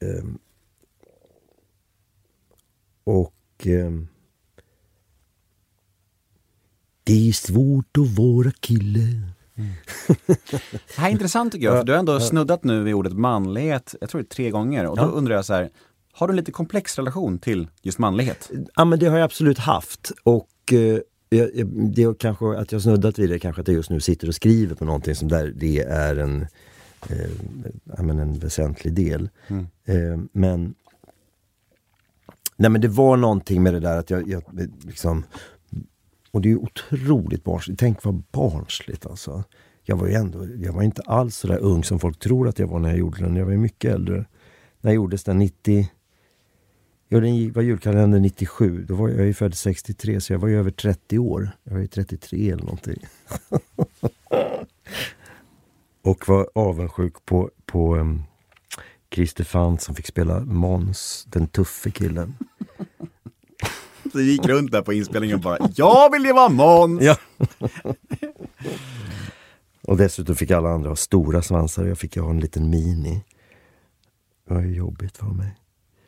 Eh, 0.00 0.24
och 3.04 3.66
eh, 3.66 3.90
det 7.04 7.28
är 7.28 7.32
svårt 7.32 7.98
att 7.98 8.18
vara 8.18 8.50
kille. 8.60 9.00
Mm. 9.54 9.72
det 10.70 10.96
här 10.96 11.08
är 11.08 11.12
intressant 11.12 11.52
tycker 11.52 11.66
jag, 11.66 11.78
för 11.78 11.84
du 11.84 11.92
har 11.92 11.98
ändå 11.98 12.20
snuddat 12.20 12.64
nu 12.64 12.82
vid 12.82 12.94
ordet 12.94 13.12
manlighet, 13.12 13.94
jag 14.00 14.10
tror 14.10 14.20
det 14.20 14.24
är 14.24 14.34
tre 14.34 14.50
gånger. 14.50 14.86
Och 14.86 14.96
då 14.96 15.02
ja. 15.02 15.06
undrar 15.06 15.34
jag 15.34 15.44
så 15.44 15.54
här, 15.54 15.70
har 16.12 16.28
du 16.28 16.32
en 16.32 16.36
lite 16.36 16.52
komplex 16.52 16.98
relation 16.98 17.38
till 17.38 17.68
just 17.82 17.98
manlighet? 17.98 18.50
Ja 18.74 18.84
men 18.84 18.98
det 18.98 19.06
har 19.06 19.18
jag 19.18 19.24
absolut 19.24 19.58
haft. 19.58 20.12
Och 20.22 20.72
eh, 20.72 20.98
det 21.94 22.02
är 22.02 22.14
kanske 22.14 22.58
att 22.58 22.72
jag 22.72 22.82
snuddat 22.82 23.18
vid 23.18 23.30
det, 23.30 23.38
kanske 23.38 23.60
att 23.60 23.68
jag 23.68 23.74
just 23.74 23.90
nu 23.90 24.00
sitter 24.00 24.28
och 24.28 24.34
skriver 24.34 24.74
på 24.74 24.84
någonting 24.84 25.14
som 25.14 25.28
där 25.28 25.52
det 25.56 25.78
är 25.78 26.16
en, 26.16 26.46
eh, 27.08 27.98
en 27.98 28.38
väsentlig 28.38 28.94
del. 28.94 29.28
Mm. 29.48 29.66
Eh, 29.84 30.24
men 30.32 30.74
Nej 32.56 32.70
men 32.70 32.80
det 32.80 32.88
var 32.88 33.16
någonting 33.16 33.62
med 33.62 33.74
det 33.74 33.80
där 33.80 33.98
att 33.98 34.10
jag, 34.10 34.28
jag 34.28 34.42
liksom 34.86 35.24
och 36.32 36.40
det 36.40 36.50
är 36.50 36.56
otroligt 36.56 37.44
barnsligt. 37.44 37.80
Tänk 37.80 38.04
vad 38.04 38.22
barnsligt 38.32 39.06
alltså. 39.06 39.44
Jag 39.84 39.96
var 39.96 40.06
ju 40.06 40.14
ändå, 40.14 40.46
jag 40.56 40.72
var 40.72 40.82
inte 40.82 41.02
alls 41.02 41.36
så 41.36 41.46
där 41.46 41.58
ung 41.58 41.84
som 41.84 41.98
folk 41.98 42.18
tror 42.18 42.48
att 42.48 42.58
jag 42.58 42.66
var 42.66 42.78
när 42.78 42.88
jag 42.88 42.98
gjorde 42.98 43.22
den. 43.22 43.36
Jag 43.36 43.46
var 43.46 43.52
mycket 43.52 43.94
äldre. 43.94 44.24
När 44.80 44.92
gjordes 44.92 45.24
den? 45.24 45.38
90... 45.38 45.88
Ja, 47.08 47.20
den 47.20 47.52
var 47.52 47.62
julkalendern 47.62 48.22
97. 48.22 48.84
Då 48.84 48.94
var 48.94 49.08
jag, 49.08 49.20
jag 49.20 49.28
är 49.28 49.32
född 49.32 49.54
63, 49.54 50.20
så 50.20 50.32
jag 50.32 50.38
var 50.38 50.48
ju 50.48 50.58
över 50.58 50.70
30 50.70 51.18
år. 51.18 51.50
Jag 51.64 51.72
var 51.72 51.80
ju 51.80 51.86
33 51.86 52.50
eller 52.50 52.62
någonting. 52.62 53.02
och 56.02 56.28
var 56.28 56.48
avundsjuk 56.54 57.24
på, 57.24 57.50
på 57.66 57.96
um, 57.96 58.22
Christer 59.10 59.44
Fant 59.44 59.82
som 59.82 59.94
fick 59.94 60.06
spela 60.06 60.40
Måns, 60.40 61.26
den 61.28 61.46
tuffe 61.46 61.90
killen. 61.90 62.34
Så 64.12 64.18
vi 64.18 64.32
gick 64.32 64.46
runt 64.46 64.72
där 64.72 64.82
på 64.82 64.92
inspelningen 64.92 65.36
och 65.36 65.42
bara, 65.42 65.58
jag 65.74 66.12
vill 66.12 66.24
ju 66.24 66.32
vara 66.32 66.48
Måns! 66.48 67.02
Ja. 67.02 67.16
och 69.82 69.96
dessutom 69.96 70.36
fick 70.36 70.50
alla 70.50 70.70
andra 70.70 70.88
ha 70.88 70.96
stora 70.96 71.42
svansar 71.42 71.82
och 71.82 71.88
jag 71.88 71.98
fick 71.98 72.16
ha 72.16 72.30
en 72.30 72.40
liten 72.40 72.70
mini. 72.70 73.24
Det 74.48 74.54
var 74.54 74.60
ju 74.60 74.74
jobbigt 74.74 75.16
för 75.16 75.26
mig. 75.26 75.56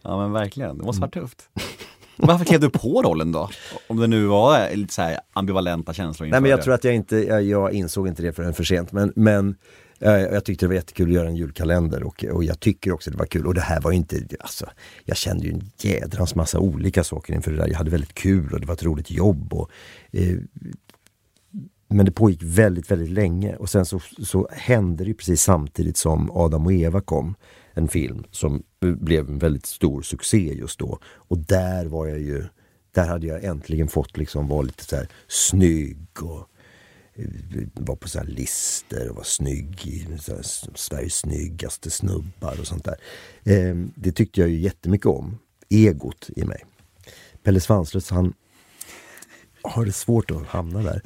Ja 0.03 0.19
men 0.19 0.33
verkligen, 0.33 0.79
det 0.79 0.85
måste 0.85 1.01
varit 1.01 1.15
tufft. 1.15 1.49
Varför 2.17 2.45
klev 2.45 2.61
du 2.61 2.71
på 2.71 3.03
rollen 3.03 3.33
då? 3.33 3.51
Om 3.87 3.97
det 3.97 4.07
nu 4.07 4.27
var 4.27 4.77
lite 4.77 4.95
så 4.95 5.11
ambivalenta 5.33 5.93
känslor 5.93 6.29
Nej 6.29 6.41
men 6.41 6.51
jag 6.51 6.59
det. 6.61 6.63
tror 6.63 6.75
att 6.75 6.85
jag 6.85 6.95
inte, 6.95 7.17
jag, 7.17 7.43
jag 7.43 7.73
insåg 7.73 8.09
inte 8.09 8.23
det 8.23 8.33
förrän 8.33 8.55
för 8.55 8.65
sent 8.65 8.93
men, 8.93 9.13
men 9.17 9.57
jag 10.05 10.45
tyckte 10.45 10.65
det 10.65 10.69
var 10.69 10.75
jättekul 10.75 11.09
att 11.09 11.15
göra 11.15 11.29
en 11.29 11.37
julkalender 11.37 12.03
och, 12.03 12.25
och 12.25 12.45
jag 12.45 12.61
tycker 12.61 12.93
också 12.93 13.11
det 13.11 13.17
var 13.17 13.27
kul. 13.27 13.47
Och 13.47 13.55
det 13.55 13.61
här 13.61 13.81
var 13.81 13.93
inte, 13.93 14.17
alltså, 14.41 14.67
jag 15.05 15.17
kände 15.17 15.47
ju 15.47 15.53
en 15.53 15.71
jädrans 15.79 16.35
massa 16.35 16.59
olika 16.59 17.05
saker 17.05 17.35
inför 17.35 17.51
det 17.51 17.57
där. 17.57 17.69
Jag 17.69 17.79
hade 17.79 17.91
väldigt 17.91 18.15
kul 18.15 18.53
och 18.53 18.61
det 18.61 18.67
var 18.67 18.75
ett 18.75 18.83
roligt 18.83 19.11
jobb. 19.11 19.53
Och, 19.53 19.71
eh, 20.13 20.37
men 21.89 22.07
det 22.07 22.13
pågick 22.13 22.43
väldigt, 22.43 22.91
väldigt 22.91 23.11
länge 23.11 23.57
och 23.57 23.71
sen 23.71 23.87
så, 23.87 24.01
så 24.19 24.49
hände 24.53 25.05
det 25.05 25.15
precis 25.15 25.43
samtidigt 25.43 25.97
som 25.97 26.31
Adam 26.31 26.67
och 26.67 26.73
Eva 26.73 27.01
kom. 27.01 27.35
En 27.75 27.89
film 27.89 28.25
som 28.31 28.63
blev 28.81 29.29
en 29.29 29.39
väldigt 29.39 29.67
stor 29.67 30.03
succé 30.03 30.55
just 30.55 30.79
då. 30.79 30.99
Och 31.05 31.39
där 31.39 31.87
var 31.87 32.07
jag 32.07 32.19
ju, 32.19 32.45
där 32.95 33.09
hade 33.09 33.27
jag 33.27 33.45
äntligen 33.45 33.89
fått 33.89 34.17
liksom 34.17 34.49
vara 34.49 34.63
lite 34.63 34.85
så 34.85 34.97
här 34.97 35.09
snygg 35.29 36.07
och 36.23 36.49
var 37.75 37.97
på 37.97 38.09
så 38.09 38.19
här 38.19 38.27
lister 38.27 39.11
och 39.11 39.17
var 39.17 39.23
snygg 39.23 39.87
i 39.87 40.07
Sveriges 40.75 41.15
snyggaste 41.15 41.91
snubbar 41.91 42.61
och 42.61 42.67
sånt 42.67 42.85
där. 42.85 42.97
Eh, 43.45 43.77
det 43.95 44.13
tyckte 44.13 44.41
jag 44.41 44.51
ju 44.51 44.61
jättemycket 44.61 45.07
om. 45.07 45.39
Egot 45.69 46.31
i 46.37 46.45
mig. 46.45 46.65
Pelle 47.43 47.61
Svanslös 47.61 48.11
han 48.11 48.35
har 49.63 49.85
det 49.85 49.93
svårt 49.93 50.31
att 50.31 50.47
hamna 50.47 50.83
där. 50.83 51.03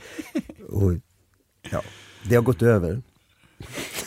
Och, 0.69 0.93
ja, 1.71 1.83
det 2.29 2.35
har 2.35 2.43
gått 2.43 2.63
över. 2.63 3.03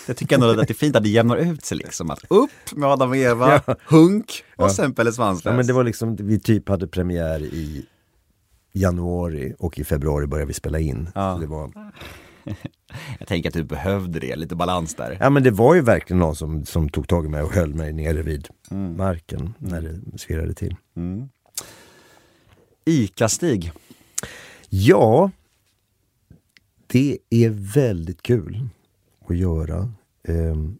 Jag 0.07 0.17
tycker 0.17 0.35
ändå 0.35 0.49
att 0.49 0.67
det 0.67 0.71
är 0.71 0.73
fint 0.73 0.95
att 0.95 1.03
det 1.03 1.09
jämnar 1.09 1.37
ut 1.37 1.65
sig 1.65 1.77
liksom. 1.77 2.11
Att 2.11 2.23
upp 2.29 2.71
med 2.75 2.89
Adam 2.89 3.09
och 3.09 3.17
Eva, 3.17 3.61
ja. 3.67 3.75
Hunk 3.85 4.43
och 4.55 4.65
ja. 4.65 4.69
sen 4.69 4.93
Pelle 4.93 5.11
Svanslös. 5.11 5.51
Ja, 5.51 5.57
men 5.57 5.67
det 5.67 5.73
var 5.73 5.83
liksom, 5.83 6.15
vi 6.15 6.39
typ 6.39 6.69
hade 6.69 6.87
premiär 6.87 7.41
i 7.43 7.85
januari 8.71 9.55
och 9.59 9.79
i 9.79 9.83
februari 9.83 10.27
började 10.27 10.47
vi 10.47 10.53
spela 10.53 10.79
in. 10.79 11.09
Ja. 11.15 11.37
det 11.41 11.47
var... 11.47 11.71
Jag 13.19 13.27
tänker 13.27 13.49
att 13.49 13.53
du 13.53 13.63
behövde 13.63 14.19
det, 14.19 14.35
lite 14.35 14.55
balans 14.55 14.95
där. 14.95 15.17
Ja 15.19 15.29
men 15.29 15.43
det 15.43 15.51
var 15.51 15.75
ju 15.75 15.81
verkligen 15.81 16.19
någon 16.19 16.35
som, 16.35 16.65
som 16.65 16.89
tog 16.89 17.07
tag 17.07 17.25
i 17.25 17.29
mig 17.29 17.41
och 17.41 17.53
höll 17.53 17.73
mig 17.73 17.93
nere 17.93 18.21
vid 18.21 18.47
mm. 18.71 18.97
marken 18.97 19.53
när 19.57 19.81
det 19.81 20.17
svirrade 20.17 20.53
till. 20.53 20.75
Mm. 20.95 21.29
ICA-Stig? 22.85 23.71
Ja, 24.69 25.31
det 26.87 27.17
är 27.29 27.49
väldigt 27.49 28.21
kul 28.21 28.67
att 29.27 29.37
göra. 29.37 29.91
Um, 30.27 30.79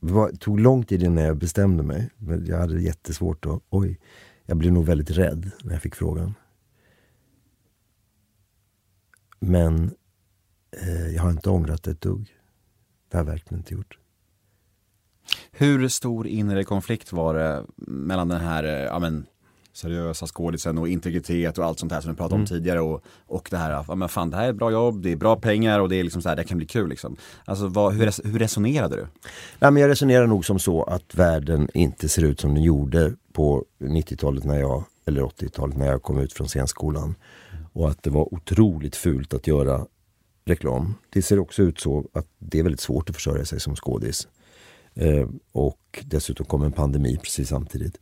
det 0.00 0.36
tog 0.40 0.60
lång 0.60 0.84
tid 0.84 1.02
innan 1.02 1.24
jag 1.24 1.36
bestämde 1.36 1.82
mig. 1.82 2.10
Jag 2.46 2.58
hade 2.58 2.80
jättesvårt 2.80 3.46
att, 3.46 3.62
oj, 3.70 3.98
jag 4.50 4.56
blev 4.56 4.72
nog 4.72 4.84
väldigt 4.84 5.10
rädd 5.10 5.50
när 5.64 5.72
jag 5.72 5.82
fick 5.82 5.94
frågan. 5.94 6.34
Men 9.40 9.94
eh, 10.70 11.08
jag 11.14 11.22
har 11.22 11.30
inte 11.30 11.50
ångrat 11.50 11.86
ett 11.86 12.00
dugg. 12.00 12.36
Det 13.08 13.16
har 13.16 13.24
jag 13.24 13.30
verkligen 13.30 13.60
inte 13.60 13.74
gjort. 13.74 13.98
Hur 15.52 15.88
stor 15.88 16.26
inre 16.26 16.64
konflikt 16.64 17.12
var 17.12 17.34
det 17.34 17.64
mellan 17.76 18.28
den 18.28 18.40
här 18.40 18.64
eh, 18.64 18.70
ja, 18.70 18.98
men, 18.98 19.26
seriösa 19.72 20.26
skådisen 20.26 20.78
och 20.78 20.88
integritet 20.88 21.58
och 21.58 21.64
allt 21.64 21.78
sånt 21.78 21.92
här 21.92 22.00
som 22.00 22.10
vi 22.10 22.16
pratade 22.16 22.34
om 22.34 22.40
mm. 22.40 22.46
tidigare 22.46 22.80
och, 22.80 23.04
och 23.26 23.48
det 23.50 23.56
här, 23.56 23.84
ja 23.88 23.94
men 23.94 24.08
fan 24.08 24.30
det 24.30 24.36
här 24.36 24.44
är 24.44 24.50
ett 24.50 24.56
bra 24.56 24.70
jobb, 24.70 25.02
det 25.02 25.12
är 25.12 25.16
bra 25.16 25.36
pengar 25.36 25.80
och 25.80 25.88
det 25.88 25.96
är 25.96 26.04
liksom 26.04 26.22
så 26.22 26.28
här, 26.28 26.36
det 26.36 26.44
kan 26.44 26.58
bli 26.58 26.66
kul 26.66 26.88
liksom. 26.88 27.16
Alltså 27.44 27.66
vad, 27.66 27.92
hur, 27.92 28.28
hur 28.32 28.38
resonerade 28.38 28.96
du? 28.96 29.06
Nej, 29.58 29.70
men 29.70 29.76
jag 29.76 29.88
resonerar 29.88 30.26
nog 30.26 30.44
som 30.44 30.58
så 30.58 30.82
att 30.82 31.14
världen 31.14 31.68
inte 31.74 32.08
ser 32.08 32.24
ut 32.24 32.40
som 32.40 32.54
den 32.54 32.62
gjorde 32.62 33.12
på 33.32 33.64
90-talet 33.78 34.44
när 34.44 34.60
jag, 34.60 34.84
eller 35.06 35.22
80-talet 35.22 35.76
när 35.76 35.86
jag 35.86 36.02
kom 36.02 36.18
ut 36.18 36.32
från 36.32 36.48
scenskolan. 36.48 37.14
Och 37.72 37.88
att 37.88 38.02
det 38.02 38.10
var 38.10 38.34
otroligt 38.34 38.96
fult 38.96 39.34
att 39.34 39.46
göra 39.46 39.86
reklam. 40.44 40.94
Det 41.10 41.22
ser 41.22 41.38
också 41.38 41.62
ut 41.62 41.80
så 41.80 42.04
att 42.12 42.26
det 42.38 42.58
är 42.58 42.62
väldigt 42.62 42.80
svårt 42.80 43.10
att 43.10 43.16
försörja 43.16 43.44
sig 43.44 43.60
som 43.60 43.76
skådis. 43.76 44.28
Eh, 44.94 45.28
och 45.52 46.04
dessutom 46.04 46.46
kom 46.46 46.62
en 46.62 46.72
pandemi 46.72 47.16
precis 47.22 47.48
samtidigt. 47.48 47.98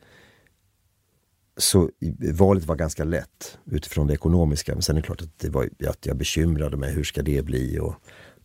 Så 1.58 1.90
valet 2.32 2.64
var 2.64 2.76
ganska 2.76 3.04
lätt 3.04 3.58
utifrån 3.64 4.06
det 4.06 4.14
ekonomiska. 4.14 4.72
Men 4.72 4.82
sen 4.82 4.96
är 4.96 5.00
det 5.00 5.06
klart 5.06 5.22
att, 5.22 5.38
det 5.38 5.48
var, 5.48 5.68
att 5.88 6.06
jag 6.06 6.16
bekymrade 6.16 6.76
mig. 6.76 6.92
Hur 6.92 7.04
ska 7.04 7.22
det 7.22 7.44
bli? 7.44 7.78
Och 7.78 7.94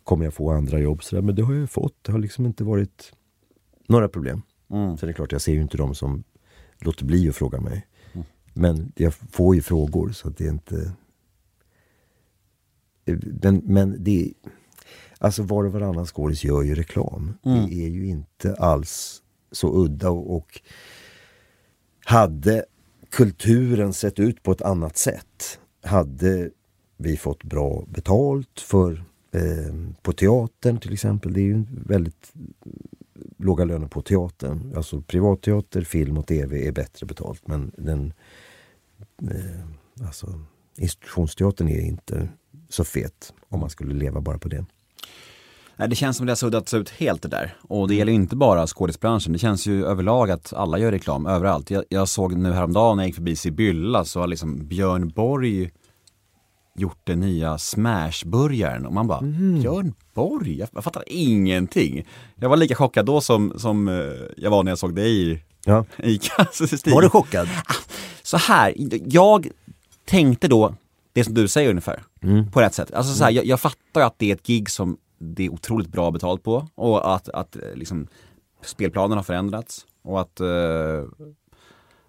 kommer 0.04 0.24
jag 0.24 0.34
få 0.34 0.50
andra 0.50 0.78
jobb? 0.78 1.04
Så 1.04 1.16
där, 1.16 1.22
men 1.22 1.34
det 1.34 1.42
har 1.42 1.52
jag 1.52 1.60
ju 1.60 1.66
fått. 1.66 1.94
Det 2.02 2.12
har 2.12 2.18
liksom 2.18 2.46
inte 2.46 2.64
varit 2.64 3.12
några 3.88 4.08
problem. 4.08 4.42
Mm. 4.70 4.96
Sen 4.96 5.08
är 5.08 5.12
det 5.12 5.16
klart, 5.16 5.32
jag 5.32 5.40
ser 5.40 5.52
ju 5.52 5.62
inte 5.62 5.76
de 5.76 5.94
som 5.94 6.24
låter 6.78 7.04
bli 7.04 7.28
att 7.28 7.36
fråga 7.36 7.60
mig. 7.60 7.86
Men 8.56 8.92
jag 8.96 9.14
får 9.14 9.54
ju 9.54 9.62
frågor 9.62 10.12
så 10.12 10.28
att 10.28 10.36
det 10.36 10.44
är 10.44 10.50
inte... 10.50 10.92
Men, 13.42 13.62
men 13.64 14.04
det 14.04 14.32
Alltså 15.18 15.42
var 15.42 15.64
och 15.64 15.72
varannan 15.72 16.06
skådis 16.06 16.44
gör 16.44 16.62
ju 16.62 16.74
reklam. 16.74 17.34
Mm. 17.44 17.66
Det 17.66 17.74
är 17.74 17.88
ju 17.88 18.06
inte 18.06 18.54
alls 18.54 19.22
så 19.52 19.84
udda 19.84 20.10
och, 20.10 20.36
och 20.36 20.60
hade 22.04 22.64
kulturen 23.14 23.92
sett 23.92 24.18
ut 24.18 24.42
på 24.42 24.52
ett 24.52 24.62
annat 24.62 24.96
sätt 24.96 25.60
hade 25.82 26.50
vi 26.96 27.16
fått 27.16 27.44
bra 27.44 27.84
betalt 27.88 28.60
för 28.60 29.04
eh, 29.32 29.74
på 30.02 30.12
teatern 30.12 30.78
till 30.78 30.92
exempel. 30.92 31.32
Det 31.32 31.40
är 31.40 31.44
ju 31.44 31.64
väldigt 31.86 32.32
låga 33.36 33.64
löner 33.64 33.86
på 33.86 34.02
teatern. 34.02 34.72
Alltså 34.76 35.00
privatteater, 35.00 35.82
film 35.82 36.18
och 36.18 36.26
tv 36.26 36.68
är 36.68 36.72
bättre 36.72 37.06
betalt 37.06 37.46
men 37.46 37.72
den 37.76 38.12
eh, 39.22 40.06
alltså, 40.06 40.40
institutionsteatern 40.78 41.68
är 41.68 41.80
inte 41.80 42.28
så 42.68 42.84
fet 42.84 43.34
om 43.48 43.60
man 43.60 43.70
skulle 43.70 43.94
leva 43.94 44.20
bara 44.20 44.38
på 44.38 44.48
det. 44.48 44.64
Nej, 45.76 45.88
det 45.88 45.96
känns 45.96 46.16
som 46.16 46.26
det 46.26 46.30
har 46.32 46.36
suddats 46.36 46.74
ut 46.74 46.90
helt 46.90 47.22
det 47.22 47.28
där. 47.28 47.56
Och 47.62 47.88
det 47.88 47.94
gäller 47.94 48.12
ju 48.12 48.16
inte 48.16 48.36
bara 48.36 48.66
skådisbranschen. 48.66 49.32
Det 49.32 49.38
känns 49.38 49.66
ju 49.66 49.86
överlag 49.86 50.30
att 50.30 50.52
alla 50.52 50.78
gör 50.78 50.92
reklam 50.92 51.26
överallt. 51.26 51.70
Jag, 51.70 51.84
jag 51.88 52.08
såg 52.08 52.36
nu 52.36 52.52
häromdagen 52.52 52.96
när 52.96 53.02
jag 53.04 53.08
gick 53.08 53.14
förbi 53.16 53.36
Sibylla 53.36 54.04
så 54.04 54.20
har 54.20 54.26
liksom 54.26 54.66
Björn 54.68 55.08
Borg 55.08 55.70
gjort 56.76 57.00
den 57.04 57.20
nya 57.20 57.58
Smashburgaren 57.58 58.86
och 58.86 58.92
man 58.92 59.06
bara, 59.06 59.20
Björn 59.20 59.94
Borg? 60.14 60.58
Jag, 60.58 60.68
jag 60.72 60.84
fattar 60.84 61.02
ingenting. 61.06 62.06
Jag 62.36 62.48
var 62.48 62.56
lika 62.56 62.74
chockad 62.74 63.06
då 63.06 63.20
som, 63.20 63.52
som 63.56 63.88
eh, 63.88 63.94
jag 64.36 64.50
var 64.50 64.62
när 64.62 64.70
jag 64.70 64.78
såg 64.78 64.94
dig 64.94 65.30
i 65.30 65.42
Ja. 65.64 65.84
Ica. 66.02 66.46
Var 66.86 67.02
du 67.02 67.08
chockad? 67.08 67.48
Så 68.22 68.36
här, 68.36 68.74
jag 69.06 69.48
tänkte 70.04 70.48
då 70.48 70.74
det 71.12 71.24
som 71.24 71.34
du 71.34 71.48
säger 71.48 71.70
ungefär, 71.70 72.02
på 72.52 72.60
rätt 72.60 72.74
sätt. 72.74 72.94
Alltså 72.94 73.14
så 73.14 73.24
här, 73.24 73.30
jag, 73.30 73.44
jag 73.46 73.60
fattar 73.60 74.00
att 74.00 74.14
det 74.18 74.30
är 74.30 74.34
ett 74.34 74.46
gig 74.46 74.70
som 74.70 74.96
det 75.18 75.46
är 75.46 75.52
otroligt 75.52 75.88
bra 75.88 76.10
betalt 76.10 76.42
på 76.42 76.68
och 76.74 77.14
att, 77.14 77.28
att 77.28 77.56
eh, 77.56 77.74
liksom, 77.74 78.06
spelplanen 78.62 79.18
har 79.18 79.22
förändrats 79.22 79.86
och 80.02 80.20
att 80.20 80.40
eh, 80.40 81.04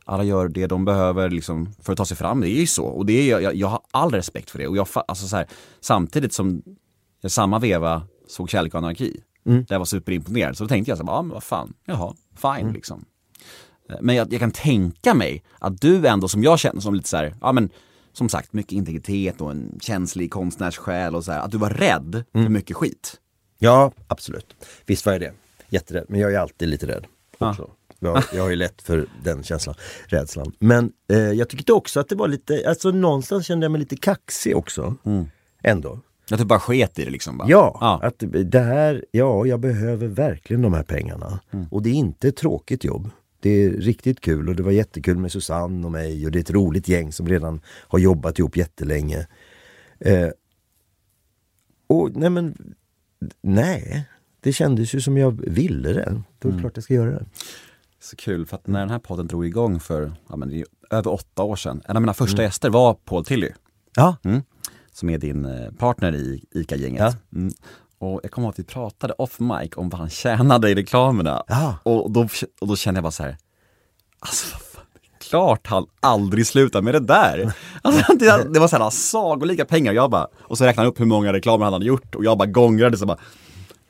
alla 0.06 0.24
gör 0.24 0.48
det 0.48 0.68
de 0.68 0.86
behöver 0.86 1.30
liksom, 1.30 1.74
för 1.82 1.92
att 1.92 1.98
ta 1.98 2.06
sig 2.06 2.18
fram. 2.18 2.42
Det 2.42 2.50
är 2.50 2.60
ju 2.60 2.68
så 2.68 2.86
och 2.86 3.06
det 3.06 3.32
är, 3.32 3.40
jag, 3.40 3.56
jag 3.56 3.68
har 3.68 3.82
all 3.92 4.12
respekt 4.12 4.50
för 4.50 4.60
det. 4.60 4.68
Och 4.68 4.78
jag, 4.78 4.88
alltså 5.08 5.28
så 5.28 5.36
här, 5.36 5.48
samtidigt 5.80 6.34
som 6.34 6.62
jag 7.22 7.32
samma 7.32 7.60
veva 7.60 8.08
såg 8.28 8.50
Kärlek 8.50 8.74
och 8.74 8.78
anarki, 8.78 9.22
där 9.44 9.66
jag 9.70 9.80
var 9.80 9.86
superimponerad, 9.86 10.58
så 10.58 10.64
då 10.64 10.68
tänkte 10.68 10.92
jag 10.92 10.98
så 10.98 11.06
här, 11.06 11.14
ja 11.14 11.22
men 11.22 11.34
vad 11.34 11.44
fan, 11.44 11.74
jaha, 11.86 12.14
fine 12.36 12.74
liksom. 12.74 13.06
Men 14.02 14.16
jag, 14.16 14.34
jag 14.34 14.40
kan 14.40 14.52
tänka 14.52 15.14
mig 15.14 15.44
att 15.60 15.82
du 15.82 16.08
ändå 16.08 16.28
som 16.28 16.44
jag 16.44 16.60
känner 16.60 16.82
som 16.82 16.96
lite 16.96 17.10
så 17.10 17.18
här, 17.18 17.36
ja 17.42 17.52
men 17.52 17.70
som 18.18 18.30
sagt 18.30 18.54
mycket 18.54 18.72
integritet 18.72 19.42
och 19.42 19.52
en 19.52 19.80
känslig 19.82 20.32
konstnärssjäl 20.32 21.16
och 21.16 21.24
så 21.26 21.32
här, 21.32 21.40
att 21.40 21.52
du 21.52 21.58
var 21.58 21.70
rädd 21.70 22.24
för 22.32 22.50
mycket 22.50 22.76
skit. 22.76 23.20
Ja, 23.60 23.92
absolut. 24.08 24.56
Visst 24.86 25.06
var 25.06 25.14
jag 25.14 25.22
det. 25.22 25.34
Jätterädd. 25.70 26.06
Men 26.10 26.20
jag 26.20 26.34
är 26.34 26.40
alltid 26.40 26.70
lite 26.70 26.88
rädd. 26.88 27.06
Också. 27.38 27.70
Jag, 28.00 28.24
jag 28.34 28.42
har 28.42 28.50
ju 28.50 28.56
lätt 28.56 28.82
för 28.82 29.08
den 29.24 29.44
känslan, 29.44 29.76
rädslan. 30.06 30.52
Men 30.60 30.92
eh, 31.10 31.18
jag 31.18 31.50
tyckte 31.50 31.74
också 31.74 32.00
att 32.00 32.10
det 32.10 32.16
var 32.16 32.28
lite, 32.28 32.64
alltså 32.70 32.92
någonstans 32.92 33.46
kände 33.46 33.66
jag 33.66 33.72
mig 33.72 33.80
lite 33.80 33.96
kaxig 33.96 34.58
också. 34.58 34.96
Ändå. 35.64 36.00
Att 36.32 36.40
du 36.40 36.46
bara 36.46 36.60
sket 36.60 37.00
i 37.00 37.06
det 37.06 37.12
liksom 37.12 37.38
bara. 37.38 37.50
Ja, 37.50 37.78
ja. 37.82 38.00
att 38.04 38.24
det 38.52 38.60
här, 38.60 39.06
ja 39.12 39.46
jag 39.46 39.60
behöver 39.60 40.08
verkligen 40.08 40.62
de 40.62 40.74
här 40.74 40.84
pengarna. 40.84 41.40
Och 41.72 41.82
det 41.82 41.90
är 41.90 41.94
inte 41.94 42.28
ett 42.28 42.38
tråkigt 42.38 42.84
jobb. 42.84 43.10
Det 43.46 43.64
är 43.64 43.70
riktigt 43.70 44.22
kul 44.22 44.50
och 44.50 44.56
det 44.56 44.64
var 44.64 44.72
jättekul 44.72 45.18
med 45.18 45.32
Susanne 45.32 45.86
och 45.86 45.92
mig 45.92 46.26
och 46.26 46.32
det 46.32 46.40
är 46.40 46.42
ett 46.42 46.52
roligt 46.52 46.88
gäng 46.88 47.12
som 47.12 47.28
redan 47.28 47.62
har 47.68 48.00
jobbat 48.00 48.40
ihop 48.40 48.58
jättelänge. 48.58 49.28
Eh, 50.00 50.30
och 51.88 52.16
nej 52.16 52.30
men, 52.30 52.76
nej. 53.42 54.10
Det 54.40 54.54
kändes 54.54 54.96
ju 54.96 55.02
som 55.02 55.18
jag 55.18 55.32
ville 55.32 55.94
det. 55.94 56.22
Då 56.40 56.50
är 56.50 56.54
det 56.54 56.60
klart 56.60 56.72
jag 56.76 56.84
ska 56.84 56.94
göra 56.94 57.12
det. 57.12 57.26
Så 58.00 58.16
kul 58.16 58.46
för 58.46 58.56
att 58.56 58.68
när 58.68 58.80
den 58.80 58.90
här 58.90 59.00
podden 59.00 59.28
drog 59.28 59.46
igång 59.46 59.80
för, 59.80 60.12
ja 60.30 60.36
men 60.36 60.64
över 60.90 61.14
åtta 61.14 61.44
år 61.44 61.56
sedan, 61.56 61.82
en 61.86 61.96
av 61.96 62.02
mina 62.02 62.14
första 62.14 62.42
gäster 62.44 62.70
var 62.70 62.94
Paul 62.94 63.26
Tilly. 63.26 63.50
Ja, 63.96 64.18
Mm. 64.24 64.42
Som 64.92 65.10
är 65.10 65.18
din 65.18 65.46
eh, 65.46 65.72
partner 65.72 66.16
i 66.16 66.44
ICA-gänget. 66.52 67.02
Ja. 67.30 67.40
Mm. 68.06 68.16
Och 68.16 68.20
jag 68.24 68.32
kommer 68.32 68.46
ihåg 68.46 68.54
att 68.54 68.60
vi 68.60 68.64
pratade 68.64 69.14
off 69.14 69.40
mic 69.40 69.72
om 69.76 69.90
vad 69.90 70.00
han 70.00 70.10
tjänade 70.10 70.70
i 70.70 70.76
reklamerna. 70.76 71.44
Ja. 71.48 71.76
Och, 71.84 72.12
då, 72.12 72.28
och 72.62 72.68
då 72.68 72.76
kände 72.76 72.98
jag 72.98 73.04
bara 73.04 73.12
så 73.12 73.24
här, 73.24 73.38
alltså 74.20 74.58
klart 75.30 75.68
han 75.68 75.86
aldrig 76.00 76.48
slutar 76.48 76.82
med 76.82 76.94
det 76.94 77.00
där. 77.00 77.54
Alltså, 77.82 78.14
det, 78.14 78.54
det 78.54 78.60
var 78.60 78.68
såhär 78.68 78.90
sagolika 78.90 79.66
pengar, 79.66 79.94
jag 79.94 80.12
bara, 80.12 80.28
och 80.42 80.58
så 80.58 80.66
räknade 80.66 80.86
han 80.86 80.92
upp 80.92 81.00
hur 81.00 81.06
många 81.06 81.34
reklamer 81.34 81.64
han 81.64 81.74
hade 81.74 81.86
gjort 81.86 82.16
och 82.16 82.26
jag 82.26 82.38
bara 82.38 82.46
gångrade 82.46 82.98
så 82.98 83.06
bara 83.06 83.18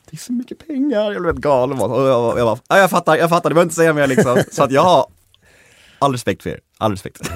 det 0.09 0.15
är 0.15 0.17
så 0.17 0.33
mycket 0.33 0.67
pengar, 0.67 1.11
jag 1.11 1.21
blev 1.21 1.25
helt 1.25 1.39
galen. 1.39 1.79
Och 1.79 2.01
jag, 2.01 2.39
jag, 2.39 2.45
bara, 2.45 2.57
ja, 2.67 2.77
jag 2.77 2.89
fattar, 2.89 3.15
jag 3.15 3.29
fattar, 3.29 3.49
du 3.49 3.53
behöver 3.53 3.65
inte 3.65 3.75
säga 3.75 3.93
mer 3.93 4.07
liksom. 4.07 4.43
Så 4.51 4.63
att 4.63 4.71
jag 4.71 4.81
har 4.81 5.05
all 5.99 6.11
respekt 6.11 6.43
för 6.43 6.49
er, 6.49 6.59
all 6.77 6.91
respekt. 6.91 7.31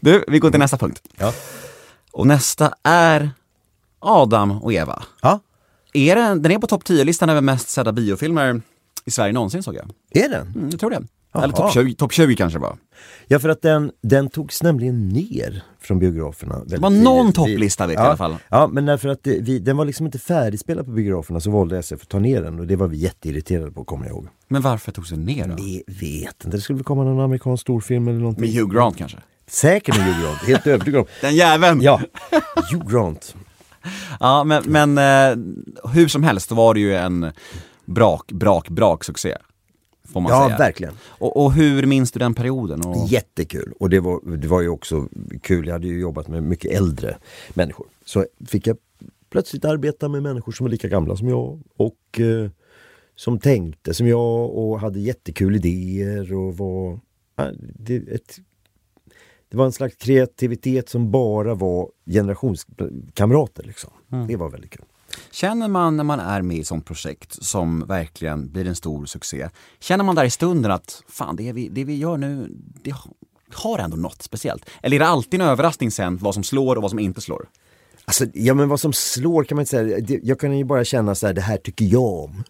Du, 0.00 0.24
vi 0.28 0.38
går 0.38 0.50
till 0.50 0.60
nästa 0.60 0.78
punkt. 0.78 1.02
Ja. 1.16 1.32
Och 2.12 2.26
nästa 2.26 2.74
är 2.82 3.30
Adam 3.98 4.62
och 4.62 4.72
Eva. 4.72 5.02
ja. 5.22 5.40
Är 5.92 6.16
den, 6.16 6.42
den 6.42 6.52
är 6.52 6.58
på 6.58 6.66
topp 6.66 6.82
10-listan 6.84 7.30
över 7.30 7.40
mest 7.40 7.68
sedda 7.68 7.92
biofilmer 7.92 8.60
i 9.04 9.10
Sverige 9.10 9.32
någonsin 9.32 9.62
såg 9.62 9.74
jag. 9.74 9.90
Är 10.24 10.28
den? 10.28 10.46
Mm, 10.46 10.68
jag 10.70 10.80
tror 10.80 10.90
det. 10.90 11.02
Jaha. 11.32 11.44
Eller 11.44 11.54
topp 11.54 11.72
20, 11.72 11.94
top 11.94 12.12
20 12.12 12.36
kanske 12.36 12.58
var. 12.58 12.76
Ja, 13.26 13.38
för 13.38 13.48
att 13.48 13.62
den, 13.62 13.90
den 14.02 14.28
togs 14.28 14.62
nämligen 14.62 15.08
ner 15.08 15.62
från 15.80 15.98
biograferna. 15.98 16.64
Det 16.66 16.76
var 16.76 16.90
någon 16.90 17.32
topplista 17.32 17.86
vet 17.86 17.94
ja, 17.94 18.02
i 18.04 18.06
alla 18.06 18.16
fall. 18.16 18.36
Ja, 18.48 18.68
men 18.72 18.86
därför 18.86 19.08
att 19.08 19.22
det, 19.22 19.40
vi, 19.40 19.58
den 19.58 19.76
var 19.76 19.84
liksom 19.84 20.06
inte 20.06 20.18
färdigspelad 20.18 20.86
på 20.86 20.92
biograferna 20.92 21.40
så 21.40 21.50
valde 21.50 21.78
SF 21.78 22.02
att 22.02 22.08
ta 22.08 22.18
ner 22.18 22.42
den 22.42 22.60
och 22.60 22.66
det 22.66 22.76
var 22.76 22.88
vi 22.88 22.96
jätteirriterade 22.96 23.72
på, 23.72 23.84
kommer 23.84 24.06
jag 24.06 24.12
ihåg. 24.12 24.28
Men 24.48 24.62
varför 24.62 24.92
togs 24.92 25.10
den 25.10 25.24
ner 25.24 25.48
då? 25.48 25.54
Vi 25.54 25.82
vet 25.86 26.44
inte, 26.44 26.56
det 26.56 26.60
skulle 26.60 26.76
väl 26.76 26.84
komma 26.84 27.04
någon 27.04 27.20
amerikansk 27.20 27.60
storfilm 27.60 28.08
eller 28.08 28.18
någonting. 28.18 28.44
Med 28.44 28.54
Hugh 28.54 28.74
Grant 28.74 28.96
kanske? 28.96 29.18
Säkert 29.46 29.96
med 29.96 30.06
Hugh 30.06 30.22
Grant, 30.22 30.38
helt 30.38 30.66
övertygad 30.66 31.00
om. 31.00 31.06
Den 31.20 31.34
jäveln! 31.36 31.82
Ja, 31.82 32.00
Hugh 32.72 32.92
Grant. 32.92 33.34
Ja, 34.20 34.44
men, 34.44 34.62
men 34.66 34.98
eh, 34.98 35.90
hur 35.92 36.08
som 36.08 36.22
helst, 36.22 36.50
var 36.50 36.74
det 36.74 36.80
ju 36.80 36.94
en 36.94 37.32
brak, 37.84 38.32
brak, 38.32 38.68
brak 38.68 39.04
succé. 39.04 39.36
Får 40.12 40.20
man 40.20 40.32
Ja, 40.32 40.46
säga. 40.46 40.58
verkligen. 40.58 40.94
Och, 41.08 41.44
och 41.44 41.52
hur 41.52 41.86
minns 41.86 42.12
du 42.12 42.18
den 42.18 42.34
perioden? 42.34 42.84
Och... 42.84 43.08
Jättekul. 43.08 43.72
Och 43.80 43.90
det 43.90 44.00
var, 44.00 44.36
det 44.36 44.48
var 44.48 44.60
ju 44.60 44.68
också 44.68 45.08
kul, 45.42 45.66
jag 45.66 45.72
hade 45.72 45.86
ju 45.86 46.00
jobbat 46.00 46.28
med 46.28 46.42
mycket 46.42 46.72
äldre 46.72 47.16
människor. 47.54 47.86
Så 48.04 48.26
fick 48.46 48.66
jag 48.66 48.76
plötsligt 49.30 49.64
arbeta 49.64 50.08
med 50.08 50.22
människor 50.22 50.52
som 50.52 50.64
var 50.64 50.70
lika 50.70 50.88
gamla 50.88 51.16
som 51.16 51.28
jag 51.28 51.60
och 51.76 52.20
eh, 52.20 52.50
som 53.16 53.38
tänkte 53.38 53.94
som 53.94 54.06
jag 54.08 54.50
och 54.50 54.80
hade 54.80 55.00
jättekul 55.00 55.56
idéer 55.56 56.34
och 56.34 56.56
var... 56.56 57.00
Det, 57.78 57.96
ett, 57.96 58.38
det 59.50 59.56
var 59.56 59.64
en 59.64 59.72
slags 59.72 59.96
kreativitet 59.96 60.88
som 60.88 61.10
bara 61.10 61.54
var 61.54 61.88
generationskamrater 62.06 63.62
liksom. 63.62 63.90
Det 64.28 64.36
var 64.36 64.50
väldigt 64.50 64.70
kul. 64.70 64.84
Känner 65.30 65.68
man 65.68 65.96
när 65.96 66.04
man 66.04 66.20
är 66.20 66.42
med 66.42 66.56
i 66.56 66.64
sånt 66.64 66.84
projekt 66.86 67.44
som 67.44 67.86
verkligen 67.86 68.50
blir 68.50 68.66
en 68.66 68.74
stor 68.76 69.06
succé, 69.06 69.48
känner 69.80 70.04
man 70.04 70.14
där 70.14 70.24
i 70.24 70.30
stunden 70.30 70.70
att 70.72 71.02
fan 71.08 71.36
det 71.36 71.52
vi, 71.52 71.68
det 71.68 71.84
vi 71.84 71.96
gör 71.96 72.16
nu, 72.16 72.48
det 72.82 72.90
ha- 72.90 73.10
har 73.54 73.78
ändå 73.78 73.96
något 73.96 74.22
speciellt? 74.22 74.70
Eller 74.82 74.96
är 74.96 75.00
det 75.00 75.06
alltid 75.06 75.40
en 75.40 75.46
överraskning 75.46 75.90
sen 75.90 76.16
vad 76.16 76.34
som 76.34 76.42
slår 76.44 76.76
och 76.76 76.82
vad 76.82 76.90
som 76.90 76.98
inte 76.98 77.20
slår? 77.20 77.48
Alltså, 78.04 78.26
ja 78.34 78.54
men 78.54 78.68
vad 78.68 78.80
som 78.80 78.92
slår 78.92 79.44
kan 79.44 79.56
man 79.56 79.62
inte 79.62 79.70
säga. 79.70 80.00
Det- 80.00 80.20
Jag 80.22 80.40
kan 80.40 80.58
ju 80.58 80.64
bara 80.64 80.84
känna 80.84 81.14
så 81.14 81.26
här, 81.26 81.34
det 81.34 81.40
här 81.40 81.56
tycker 81.56 81.84
jag 81.84 82.02
om. 82.24 82.44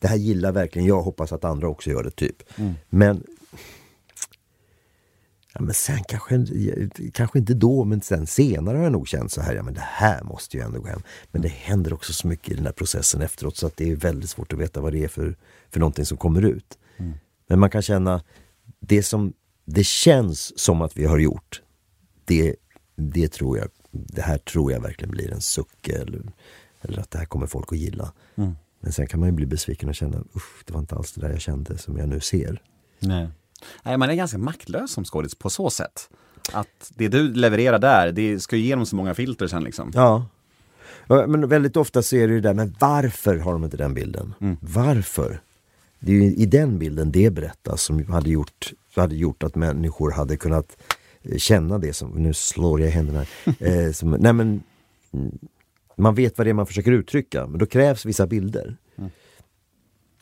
Det 0.00 0.08
här 0.08 0.16
gillar 0.16 0.52
verkligen 0.52 0.88
jag, 0.88 1.02
hoppas 1.02 1.32
att 1.32 1.44
andra 1.44 1.68
också 1.68 1.90
gör 1.90 2.02
det 2.02 2.10
typ. 2.10 2.36
Men 2.88 3.24
Ja 5.54 5.60
men 5.60 5.74
sen 5.74 6.04
kanske, 6.08 6.46
kanske 7.12 7.38
inte 7.38 7.54
då, 7.54 7.84
men 7.84 8.00
sen 8.00 8.26
senare 8.26 8.76
har 8.76 8.84
jag 8.84 8.92
nog 8.92 9.08
känt 9.08 9.32
så 9.32 9.40
här, 9.40 9.54
ja 9.54 9.62
men 9.62 9.74
det 9.74 9.80
här 9.84 10.24
måste 10.24 10.56
ju 10.56 10.62
ändå 10.62 10.80
gå 10.80 10.86
hem. 10.86 11.02
Men 11.30 11.42
det 11.42 11.48
händer 11.48 11.92
också 11.92 12.12
så 12.12 12.28
mycket 12.28 12.52
i 12.52 12.54
den 12.54 12.66
här 12.66 12.72
processen 12.72 13.22
efteråt 13.22 13.56
så 13.56 13.66
att 13.66 13.76
det 13.76 13.90
är 13.90 13.96
väldigt 13.96 14.30
svårt 14.30 14.52
att 14.52 14.58
veta 14.58 14.80
vad 14.80 14.92
det 14.92 15.04
är 15.04 15.08
för, 15.08 15.36
för 15.70 15.80
någonting 15.80 16.04
som 16.04 16.16
kommer 16.16 16.42
ut. 16.42 16.78
Men 17.46 17.58
man 17.58 17.70
kan 17.70 17.82
känna, 17.82 18.22
det 18.80 19.02
som 19.02 19.32
det 19.64 19.86
känns 19.86 20.58
som 20.58 20.82
att 20.82 20.96
vi 20.96 21.04
har 21.04 21.18
gjort, 21.18 21.62
det, 22.24 22.56
det 22.96 23.28
tror 23.28 23.58
jag, 23.58 23.68
det 23.90 24.22
här 24.22 24.38
tror 24.38 24.72
jag 24.72 24.80
verkligen 24.80 25.10
blir 25.10 25.32
en 25.32 25.40
suck 25.40 25.88
eller, 25.88 26.22
eller 26.82 26.98
att 27.00 27.10
det 27.10 27.18
här 27.18 27.26
kommer 27.26 27.46
folk 27.46 27.72
att 27.72 27.78
gilla. 27.78 28.12
Men 28.80 28.92
sen 28.92 29.06
kan 29.06 29.20
man 29.20 29.28
ju 29.28 29.32
bli 29.32 29.46
besviken 29.46 29.88
och 29.88 29.94
känna, 29.94 30.18
usch, 30.36 30.64
det 30.66 30.72
var 30.72 30.80
inte 30.80 30.94
alls 30.94 31.12
det 31.12 31.20
där 31.20 31.30
jag 31.30 31.40
kände 31.40 31.78
som 31.78 31.96
jag 31.98 32.08
nu 32.08 32.20
ser. 32.20 32.62
Nej. 32.98 33.28
Nej, 33.82 33.98
man 33.98 34.10
är 34.10 34.14
ganska 34.14 34.38
maktlös 34.38 34.90
som 34.90 35.04
skådis 35.04 35.34
på 35.34 35.50
så 35.50 35.70
sätt. 35.70 36.08
Att 36.52 36.92
det 36.94 37.08
du 37.08 37.34
levererar 37.34 37.78
där, 37.78 38.12
det 38.12 38.40
ska 38.40 38.56
ju 38.56 38.62
igenom 38.62 38.86
så 38.86 38.96
många 38.96 39.14
filter 39.14 39.46
sen 39.46 39.64
liksom. 39.64 39.90
Ja. 39.94 40.26
Men 41.08 41.48
väldigt 41.48 41.76
ofta 41.76 42.02
så 42.02 42.16
är 42.16 42.28
det 42.28 42.34
ju 42.34 42.40
där, 42.40 42.54
men 42.54 42.74
varför 42.78 43.36
har 43.36 43.52
de 43.52 43.64
inte 43.64 43.76
den 43.76 43.94
bilden? 43.94 44.34
Varför? 44.60 45.40
Det 46.00 46.12
är 46.12 46.16
ju 46.16 46.34
i 46.34 46.46
den 46.46 46.78
bilden 46.78 47.12
det 47.12 47.30
berättas 47.30 47.82
som 47.82 48.12
hade 48.12 48.30
gjort, 48.30 48.72
hade 48.96 49.14
gjort 49.14 49.42
att 49.42 49.54
människor 49.54 50.10
hade 50.10 50.36
kunnat 50.36 50.76
eh, 51.22 51.36
känna 51.36 51.78
det 51.78 51.92
som, 51.92 52.10
nu 52.10 52.34
slår 52.34 52.80
jag 52.80 52.90
händerna. 52.90 53.24
eh, 53.58 53.92
som, 53.92 54.10
nej 54.10 54.32
men, 54.32 54.62
mm, 55.12 55.38
man 55.96 56.14
vet 56.14 56.38
vad 56.38 56.46
det 56.46 56.50
är 56.50 56.54
man 56.54 56.66
försöker 56.66 56.92
uttrycka, 56.92 57.46
men 57.46 57.58
då 57.58 57.66
krävs 57.66 58.04
vissa 58.06 58.26
bilder. 58.26 58.76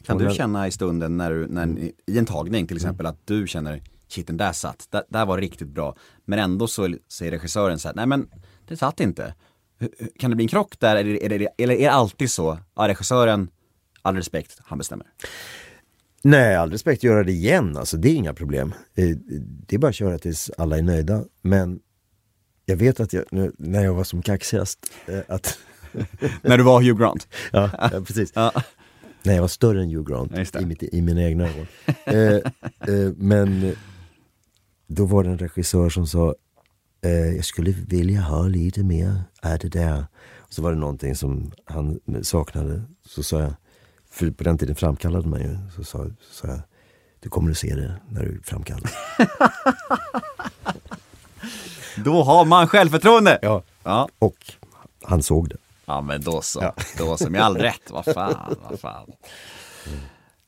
Kan 0.05 0.19
du 0.19 0.31
känna 0.35 0.69
i 0.69 0.71
stunden 0.71 1.17
när 1.17 1.31
du, 1.31 1.47
när, 1.47 1.79
i 2.07 2.19
en 2.19 2.27
tagning 2.27 2.67
till 2.67 2.77
exempel, 2.77 3.07
att 3.07 3.27
du 3.27 3.47
känner 3.47 3.83
shit 4.09 4.27
den 4.27 4.37
där 4.37 4.53
satt, 4.53 4.87
där, 4.91 5.03
där 5.09 5.27
var 5.27 5.39
riktigt 5.39 5.69
bra. 5.69 5.97
Men 6.25 6.39
ändå 6.39 6.67
så 6.67 6.95
säger 7.09 7.33
regissören 7.33 7.79
så 7.79 7.89
här, 7.89 7.95
nej 7.95 8.07
men 8.07 8.29
det 8.69 8.77
satt 8.77 9.01
inte. 9.01 9.35
Kan 10.19 10.31
det 10.31 10.37
bli 10.37 10.45
en 10.45 10.49
krock 10.49 10.79
där 10.79 10.97
eller 10.97 11.23
är 11.23 11.39
det, 11.39 11.49
eller 11.59 11.75
är 11.75 11.79
det 11.79 11.91
alltid 11.93 12.31
så, 12.31 12.59
ja 12.77 12.89
regissören, 12.89 13.49
all 14.03 14.17
respekt, 14.17 14.59
han 14.65 14.79
bestämmer. 14.79 15.07
Nej, 16.23 16.57
all 16.57 16.71
respekt, 16.71 17.03
göra 17.03 17.25
det 17.25 17.33
igen, 17.33 17.77
alltså 17.77 17.97
det 17.97 18.09
är 18.09 18.15
inga 18.15 18.35
problem. 18.35 18.75
Eh, 18.95 19.17
Det 19.67 19.75
är 19.77 19.79
bara 19.79 19.89
att 19.89 19.95
köra 19.95 20.19
tills 20.19 20.51
alla 20.59 20.79
är 20.79 20.83
nöjda. 20.83 21.25
Men 21.43 21.81
jag 22.65 22.77
vet 22.77 23.01
att 23.01 23.13
jag, 23.13 23.25
nu, 23.31 23.53
när 23.59 23.85
jag 23.85 23.95
var 23.95 24.05
som 24.05 24.23
kaxigast, 24.23 24.79
eh, 25.07 25.21
att, 25.29 25.59
när 26.43 26.59
du 26.59 26.65
var 26.65 26.81
Hugh 26.83 26.99
Grant. 27.01 27.29
ja, 27.53 27.71
ja 27.93 28.01
precis. 28.07 28.33
Ja. 28.35 28.53
Nej, 29.23 29.35
jag 29.35 29.41
var 29.43 29.49
större 29.49 29.83
än 29.83 29.91
Hugh 29.91 30.11
Grant 30.11 30.33
Ja, 30.55 30.61
i, 30.61 30.65
mitt, 30.67 30.83
i 30.83 31.03
mina 31.03 31.23
egna 31.23 31.49
ögon. 31.49 31.67
eh, 32.05 32.35
eh, 32.95 33.13
men 33.17 33.77
då 34.87 35.05
var 35.05 35.25
det 35.25 35.31
en 35.31 35.39
regissör 35.39 35.91
som 35.91 36.07
sa 36.07 36.35
eh, 37.05 37.11
Jag 37.11 37.45
skulle 37.45 37.71
vilja 37.71 38.21
ha 38.21 38.43
lite 38.43 38.83
mer 38.83 39.23
av 39.43 39.59
det 39.59 39.69
där. 39.69 40.05
Och 40.37 40.53
så 40.53 40.63
var 40.63 40.73
det 40.73 40.79
någonting 40.79 41.15
som 41.15 41.53
han 41.65 42.01
saknade. 42.23 42.83
Så 43.07 43.23
sa 43.23 43.41
jag, 43.41 43.53
för 44.11 44.31
på 44.31 44.45
den 44.45 44.59
tiden 44.59 44.75
framkallade 44.77 45.29
man 45.29 45.41
ju. 45.41 45.59
Så 45.77 45.85
sa, 45.85 45.99
så 46.21 46.35
sa 46.47 46.49
jag, 46.49 46.61
du 47.21 47.29
kommer 47.29 47.51
att 47.51 47.59
se 47.59 47.75
det 47.75 47.95
när 48.09 48.25
du 48.25 48.41
framkallar. 48.43 48.91
Då 52.05 52.23
har 52.23 52.45
man 52.45 52.69
självförtroende! 52.69 53.39
ja. 53.43 53.63
Ja, 53.83 54.09
Och 54.19 54.37
han 55.03 55.23
såg 55.23 55.49
det. 55.49 55.57
Ja 55.91 56.01
men 56.01 56.21
då 56.21 56.43
så. 56.43 56.61
Ja. 56.63 56.75
Då 56.99 57.17
så, 57.17 57.31
med 57.31 57.43
all 57.43 57.57
rätt. 57.57 57.91
Vad 57.91 58.05
fan, 58.05 58.57
vad 58.71 58.81
fan. 58.87 59.13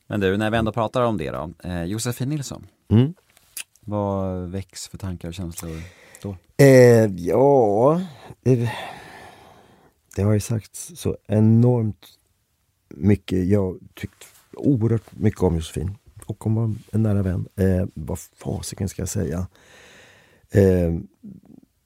Men 0.06 0.20
du, 0.20 0.36
när 0.36 0.50
vi 0.50 0.56
ändå 0.56 0.72
pratar 0.72 1.02
om 1.02 1.18
det 1.18 1.30
då. 1.30 1.50
Eh, 1.64 1.84
Josefin 1.84 2.28
Nilsson, 2.28 2.66
Mm. 2.90 3.14
vad 3.80 4.48
väcks 4.50 4.88
för 4.88 4.98
tankar 4.98 5.28
och 5.28 5.34
känslor 5.34 5.82
då? 6.22 6.36
Eh, 6.56 7.06
ja, 7.16 8.00
det, 8.42 8.72
det 10.16 10.22
har 10.22 10.32
ju 10.32 10.40
sagts 10.40 10.92
så 10.96 11.16
enormt 11.26 12.06
mycket. 12.88 13.48
Jag 13.48 13.78
tyckt 13.94 14.24
oerhört 14.52 15.12
mycket 15.12 15.42
om 15.42 15.54
Josefin 15.56 15.96
och 16.26 16.44
hon 16.44 16.54
var 16.54 16.74
en 16.92 17.02
nära 17.02 17.22
vän. 17.22 17.48
Eh, 17.56 17.86
vad 17.94 18.18
fasiken 18.18 18.88
ska 18.88 19.02
jag 19.02 19.08
säga? 19.08 19.38
Eh, 20.50 20.92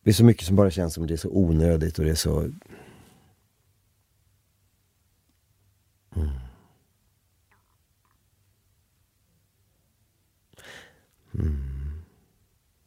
det 0.05 0.11
är 0.11 0.13
så 0.13 0.25
mycket 0.25 0.47
som 0.47 0.57
bara 0.57 0.71
känns 0.71 0.95
som 0.95 1.07
det 1.07 1.15
är 1.15 1.19
så 1.19 1.31
onödigt 1.31 1.99
och 1.99 2.05
det 2.05 2.11
är 2.11 2.15
så... 2.15 2.49
Mm. 6.17 6.29
Mm. 11.35 11.77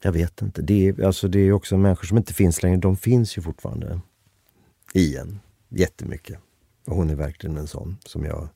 Jag 0.02 0.12
vet 0.12 0.42
inte. 0.42 0.62
Det 0.62 0.88
är, 0.88 1.04
alltså 1.04 1.28
det 1.28 1.40
är 1.40 1.52
också 1.52 1.78
människor 1.78 2.08
som 2.08 2.18
inte 2.18 2.34
finns 2.34 2.64
längre. 2.64 2.78
De 2.78 2.98
finns 2.98 3.38
ju 3.38 3.42
fortfarande 3.42 4.00
i 4.94 5.16
en 5.16 5.40
jättemycket. 5.70 6.40
Och 6.86 6.96
hon 6.96 7.10
är 7.10 7.16
verkligen 7.16 7.58
en 7.58 7.68
sån 7.68 7.98
som 8.06 8.26
jag 8.26 8.50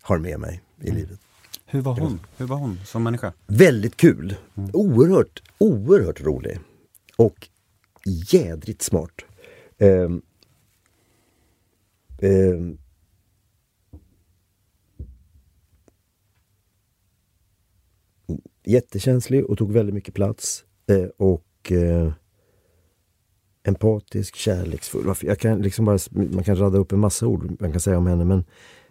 har 0.00 0.18
med 0.18 0.40
mig 0.40 0.62
i 0.80 0.90
livet. 0.90 1.20
Hur 1.66 1.80
var 1.80 2.00
hon? 2.00 2.20
Hur 2.36 2.46
var 2.46 2.56
hon 2.56 2.80
som 2.84 3.02
människa? 3.02 3.32
Väldigt 3.46 3.96
kul. 3.96 4.36
Oerhört, 4.72 5.42
oerhört 5.58 6.20
rolig. 6.20 6.58
Och 7.16 7.48
jädrigt 8.04 8.82
smart. 8.82 9.20
Ehm, 9.78 10.22
ehm, 12.22 12.78
jättekänslig 18.64 19.44
och 19.44 19.58
tog 19.58 19.72
väldigt 19.72 19.94
mycket 19.94 20.14
plats. 20.14 20.64
Eh, 20.86 21.08
och 21.16 21.72
eh, 21.72 22.12
empatisk, 23.64 24.36
kärleksfull. 24.36 25.14
Jag 25.20 25.38
kan 25.38 25.62
liksom 25.62 25.84
bara, 25.84 25.98
man 26.10 26.44
kan 26.44 26.56
rada 26.56 26.78
upp 26.78 26.92
en 26.92 26.98
massa 26.98 27.26
ord 27.26 27.60
man 27.60 27.72
kan 27.72 27.80
säga 27.80 27.98
om 27.98 28.06
henne 28.06 28.24
men, 28.24 28.44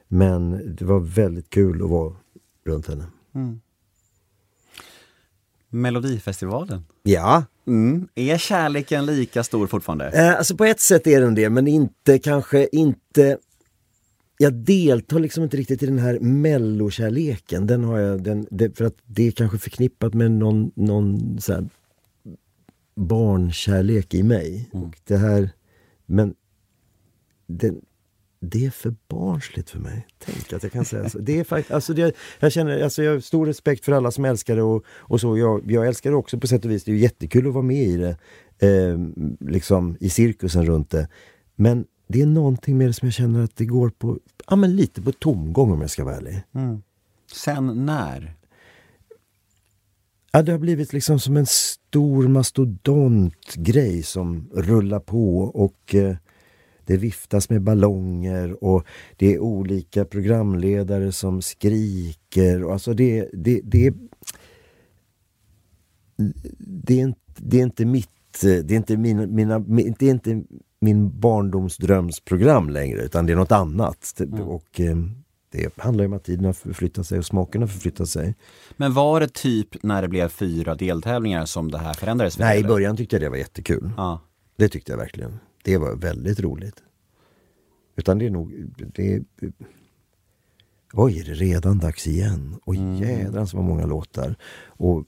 men 0.07 0.75
det 0.75 0.85
var 0.85 0.99
väldigt 0.99 1.49
kul 1.49 1.83
att 1.83 1.89
vara 1.89 2.15
runt 2.65 2.87
henne. 2.87 3.05
Melodifestivalen. 5.69 6.85
Ja, 7.03 7.43
Mm. 7.67 8.07
Är 8.15 8.37
kärleken 8.37 9.05
lika 9.05 9.43
stor 9.43 9.67
fortfarande? 9.67 10.09
Eh, 10.09 10.37
alltså 10.37 10.57
på 10.57 10.65
ett 10.65 10.79
sätt 10.79 11.07
är 11.07 11.21
den 11.21 11.35
det, 11.35 11.49
men 11.49 11.67
inte 11.67 12.19
kanske 12.19 12.67
inte... 12.71 13.37
Jag 14.41 14.53
deltar 14.53 15.19
liksom 15.19 15.43
inte 15.43 15.57
riktigt 15.57 15.83
i 15.83 15.85
den 15.85 15.99
här 15.99 16.19
mellokärleken. 16.19 17.67
Den 17.67 17.83
har 17.83 17.99
jag, 17.99 18.23
den, 18.23 18.47
det, 18.51 18.77
för 18.77 18.85
att 18.85 18.95
det 19.05 19.27
är 19.27 19.31
kanske 19.31 19.57
förknippat 19.57 20.13
med 20.13 20.31
någon, 20.31 20.71
någon 20.75 21.39
så 21.41 21.53
här 21.53 21.69
barnkärlek 22.95 24.13
i 24.13 24.23
mig. 24.23 24.69
Och 24.71 24.99
det 25.03 25.17
här, 25.17 25.49
men 26.05 26.33
den, 27.47 27.81
det 28.39 28.65
är 28.65 28.69
för 28.69 28.95
barnsligt 29.07 29.69
för 29.69 29.79
mig. 29.79 30.07
Tänk 30.19 30.53
att 30.53 30.63
jag 30.63 30.71
kan 30.71 30.85
säga 30.85 31.09
så. 31.09 31.19
Det 31.19 31.39
är 31.39 31.43
fakt- 31.43 31.71
alltså 31.71 31.93
det, 31.93 32.15
jag 32.39 32.51
känner 32.51 32.83
alltså 32.83 33.03
jag 33.03 33.13
har 33.13 33.19
stor 33.19 33.45
respekt 33.45 33.85
för 33.85 33.91
alla 33.91 34.11
som 34.11 34.25
älskar 34.25 34.55
det 34.55 34.63
och, 34.63 34.85
och 34.87 35.21
så. 35.21 35.37
Jag, 35.37 35.71
jag 35.71 35.87
älskar 35.87 36.09
det 36.09 36.15
också 36.15 36.39
på 36.39 36.47
sätt 36.47 36.65
och 36.65 36.71
vis. 36.71 36.83
Det 36.83 36.91
är 36.91 36.95
jättekul 36.95 37.47
att 37.47 37.53
vara 37.53 37.63
med 37.63 37.83
i 37.83 37.97
det. 37.97 38.17
Eh, 38.67 38.99
liksom 39.39 39.97
i 39.99 40.09
cirkusen 40.09 40.65
runt 40.65 40.89
det. 40.89 41.07
Men 41.55 41.85
det 42.11 42.21
är 42.21 42.25
någonting 42.25 42.77
med 42.77 42.87
det 42.87 42.93
som 42.93 43.05
jag 43.05 43.13
känner 43.13 43.43
att 43.43 43.55
det 43.55 43.65
går 43.65 43.89
på, 43.89 44.19
ja 44.47 44.55
men 44.55 44.75
lite 44.75 45.01
på 45.01 45.11
tomgång 45.11 45.71
om 45.71 45.81
jag 45.81 45.89
ska 45.89 46.03
vara 46.03 46.15
ärlig. 46.15 46.41
Sen 47.33 47.85
när? 47.85 48.35
Ja, 50.31 50.41
det 50.41 50.51
har 50.51 50.59
blivit 50.59 50.93
liksom 50.93 51.19
som 51.19 51.37
en 51.37 51.45
stor 51.45 52.27
mastodontgrej 52.27 54.03
som 54.03 54.49
rullar 54.53 54.99
på 54.99 55.37
och 55.39 55.95
eh, 55.95 56.15
det 56.85 56.97
viftas 56.97 57.49
med 57.49 57.61
ballonger 57.61 58.63
och 58.63 58.85
det 59.17 59.33
är 59.33 59.39
olika 59.39 60.05
programledare 60.05 61.11
som 61.11 61.41
skriker. 61.41 62.63
Och 62.63 62.73
alltså 62.73 62.93
det, 62.93 63.29
det, 63.33 63.61
det, 63.63 63.93
det, 66.59 66.93
är 66.99 67.03
inte, 67.03 67.19
det 67.37 67.59
är 67.59 67.63
inte 67.63 67.85
mitt, 67.85 68.43
eh, 68.43 68.55
det 68.65 68.73
är 68.73 68.77
inte, 68.77 68.97
mina, 68.97 69.27
mina, 69.27 69.59
mi- 69.59 69.95
det 69.99 70.05
är 70.07 70.11
inte 70.11 70.43
min 70.81 71.19
barndomsdrömsprogram 71.19 72.69
längre 72.69 73.01
utan 73.01 73.25
det 73.25 73.33
är 73.33 73.37
något 73.37 73.51
annat. 73.51 74.13
Det- 74.17 74.41
Och 74.41 74.79
eh, 74.79 74.95
det 75.51 75.77
handlar 75.77 76.03
ju 76.03 76.07
om 76.07 76.13
att 76.13 76.23
tiden 76.23 76.45
har 76.45 76.53
förflyttat 76.53 77.07
sig 77.07 77.19
och 77.19 77.25
smaken 77.25 77.61
har 77.61 77.67
förflyttat 77.67 78.09
sig. 78.09 78.35
Men 78.77 78.93
var 78.93 79.19
det 79.19 79.33
typ 79.33 79.83
när 79.83 80.01
det 80.01 80.07
blev 80.07 80.27
fyra 80.29 80.75
deltävlingar 80.75 81.45
som 81.45 81.71
det 81.71 81.77
här 81.77 81.93
förändrades? 81.93 82.39
Nej, 82.39 82.59
i 82.59 82.63
början 82.63 82.97
tyckte 82.97 83.15
jag 83.15 83.21
det 83.21 83.29
var 83.29 83.37
jättekul. 83.37 83.91
Ja. 83.97 84.19
Det 84.57 84.69
tyckte 84.69 84.91
jag 84.91 84.97
verkligen. 84.97 85.39
Det 85.63 85.77
var 85.77 85.95
väldigt 85.95 86.39
roligt. 86.39 86.75
Utan 87.95 88.19
det 88.19 88.25
är 88.25 88.29
nog... 88.29 88.53
Det 88.95 89.13
är, 89.15 89.23
oj, 90.93 91.19
är 91.19 91.23
det 91.25 91.33
redan 91.33 91.77
dags 91.79 92.07
igen? 92.07 92.55
Oj 92.65 92.77
jädrans 93.01 93.53
vad 93.53 93.63
många 93.63 93.85
låtar. 93.85 94.35
Och, 94.67 95.05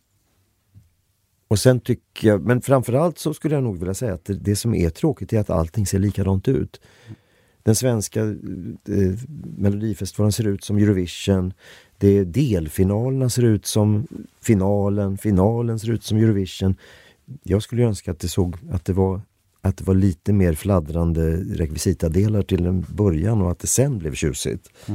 och 1.54 1.60
sen 1.60 1.80
tycker 1.80 2.28
jag, 2.28 2.42
men 2.46 2.62
framförallt 2.62 3.18
så 3.18 3.34
skulle 3.34 3.56
jag 3.56 3.64
nog 3.64 3.80
vilja 3.80 3.94
säga 3.94 4.14
att 4.14 4.26
det, 4.26 4.34
det 4.34 4.56
som 4.56 4.76
är 4.76 4.90
tråkigt 4.90 5.34
är 5.34 5.40
att 5.40 5.50
allting 5.50 5.86
ser 5.86 6.00
likadant 6.00 6.48
ut. 6.48 6.82
Den 7.64 7.76
svenska 7.76 8.22
eh, 8.22 8.30
eh 8.90 9.16
melodifestivalen 9.58 10.32
ser 10.32 10.48
ut 10.48 10.64
som 10.64 10.78
Eurovision. 10.78 11.54
Det, 11.98 12.24
delfinalerna 12.24 13.30
ser 13.30 13.44
ut 13.44 13.66
som 13.66 14.08
finalen, 14.42 15.18
finalen 15.18 15.80
ser 15.80 15.92
ut 15.92 16.04
som 16.04 16.18
Eurovision. 16.18 16.76
Jag 17.44 17.64
skulle 17.64 17.84
önska 17.84 18.12
att 18.12 18.20
det, 18.20 18.28
såg, 18.28 18.58
att 18.72 18.86
det, 18.86 18.94
var, 18.94 19.22
att 19.66 19.78
det 19.78 19.84
var 19.84 19.94
lite 19.94 20.34
mer 20.34 20.54
fladdrande 20.54 21.38
rekvisitadelar 21.38 22.42
till 22.42 22.66
en 22.66 22.86
början 22.90 23.42
och 23.42 23.52
att 23.52 23.60
det 23.60 23.68
sen 23.68 23.98
blev 24.00 24.14
tjusigt. 24.14 24.70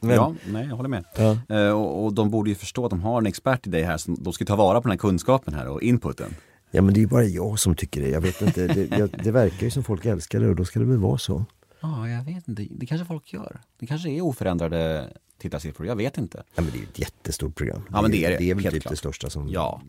Men- 0.00 0.10
ja, 0.16 0.34
nej 0.52 0.66
jag 0.68 0.76
håller 0.76 0.88
med. 0.88 1.04
Ja. 1.16 1.56
Eh, 1.56 1.70
och, 1.70 2.04
och 2.04 2.12
de 2.14 2.30
borde 2.30 2.50
ju 2.50 2.56
förstå 2.56 2.84
att 2.84 2.90
de 2.90 3.00
har 3.00 3.18
en 3.20 3.26
expert 3.26 3.66
i 3.66 3.70
dig 3.70 3.82
här, 3.82 3.96
som 3.96 4.16
de 4.20 4.32
ska 4.32 4.44
ta 4.44 4.56
vara 4.56 4.80
på 4.80 4.88
den 4.88 4.90
här 4.92 4.98
kunskapen 4.98 5.54
här 5.54 5.68
och 5.68 5.82
inputen. 5.82 6.34
Ja 6.70 6.82
men 6.82 6.94
det 6.94 7.02
är 7.02 7.06
bara 7.06 7.24
jag 7.24 7.58
som 7.58 7.74
tycker 7.74 8.00
det. 8.02 8.08
Jag 8.08 8.20
vet 8.20 8.42
inte, 8.42 8.66
det, 8.66 8.98
jag, 8.98 9.10
det 9.24 9.30
verkar 9.30 9.64
ju 9.64 9.70
som 9.70 9.84
folk 9.84 10.04
älskar 10.06 10.40
det 10.40 10.48
och 10.48 10.56
då 10.56 10.64
ska 10.64 10.78
det 10.78 10.84
väl 10.86 10.98
vara 10.98 11.18
så. 11.18 11.44
Ja, 11.80 12.08
jag 12.08 12.24
vet 12.24 12.48
inte. 12.48 12.66
Det 12.70 12.86
kanske 12.86 13.06
folk 13.06 13.32
gör. 13.32 13.60
Det 13.78 13.86
kanske 13.86 14.10
är 14.10 14.20
oförändrade 14.20 15.08
tittarsiffror. 15.38 15.86
Jag 15.86 15.96
vet 15.96 16.18
inte. 16.18 16.42
Ja, 16.54 16.62
men 16.62 16.72
det 16.72 16.78
är 16.78 16.82
ett 16.82 16.98
jättestort 16.98 17.54
program. 17.54 17.82
Ja, 17.92 18.02
men 18.02 18.10
det 18.10 18.24
är 18.24 18.30
det. 18.30 18.36
Det 18.38 18.50
är 18.50 18.54
väl 18.54 18.64
Helt 18.64 18.74
typ 18.74 18.82
klart. 18.82 18.92
det 18.92 18.96
största 18.96 19.30
som... 19.30 19.48
Ja. 19.48 19.82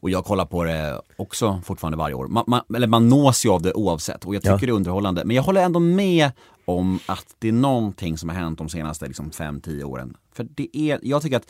Och 0.00 0.10
jag 0.10 0.24
kollar 0.24 0.44
på 0.46 0.64
det 0.64 1.00
också 1.16 1.60
fortfarande 1.64 1.98
varje 1.98 2.14
år. 2.14 2.28
Man, 2.28 2.44
man, 2.46 2.60
eller 2.76 2.86
man 2.86 3.08
nås 3.08 3.44
ju 3.44 3.50
av 3.50 3.62
det 3.62 3.72
oavsett 3.72 4.24
och 4.24 4.34
jag 4.34 4.42
tycker 4.42 4.52
Ja. 4.52 4.58
det 4.60 4.66
är 4.66 4.70
underhållande. 4.72 5.24
Men 5.24 5.36
jag 5.36 5.42
håller 5.42 5.62
ändå 5.62 5.80
med 5.80 6.30
om 6.64 6.98
att 7.06 7.26
det 7.38 7.48
är 7.48 7.52
någonting 7.52 8.18
som 8.18 8.28
har 8.28 8.36
hänt 8.36 8.58
de 8.58 8.68
senaste 8.68 9.06
liksom, 9.06 9.30
5-10 9.30 9.82
åren. 9.84 10.16
För 10.32 10.44
det 10.54 10.76
är, 10.76 10.98
jag 11.02 11.22
tycker 11.22 11.36
att 11.36 11.48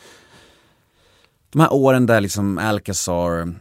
de 1.49 1.59
här 1.59 1.73
åren 1.73 2.05
där 2.05 2.21
liksom 2.21 2.57
Alcazar 2.57 3.53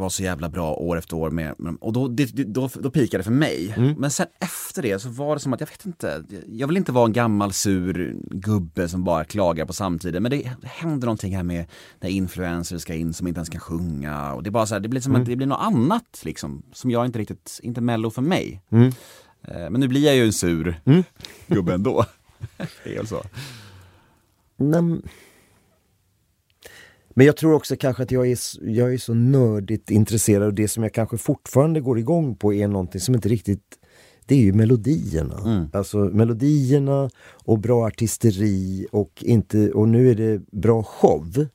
var 0.00 0.08
så 0.08 0.22
jävla 0.22 0.48
bra 0.48 0.74
år 0.74 0.98
efter 0.98 1.16
år 1.16 1.30
med, 1.30 1.54
med 1.58 1.76
och 1.80 1.92
då, 1.92 2.08
det, 2.08 2.24
det- 2.36 2.44
då, 2.44 2.68
då 2.74 2.90
pikade 2.90 3.18
det 3.18 3.24
för 3.24 3.30
mig. 3.30 3.74
Men 3.98 4.10
sen 4.10 4.26
efter 4.40 4.82
det 4.82 4.98
så 4.98 5.08
var 5.08 5.34
det 5.36 5.40
som 5.40 5.52
att, 5.52 5.60
jag 5.60 5.66
vet 5.66 5.86
inte, 5.86 6.24
jag 6.48 6.66
vill 6.66 6.76
inte 6.76 6.92
vara 6.92 7.06
en 7.06 7.12
gammal 7.12 7.52
sur 7.52 8.16
gubbe 8.30 8.88
som 8.88 9.04
bara 9.04 9.24
klagar 9.24 9.66
på 9.66 9.72
samtiden. 9.72 10.22
Men 10.22 10.30
det, 10.30 10.36
det 10.60 10.68
händer 10.68 11.06
någonting 11.06 11.36
här 11.36 11.42
med 11.42 11.66
när 12.00 12.08
influencers 12.08 12.82
ska 12.82 12.94
in 12.94 13.14
som 13.14 13.26
inte 13.26 13.38
ens 13.38 13.48
kan 13.48 13.60
sjunga. 13.60 14.32
Och 14.32 14.42
det 14.42 14.48
är 14.48 14.52
bara 14.52 14.66
så 14.66 14.74
här, 14.74 14.80
det 14.80 14.88
blir 14.88 15.00
som 15.00 15.14
att 15.14 15.26
det 15.26 15.36
blir 15.36 15.46
något 15.46 15.60
annat 15.62 16.20
liksom, 16.24 16.62
som 16.72 16.90
jag 16.90 17.06
inte 17.06 17.18
riktigt, 17.18 17.60
inte 17.62 17.80
mello 17.80 18.10
för 18.10 18.22
mig. 18.22 18.62
Mm. 18.70 18.86
Eh, 19.48 19.70
Men 19.70 19.80
nu 19.80 19.88
blir 19.88 20.04
jag 20.06 20.16
ju 20.16 20.24
en 20.24 20.32
sur 20.32 20.80
gubbe 21.46 21.74
ändå. 21.74 22.04
det 22.84 22.92
är 22.92 22.96
väl 22.96 23.06
så. 23.06 23.22
Nej, 24.56 25.00
men- 27.14 27.26
jag 27.26 27.36
tror 27.36 27.54
också 27.54 27.76
kanske 27.76 28.02
att 28.02 28.10
jag 28.10 28.26
är, 28.30 28.38
jag 28.62 28.94
är 28.94 28.98
så 28.98 29.14
nördigt 29.14 29.90
intresserad 29.90 30.46
och 30.46 30.54
det 30.54 30.68
som 30.68 30.82
jag 30.82 30.92
kanske 30.94 31.18
fortfarande 31.18 31.80
går 31.80 31.98
igång 31.98 32.36
på 32.36 32.54
är 32.54 32.68
någonting 32.68 33.00
som 33.00 33.14
inte 33.14 33.28
riktigt 33.28 33.78
det 34.26 34.34
är 34.34 34.38
ju 34.38 34.52
melodierna. 34.52 35.68
Alltså 35.72 35.96
melodierna 35.98 37.10
och 37.44 37.58
bra 37.58 37.86
artisteri 37.86 38.86
och, 38.92 39.22
inte, 39.26 39.70
och 39.72 39.88
nu 39.88 40.10
är 40.10 40.14
det 40.14 40.42
bra 40.52 40.82
show. 40.82 41.46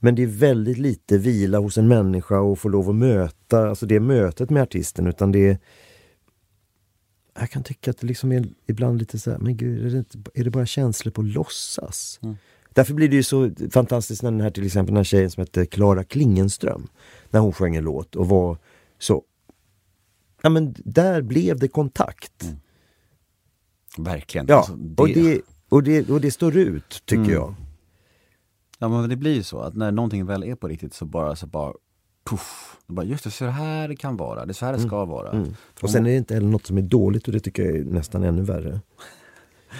Men 0.00 0.14
det 0.14 0.22
är 0.22 0.26
väldigt 0.26 0.78
lite 0.78 1.18
vila 1.18 1.58
hos 1.58 1.78
en 1.78 1.88
människa 1.88 2.40
och 2.40 2.58
få 2.58 2.68
lov 2.68 2.88
att 2.90 2.94
möta, 2.96 3.68
alltså 3.68 3.86
det 3.86 4.00
mötet 4.00 4.50
med 4.50 4.62
artisten 4.62 5.06
utan 5.06 5.32
det 5.32 5.48
är 5.48 5.58
jag 7.38 7.50
kan 7.50 7.62
tycka 7.62 7.90
att 7.90 7.98
det 7.98 8.06
liksom 8.06 8.32
är 8.32 8.48
ibland 8.66 8.98
lite 8.98 9.18
så 9.18 9.30
här, 9.30 9.38
men 9.38 9.56
gud, 9.56 9.86
är 9.86 9.90
det, 9.90 9.98
inte, 9.98 10.18
är 10.34 10.44
det 10.44 10.50
bara 10.50 10.66
känslor 10.66 11.12
på 11.12 11.22
låtsas? 11.22 12.20
Därför 12.76 12.94
blir 12.94 13.08
det 13.08 13.16
ju 13.16 13.22
så 13.22 13.50
fantastiskt 13.70 14.22
när 14.22 14.30
den 14.30 14.40
här 14.40 14.50
till 14.50 14.66
exempel 14.66 14.90
den 14.92 14.96
här 14.96 15.04
tjejen 15.04 15.30
som 15.30 15.40
hette 15.40 15.66
Klara 15.66 16.04
Klingenström, 16.04 16.88
när 17.30 17.40
hon 17.40 17.52
sjöng 17.52 17.76
en 17.76 17.84
låt 17.84 18.16
och 18.16 18.28
var 18.28 18.58
så 18.98 19.22
Ja 20.42 20.48
men 20.48 20.74
där 20.78 21.22
blev 21.22 21.58
det 21.58 21.68
kontakt. 21.68 22.50
Verkligen. 23.98 24.46
Ja, 24.48 24.56
Alltså, 24.56 24.72
och, 24.96 25.08
det, 25.08 25.40
och, 25.68 25.82
det, 25.82 26.10
och 26.10 26.20
det 26.20 26.30
står 26.30 26.56
ut 26.56 27.02
tycker 27.04 27.22
Mm. 27.22 27.32
jag. 27.34 27.54
Ja 28.78 28.88
men 28.88 29.08
det 29.10 29.16
blir 29.16 29.34
ju 29.34 29.42
så 29.42 29.58
att 29.60 29.74
när 29.76 29.92
någonting 29.92 30.26
väl 30.26 30.44
är 30.44 30.54
på 30.54 30.68
riktigt 30.68 30.94
så 30.94 31.04
bara 31.04 31.36
så 31.36 31.46
bara 31.46 31.72
puff, 32.24 32.76
det 32.86 32.92
bara 32.92 33.06
just 33.06 33.24
det, 33.24 33.30
så 33.30 33.44
här 33.44 33.88
det 33.88 33.96
kan 33.96 34.16
vara, 34.16 34.46
det 34.46 34.50
är 34.50 34.54
så 34.54 34.66
här 34.66 34.72
det 34.72 34.80
ska 34.80 35.04
vara. 35.04 35.30
Mm. 35.30 35.54
Och 35.82 35.90
sen 35.90 36.06
är 36.06 36.10
det 36.10 36.16
inte 36.16 36.34
heller 36.34 36.48
något 36.48 36.66
som 36.66 36.78
är 36.78 36.82
dåligt 36.82 37.26
och 37.26 37.32
det 37.32 37.40
tycker 37.40 37.62
jag 37.64 37.76
är 37.76 37.84
nästan 37.84 38.22
ännu 38.24 38.42
värre. 38.42 38.80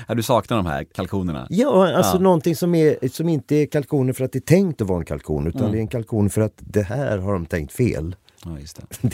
Ja, 0.09 0.15
du 0.15 0.23
saknar 0.23 0.57
de 0.57 0.67
här 0.67 0.85
kalkonerna? 0.85 1.47
Ja, 1.51 1.93
alltså 1.97 2.17
Ja. 2.17 2.21
någonting 2.21 2.57
som, 2.57 2.75
är, 2.75 3.09
som 3.09 3.29
inte 3.29 3.55
är 3.57 3.67
kalkoner 3.67 4.13
för 4.13 4.25
att 4.25 4.33
det 4.33 4.39
är 4.39 4.41
tänkt 4.41 4.81
att 4.81 4.89
vara 4.89 4.99
en 4.99 5.05
kalkon 5.05 5.47
utan 5.47 5.61
Mm. 5.61 5.73
det 5.73 5.79
är 5.79 5.81
en 5.81 5.89
kalkon 5.89 6.31
för 6.31 6.41
att 6.41 6.55
det 6.57 6.83
här 6.83 7.19
har 7.19 7.33
de 7.33 7.47
tänkt 7.47 7.73
fel. 7.73 8.17
Ja, 8.45 8.59
just 8.59 8.77
det. 8.77 8.83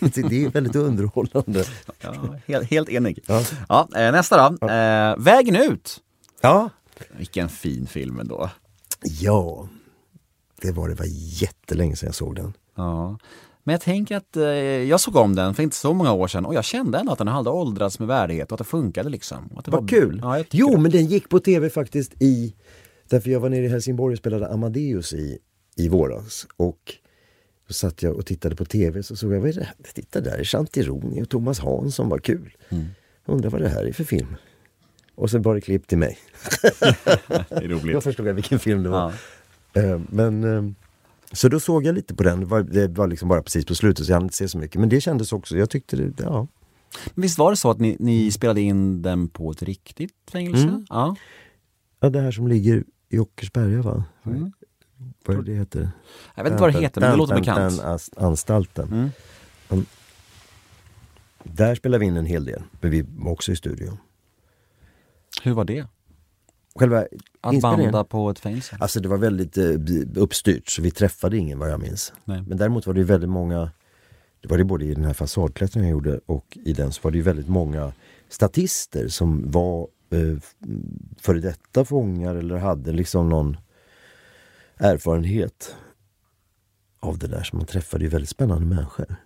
Det, 0.00 0.14
det, 0.14 0.28
det 0.28 0.44
är 0.44 0.48
väldigt 0.48 0.76
underhållande. 0.76 1.64
Ja, 2.00 2.14
helt, 2.46 2.70
helt 2.70 2.88
enig. 2.88 3.18
Ja. 3.26 3.42
Ja, 3.68 3.88
eh, 3.96 4.12
nästa 4.12 4.50
då. 4.50 4.66
Eh, 4.68 5.16
Vägen 5.18 5.56
ut. 5.56 5.96
Ja, 6.40 6.68
Vilken 7.16 7.48
fin 7.48 7.86
film 7.86 8.20
ändå. 8.20 8.50
ja. 9.20 9.68
Det 10.62 10.72
var 10.72 10.88
det 10.88 10.94
var 10.94 11.06
jättelänge 11.42 11.96
sedan 11.96 12.06
jag 12.06 12.14
såg 12.14 12.36
den. 12.36 12.52
Ja. 12.74 13.18
Men 13.64 13.72
jag 13.72 13.80
tänker 13.80 14.16
att 14.16 14.36
eh, 14.36 14.42
jag 14.44 15.00
såg 15.00 15.16
om 15.16 15.34
den 15.34 15.54
för 15.54 15.62
inte 15.62 15.76
så 15.76 15.94
många 15.94 16.12
år 16.12 16.28
sedan 16.28 16.44
och 16.46 16.54
jag 16.54 16.64
kände 16.64 16.98
ändå 16.98 17.12
att 17.12 17.18
den 17.18 17.28
hade 17.28 17.50
åldrats 17.50 17.98
med 17.98 18.08
värdighet 18.08 18.52
och 18.52 18.54
att 18.54 18.58
det 18.66 18.70
funkade 18.70 19.08
liksom. 19.08 19.46
Och 19.46 19.58
Att 19.58 19.64
det 19.64 19.70
Vad 19.70 19.90
kul! 19.90 20.18
Ja, 20.22 20.44
jo, 20.50 20.70
det. 20.70 20.78
men 20.80 20.90
den 20.90 21.06
gick 21.06 21.28
på 21.28 21.38
tv 21.40 21.70
faktiskt 21.70 22.22
i... 22.22 22.54
Därför 23.08 23.30
jag 23.30 23.40
var 23.40 23.48
nere 23.48 23.64
i 23.64 23.68
Helsingborg 23.68 24.12
och 24.12 24.18
spelade 24.18 24.48
Amadeus 24.48 25.12
i, 25.12 25.38
i 25.76 25.88
våras. 25.88 26.46
Och 26.56 26.94
då 27.68 27.74
satt 27.74 28.02
jag 28.02 28.16
och 28.16 28.26
tittade 28.26 28.56
på 28.56 28.64
tv 28.64 29.02
så 29.02 29.16
såg 29.16 29.32
jag, 29.34 29.40
vad 29.40 29.48
är 29.48 29.52
det 29.54 29.64
här? 29.64 29.74
Titta 29.94 30.20
där 30.20 30.38
är 30.38 30.44
Chantironi 30.44 31.22
och 31.22 31.28
Thomas 31.28 31.58
Hansson, 31.60 32.08
vad 32.08 32.22
kul! 32.22 32.56
Mm. 32.68 32.86
Undrar 33.26 33.50
vad 33.50 33.60
det 33.60 33.68
här 33.68 33.84
är 33.84 33.92
för 33.92 34.04
film? 34.04 34.36
Och 35.14 35.30
sen 35.30 35.42
var 35.42 35.54
det 35.54 35.60
klipp 35.60 35.86
till 35.86 35.98
mig. 35.98 36.18
Det 37.48 37.64
är 37.64 37.68
roligt. 37.68 37.94
Då 37.94 38.00
förstod 38.00 38.26
jag 38.26 38.34
vilken 38.34 38.58
film 38.58 38.82
det 38.82 38.88
var. 38.88 39.12
Ja. 39.72 39.80
Eh, 39.82 40.00
Men, 40.08 40.44
eh, 40.44 40.72
så 41.32 41.48
då 41.48 41.60
såg 41.60 41.86
jag 41.86 41.94
lite 41.94 42.14
på 42.14 42.22
den. 42.22 42.40
Det 42.40 42.46
var, 42.46 42.62
det 42.62 42.88
var 42.88 43.06
liksom 43.06 43.28
bara 43.28 43.42
precis 43.42 43.64
på 43.64 43.74
slutet 43.74 44.06
så 44.06 44.12
jag 44.12 44.16
hann 44.16 44.22
inte 44.22 44.36
se 44.36 44.48
så 44.48 44.58
mycket. 44.58 44.80
Men 44.80 44.88
det 44.88 45.00
kändes 45.00 45.32
också, 45.32 45.56
jag 45.56 45.70
tyckte 45.70 45.96
det, 45.96 46.22
ja. 46.22 46.46
Men 47.14 47.22
visst 47.22 47.38
var 47.38 47.50
det 47.50 47.56
så 47.56 47.70
att 47.70 47.80
ni, 47.80 47.96
ni 48.00 48.32
spelade 48.32 48.60
in 48.60 49.02
den 49.02 49.28
på 49.28 49.50
ett 49.50 49.62
riktigt 49.62 50.14
fängelse? 50.32 50.68
Mm. 50.68 50.86
Ja. 50.88 51.16
ja 52.00 52.10
det 52.10 52.20
här 52.20 52.30
som 52.30 52.48
ligger 52.48 52.84
i 53.08 53.18
Åkersberga 53.18 53.82
va? 53.82 54.04
Mm. 54.26 54.52
Vad 55.24 55.38
är 55.38 55.42
det 55.42 55.54
heter? 55.54 55.90
Jag 56.34 56.44
vet 56.44 56.52
inte 56.52 56.60
vad 56.60 56.72
det 56.72 56.80
heter 56.80 57.00
men 57.00 57.10
det 57.10 57.16
låter 57.16 57.34
bekant. 57.34 57.76
Den 57.76 57.98
anstalten. 58.16 59.12
Mm. 59.68 59.86
Där 61.44 61.74
spelade 61.74 62.00
vi 62.00 62.06
in 62.06 62.16
en 62.16 62.26
hel 62.26 62.44
del, 62.44 62.62
men 62.80 62.90
vi 62.90 63.04
var 63.08 63.32
också 63.32 63.52
i 63.52 63.56
studion. 63.56 63.98
Hur 65.42 65.52
var 65.52 65.64
det? 65.64 65.86
Själva 66.74 67.06
Att 67.40 67.60
banda 67.60 68.04
på 68.04 68.30
ett 68.30 68.38
fängelse? 68.38 68.76
alltså 68.80 69.00
det 69.00 69.08
var 69.08 69.18
väldigt 69.18 69.58
eh, 69.58 69.70
uppstyrt, 70.14 70.68
så 70.68 70.82
vi 70.82 70.90
träffade 70.90 71.36
ingen 71.36 71.58
vad 71.58 71.70
jag 71.70 71.80
minns. 71.80 72.12
Nej. 72.24 72.42
Men 72.42 72.58
däremot 72.58 72.86
var 72.86 72.94
det 72.94 73.04
väldigt 73.04 73.30
många, 73.30 73.70
det 74.40 74.48
var 74.48 74.58
det 74.58 74.64
både 74.64 74.84
i 74.84 74.94
den 74.94 75.04
här 75.04 75.12
fasadklättringen 75.12 75.88
jag 75.88 75.92
gjorde 75.92 76.20
och 76.26 76.58
i 76.64 76.72
den 76.72 76.92
så 76.92 77.00
var 77.02 77.10
det 77.10 77.16
ju 77.16 77.22
väldigt 77.22 77.48
många 77.48 77.92
statister 78.28 79.08
som 79.08 79.50
var 79.50 79.88
eh, 80.10 80.38
före 81.20 81.40
detta 81.40 81.84
fångar 81.84 82.34
eller 82.34 82.56
hade 82.56 82.92
liksom 82.92 83.28
någon 83.28 83.56
erfarenhet 84.76 85.76
av 87.00 87.18
det 87.18 87.26
där. 87.26 87.42
Så 87.42 87.56
man 87.56 87.66
träffade 87.66 88.04
ju 88.04 88.10
väldigt 88.10 88.30
spännande 88.30 88.66
människor. 88.66 89.16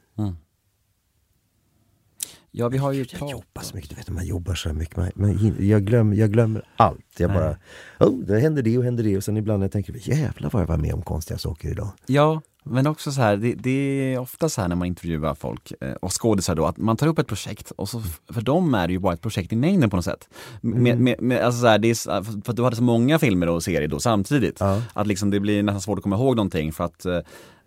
Ja, 2.58 2.68
vi 2.68 2.78
har 2.78 2.92
ju 2.92 3.06
Jag 3.20 3.30
jobbar 3.30 3.62
så 3.62 3.76
mycket, 3.76 3.90
du 3.90 3.96
vet 3.96 4.10
man 4.10 4.26
jobbar 4.26 4.54
så 4.54 4.72
mycket. 4.72 4.96
Man, 4.96 5.10
man, 5.14 5.54
jag, 5.58 5.84
glömmer, 5.84 6.16
jag 6.16 6.32
glömmer 6.32 6.62
allt. 6.76 7.06
Jag 7.18 7.28
Nej. 7.30 7.38
bara, 7.38 7.56
oh, 8.08 8.18
det 8.18 8.40
händer 8.40 8.62
det 8.62 8.78
och 8.78 8.84
händer 8.84 9.04
det. 9.04 9.16
Och 9.16 9.24
sen 9.24 9.36
ibland 9.36 9.60
när 9.60 9.64
jag 9.64 9.72
tänker, 9.72 10.08
jävlar 10.08 10.50
vad 10.50 10.62
jag 10.62 10.66
var 10.66 10.76
med 10.76 10.94
om 10.94 11.02
konstiga 11.02 11.38
saker 11.38 11.70
idag. 11.70 11.88
Ja, 12.06 12.40
men 12.64 12.86
också 12.86 13.12
så 13.12 13.20
här, 13.20 13.36
det, 13.36 13.54
det 13.54 13.70
är 14.14 14.18
ofta 14.18 14.48
så 14.48 14.60
här 14.60 14.68
när 14.68 14.76
man 14.76 14.88
intervjuar 14.88 15.34
folk 15.34 15.72
eh, 15.80 15.92
och 15.92 16.22
skådisar 16.22 16.54
då 16.54 16.66
att 16.66 16.76
man 16.76 16.96
tar 16.96 17.06
upp 17.06 17.18
ett 17.18 17.26
projekt 17.26 17.70
och 17.70 17.88
så 17.88 18.02
för 18.32 18.40
dem 18.40 18.74
är 18.74 18.86
det 18.86 18.92
ju 18.92 18.98
bara 18.98 19.14
ett 19.14 19.22
projekt 19.22 19.52
i 19.52 19.56
mängden 19.56 19.90
på 19.90 19.96
något 19.96 20.04
sätt. 20.04 20.28
Med, 20.60 21.00
med, 21.00 21.22
med, 21.22 21.44
alltså 21.44 21.60
så 21.60 21.66
här, 21.66 21.78
det 21.78 21.88
är, 21.88 22.22
för 22.42 22.50
att 22.50 22.56
du 22.56 22.64
hade 22.64 22.76
så 22.76 22.82
många 22.82 23.18
filmer 23.18 23.48
och 23.48 23.62
serier 23.62 23.88
då 23.88 24.00
samtidigt. 24.00 24.56
Ja. 24.60 24.82
Att 24.92 25.06
liksom 25.06 25.30
det 25.30 25.40
blir 25.40 25.62
nästan 25.62 25.80
svårt 25.80 25.98
att 25.98 26.02
komma 26.02 26.16
ihåg 26.16 26.36
någonting 26.36 26.72
för 26.72 26.84
att 26.84 27.06
eh, 27.06 27.18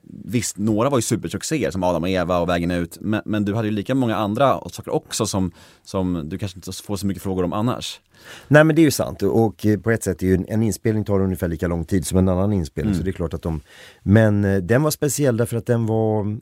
Visst, 0.04 0.58
några 0.58 0.90
var 0.90 0.98
ju 0.98 1.02
supersuccéer 1.02 1.72
som 1.72 1.84
Adam 1.84 2.04
och 2.04 2.10
Eva 2.10 2.40
och 2.40 2.50
Vägen 2.50 2.72
ut 2.72 2.98
men, 3.02 3.22
men 3.26 3.46
du 3.46 3.54
hade 3.54 3.68
ju 3.68 3.74
lika 3.74 3.96
många 3.96 4.16
andra 4.16 4.70
saker 4.70 4.94
också 4.94 5.26
som, 5.26 5.52
som 5.84 6.30
du 6.30 6.38
kanske 6.38 6.58
inte 6.58 6.72
får 6.72 6.98
så 6.98 7.08
mycket 7.08 7.24
frågor 7.24 7.44
om 7.44 7.54
annars. 7.54 8.00
Nej 8.48 8.64
men 8.64 8.76
det 8.76 8.82
är 8.82 8.84
ju 8.84 8.92
sant 8.92 9.22
och, 9.22 9.66
eh, 9.66 9.80
på 9.80 9.92
ett 9.92 10.04
sätt 10.04 10.24
är 10.24 10.28
ju 10.28 10.46
en, 10.48 10.64
inspelning 10.64 11.04
tar 11.04 11.20
ungefär 11.20 11.48
lika 11.48 11.68
lång 11.68 11.86
tid 11.86 12.08
som 12.08 12.18
en 12.18 12.30
annan 12.30 12.54
inspelning. 12.54 12.96
Så 12.96 13.04
det 13.04 13.10
är 13.10 13.14
klart 13.14 13.34
att 13.34 13.42
de... 13.42 13.62
Men 14.02 14.46
eh, 14.46 14.58
den 14.58 14.84
var 14.84 14.92
speciell 14.92 15.38
därför 15.38 15.58
att 15.58 15.66
den 15.66 15.86
var... 15.86 16.38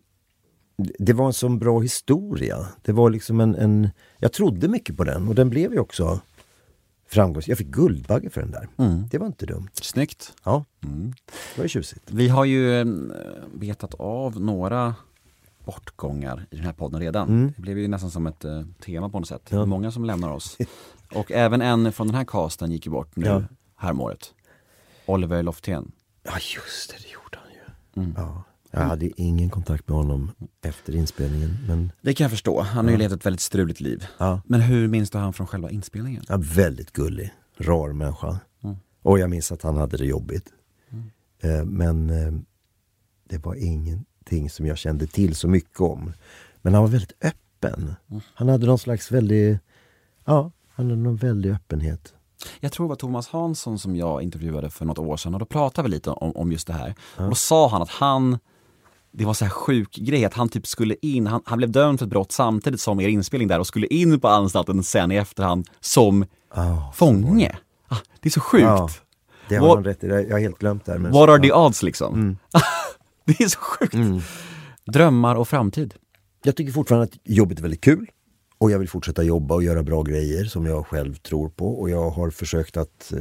Det 1.00 1.14
var 1.14 1.26
en 1.28 1.34
sån 1.34 1.60
bra 1.60 1.80
historia. 1.80 2.58
Det 2.82 2.92
var 2.92 3.10
liksom 3.10 3.40
en, 3.40 3.56
en... 3.56 3.90
Jag 4.18 4.34
trodde 4.34 4.68
mycket 4.68 4.98
på 4.98 5.04
den 5.04 5.28
och 5.28 5.36
den 5.36 5.50
blev 5.50 5.74
ju 5.74 5.80
också 5.80 6.20
framgångsrik. 7.08 7.52
Jag 7.52 7.58
fick 7.58 7.68
Guldbagge 7.68 8.30
för 8.30 8.42
den 8.42 8.52
där. 8.52 8.68
Det 9.10 9.18
var 9.18 9.28
inte 9.28 9.46
dumt. 9.46 9.70
Snyggt! 9.74 10.34
Ja, 10.44 10.66
Mm. 10.84 11.14
det 11.28 11.58
var 11.58 11.64
ju 11.66 11.70
tjusigt. 11.70 12.12
Vi 12.12 12.28
har 12.30 12.46
ju 12.46 12.80
eh, 12.82 12.86
betat 13.54 13.94
av 14.00 14.42
några 14.42 14.96
bortgångar 15.66 16.46
i 16.52 16.56
den 16.56 16.66
här 16.66 16.74
podden 16.74 17.00
redan. 17.02 17.54
Det 17.56 17.62
blev 17.62 17.78
ju 17.80 17.88
nästan 17.88 18.12
som 18.12 18.28
ett 18.28 18.46
eh, 18.46 18.64
tema 18.86 19.10
på 19.10 19.20
något 19.20 19.28
sätt. 19.28 19.42
Ja. 19.50 19.66
Många 19.66 19.92
som 19.92 20.06
lämnar 20.06 20.32
oss. 20.32 20.58
Och 21.14 21.32
även 21.32 21.62
en 21.62 21.92
från 21.94 22.08
den 22.08 22.16
här 22.16 22.26
casten 22.26 22.72
gick 22.72 22.86
ju 22.86 22.92
bort 22.92 23.16
nu 23.16 23.26
Ja. 23.26 23.44
häromåret. 23.76 24.34
Oliver 25.06 25.44
Loftén. 25.44 25.92
Ja 26.24 26.32
just 26.34 26.90
det, 26.90 26.96
det 27.04 27.14
gjorde 27.14 27.38
han 27.44 28.06
ju. 28.08 28.14
Ja. 28.18 28.44
Jag 28.80 28.88
hade 28.88 29.22
ingen 29.22 29.50
kontakt 29.50 29.88
med 29.88 29.98
honom 29.98 30.32
efter 30.62 30.96
inspelningen. 30.96 31.58
Men 31.68 31.92
Det 32.02 32.14
kan 32.14 32.24
jag 32.24 32.32
förstå. 32.32 32.62
Han 32.62 32.86
har 32.86 32.92
ju 32.92 32.98
levt 32.98 33.14
ett 33.14 33.26
väldigt 33.26 33.42
struligt 33.42 33.82
liv. 33.82 34.06
ja, 34.18 34.42
Men 34.46 34.62
hur 34.62 34.88
minns 34.88 35.10
du 35.10 35.18
han 35.18 35.34
från 35.34 35.48
själva 35.48 35.70
inspelningen? 35.72 36.24
ja 36.28 36.38
väldigt 36.38 36.92
gullig, 36.94 37.34
rar 37.58 37.92
människa. 37.94 38.40
Mm. 38.64 38.76
Och 39.02 39.20
jag 39.20 39.30
minns 39.30 39.52
att 39.52 39.62
han 39.62 39.78
hade 39.78 39.98
det 39.98 40.06
jobbigt. 40.06 40.50
Eh, 41.42 41.66
men 41.66 42.10
eh, 42.10 42.34
det 43.30 43.38
var 43.46 43.56
ingenting 43.56 44.50
som 44.50 44.66
jag 44.66 44.78
kände 44.78 45.08
till 45.08 45.36
så 45.36 45.48
mycket 45.48 45.82
om. 45.82 46.14
Men 46.62 46.74
han 46.74 46.84
var 46.84 46.90
väldigt 46.90 47.14
öppen. 47.22 47.96
Han 48.34 48.50
hade 48.50 48.66
någon 48.66 48.80
slags 48.80 49.12
väldigt 49.12 49.60
Ja, 50.26 50.52
han 50.70 50.86
hade 50.86 51.02
någon 51.02 51.16
väldig 51.16 51.52
öppenhet. 51.52 52.14
Jag 52.60 52.72
tror 52.72 52.86
det 52.86 52.90
var 52.90 52.96
Thomas 52.96 53.28
Hansson 53.28 53.80
som 53.80 53.96
jag 53.96 54.22
intervjuade 54.22 54.70
för 54.70 54.86
något 54.86 55.00
år 55.00 55.18
sedan 55.18 55.34
och 55.34 55.40
då 55.40 55.46
pratade 55.46 55.88
vi 55.88 55.96
lite 55.96 56.10
om, 56.10 56.32
om 56.36 56.52
just 56.52 56.68
det 56.68 56.74
här. 56.74 56.96
Och 57.16 57.30
då 57.30 57.36
sa 57.36 57.70
han 57.70 57.82
att 57.82 57.90
han, 57.90 58.38
det 59.18 59.26
var 59.26 59.34
så 59.34 59.46
här 59.46 59.50
sjuk 59.50 59.96
grej 59.96 60.26
att 60.26 60.34
han 60.34 60.50
typ 60.50 60.68
skulle 60.68 60.96
in, 61.02 61.28
han, 61.28 61.42
han 61.46 61.58
blev 61.58 61.72
dömd 61.72 62.00
för 62.00 62.06
ett 62.06 62.10
brott 62.10 62.32
samtidigt 62.32 62.82
som 62.82 63.00
er 63.00 63.08
inspelning 63.08 63.48
där 63.48 63.60
och 63.60 63.68
skulle 63.68 63.88
in 63.88 64.20
på 64.20 64.28
anstalten 64.28 64.84
sen 64.84 65.12
i 65.12 65.16
efterhand 65.16 65.70
som 65.80 66.26
Ja, 66.56 66.94
fånge. 66.96 67.58
Ah, 67.88 67.98
det 68.20 68.30
är 68.30 68.32
så 68.32 68.40
sjukt. 68.40 68.64
Ja, 68.64 68.90
det 69.50 69.56
har 69.56 69.76
han 69.76 69.84
rätt 69.84 70.04
i. 70.04 70.08
Jag 70.08 70.32
har 70.32 70.40
helt 70.40 70.60
glömt 70.60 70.86
det 70.86 70.92
här. 70.92 71.00
Men 71.00 71.12
What 71.12 71.30
are 71.30 71.42
the 71.42 71.54
odds 71.54 71.84
liksom? 71.84 72.14
Mm. 72.14 72.38
det 73.26 73.44
är 73.44 73.48
så 73.48 73.60
sjukt. 73.60 73.96
Drömmar 74.86 75.36
och 75.36 75.48
framtid. 75.48 75.94
Jag 76.44 76.56
tycker 76.56 76.72
fortfarande 76.72 77.04
att 77.04 77.18
jobbet 77.24 77.58
är 77.58 77.62
väldigt 77.62 77.82
kul. 77.82 78.10
Och 78.58 78.72
jag 78.72 78.80
vill 78.80 78.90
fortsätta 78.90 79.24
jobba 79.24 79.56
och 79.56 79.64
göra 79.64 79.84
bra 79.84 80.04
grejer 80.04 80.46
som 80.46 80.66
jag 80.66 80.88
själv 80.88 81.16
tror 81.16 81.50
på. 81.50 81.80
Och 81.80 81.90
jag 81.90 82.10
har 82.10 82.30
försökt 82.30 82.78
att... 82.78 83.14
Eh, 83.14 83.20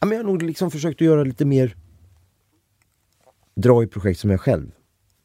ja, 0.00 0.06
men 0.06 0.10
jag 0.10 0.18
har 0.18 0.24
nog 0.24 0.42
liksom 0.42 0.70
försökt 0.70 0.96
att 1.00 1.06
göra 1.06 1.24
lite 1.24 1.44
mer... 1.44 1.76
Dra 3.60 3.82
i 3.82 3.86
projekt 3.86 4.20
som 4.20 4.30
jag 4.30 4.40
själv 4.40 4.70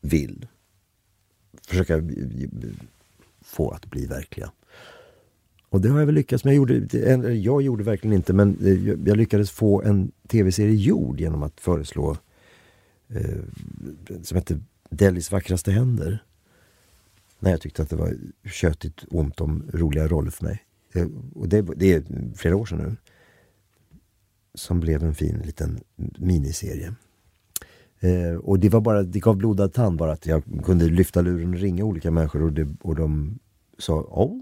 vill. 0.01 0.47
Försöka 1.67 2.01
få 3.41 3.69
att 3.69 3.85
bli 3.85 4.05
verkliga. 4.05 4.51
Och 5.69 5.81
det 5.81 5.89
har 5.89 5.99
jag 5.99 6.05
väl 6.05 6.15
lyckats 6.15 6.43
med. 6.43 6.51
Jag 6.51 6.57
gjorde, 6.57 7.33
jag 7.33 7.61
gjorde 7.61 7.83
verkligen 7.83 8.15
inte 8.15 8.33
men 8.33 8.57
eh, 8.65 8.87
jag 8.87 9.07
jag 9.07 9.17
lyckades 9.17 9.51
få 9.51 9.81
en 9.81 10.11
tv-serie 10.27 10.75
gjord 10.75 11.19
genom 11.19 11.43
att 11.43 11.61
föreslå 11.61 12.17
eh, 13.07 13.39
som 14.21 14.35
hette 14.35 14.59
Delhis 14.89 15.31
vackraste 15.31 15.71
händer. 15.71 16.23
När 17.39 17.51
jag 17.51 17.61
tyckte 17.61 17.81
att 17.81 17.89
det 17.89 17.95
var 17.95 18.15
tjötigt 18.43 19.05
ont 19.09 19.41
om 19.41 19.69
roliga 19.73 20.07
roller 20.07 20.31
för 20.31 20.45
mig. 20.45 20.63
Eh, 20.93 21.07
och 21.35 21.49
det, 21.49 21.61
det 21.61 21.93
är 21.93 22.03
flera 22.35 22.55
år 22.55 22.65
sedan 22.65 22.77
nu. 22.77 22.95
Som 24.55 24.79
blev 24.79 25.03
en 25.03 25.15
fin 25.15 25.41
liten 25.45 25.79
miniserie. 26.17 26.95
Eh, 28.03 28.35
och 28.35 28.59
det 28.59 28.69
var 28.69 28.81
bara, 28.81 29.03
det 29.03 29.19
gav 29.19 29.37
blodad 29.37 29.73
tand 29.73 29.97
bara 29.97 30.11
att 30.11 30.25
jag 30.25 30.43
kunde 30.63 30.85
lyfta 30.85 31.21
luren 31.21 31.53
och 31.53 31.59
ringa 31.59 31.83
olika 31.83 32.11
människor 32.11 32.43
och, 32.43 32.53
det, 32.53 32.67
och 32.81 32.95
de 32.95 33.39
sa 33.77 34.07
åh, 34.09 34.41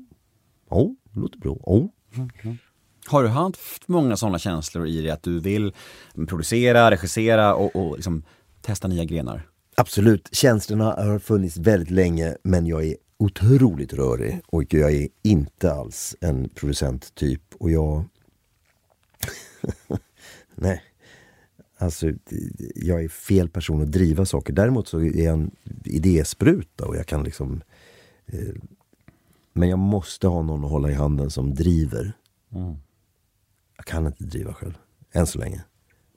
åh, 0.70 0.92
det 1.04 1.20
låter 1.20 1.40
bra, 1.40 1.58
åh. 1.62 1.86
Har 3.06 3.24
du 3.24 3.30
haft 3.30 3.88
många 3.88 4.18
sådana 4.18 4.40
känslor 4.40 4.88
i 4.88 5.02
dig 5.02 5.12
att 5.12 5.24
du 5.24 5.40
vill 5.40 5.74
producera, 6.28 6.92
regissera 6.92 7.56
och, 7.56 7.76
och 7.76 7.96
liksom 7.96 8.24
testa 8.62 8.88
nya 8.88 9.04
grenar? 9.04 9.48
Absolut, 9.76 10.30
känslorna 10.32 10.86
har 10.86 11.20
funnits 11.20 11.58
väldigt 11.58 11.92
länge 11.92 12.38
men 12.44 12.66
jag 12.66 12.86
är 12.86 12.96
otroligt 13.18 13.94
rörig 13.94 14.42
och 14.46 14.74
jag 14.74 14.94
är 14.94 15.08
inte 15.24 15.74
alls 15.74 16.16
en 16.22 16.50
producenttyp 16.50 17.42
och 17.60 17.72
jag... 17.72 18.06
Nej. 20.56 20.82
Alltså, 21.82 22.08
jag 22.76 23.04
är 23.04 23.10
fel 23.10 23.50
person 23.50 23.82
att 23.82 23.92
driva 23.92 24.26
saker. 24.26 24.54
Däremot 24.54 24.88
så 24.88 25.00
är 25.00 25.24
jag 25.24 25.34
en 25.34 25.52
idéspruta 25.86 26.86
och 26.86 26.96
jag 26.96 27.08
kan 27.08 27.24
liksom... 27.24 27.62
Eh, 28.26 28.40
men 29.54 29.70
jag 29.70 29.80
måste 29.80 30.28
ha 30.28 30.42
någon 30.42 30.66
att 30.66 30.72
hålla 30.72 30.92
i 30.92 30.94
handen 30.94 31.30
som 31.32 31.54
driver. 31.56 32.14
Jag 33.78 33.86
kan 33.86 34.06
inte 34.08 34.24
driva 34.24 34.54
själv, 34.54 34.78
än 35.12 35.28
så 35.28 35.40
länge. 35.40 35.64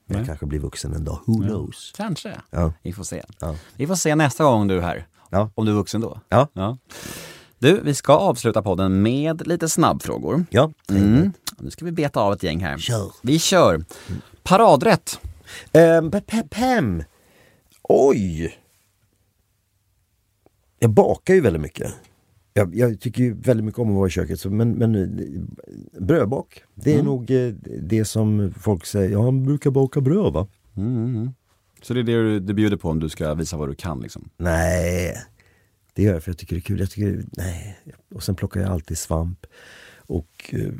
Men 0.05 0.17
jag 0.17 0.25
kanske 0.27 0.45
blir 0.45 0.59
vuxen 0.59 0.93
en 0.93 1.03
dag, 1.05 1.19
who 1.25 1.33
knows? 1.47 1.93
Kanske. 1.97 2.35
Ja. 2.49 2.73
Vi 2.83 2.93
får 2.93 3.03
se. 3.03 3.23
Ja. 3.39 3.55
Vi 3.75 3.87
får 3.87 3.95
se 3.95 4.15
nästa 4.15 4.43
gång 4.43 4.67
du 4.67 4.77
är 4.77 4.81
här. 4.81 5.07
Ja. 5.29 5.49
Om 5.55 5.65
du 5.65 5.71
är 5.71 5.75
vuxen 5.75 6.01
då. 6.01 6.19
Ja. 6.29 6.77
Du, 7.59 7.81
vi 7.83 7.93
ska 7.93 8.13
avsluta 8.13 8.61
podden 8.61 9.01
med 9.01 9.47
lite 9.47 9.69
snabbfrågor. 9.69 10.45
Ja, 10.49 10.71
Mm. 10.89 11.33
Nu 11.59 11.71
ska 11.71 11.85
vi 11.85 11.91
beta 11.91 12.19
av 12.19 12.33
ett 12.33 12.43
gäng 12.43 12.59
här. 12.59 12.77
Kör. 12.77 13.11
Vi 13.21 13.39
kör. 13.39 13.85
Paradrätt. 14.43 15.19
Um, 15.73 16.11
pem. 16.49 17.03
Oj! 17.83 18.59
Jag 20.79 20.89
bakar 20.89 21.33
ju 21.33 21.41
väldigt 21.41 21.61
mycket. 21.61 21.93
Jag, 22.53 22.75
jag 22.75 22.99
tycker 22.99 23.23
ju 23.23 23.33
väldigt 23.33 23.65
mycket 23.65 23.79
om 23.79 23.89
att 23.89 23.95
vara 23.95 24.07
i 24.07 24.11
köket, 24.11 24.39
så, 24.39 24.49
men, 24.49 24.71
men 24.71 24.95
eh, 24.95 26.01
brödbak, 26.01 26.63
det 26.75 26.93
är 26.93 27.03
nog 27.03 27.31
eh, 27.31 27.53
det 27.81 28.05
som 28.05 28.53
folk 28.59 28.85
säger, 28.85 29.09
ja 29.09 29.23
han 29.23 29.43
brukar 29.43 29.71
baka 29.71 30.01
bröd 30.01 30.33
va? 30.33 30.47
Mm. 30.77 31.33
Så 31.81 31.93
det 31.93 31.99
är 31.99 32.03
det 32.03 32.23
du, 32.23 32.39
du 32.39 32.53
bjuder 32.53 32.77
på 32.77 32.89
om 32.89 32.99
du 32.99 33.09
ska 33.09 33.33
visa 33.33 33.57
vad 33.57 33.69
du 33.69 33.75
kan 33.75 33.99
liksom? 33.99 34.29
Nej, 34.37 35.17
det 35.93 36.03
gör 36.03 36.13
jag 36.13 36.23
för 36.23 36.31
jag 36.31 36.37
tycker 36.37 36.55
det 36.55 36.59
är 36.59 36.61
kul. 36.61 36.79
Jag 36.79 36.89
tycker, 36.89 37.25
nej. 37.37 37.77
Och 38.15 38.23
sen 38.23 38.35
plockar 38.35 38.59
jag 38.59 38.69
alltid 38.69 38.97
svamp. 38.97 39.45
Och 39.97 40.53
eh, 40.53 40.71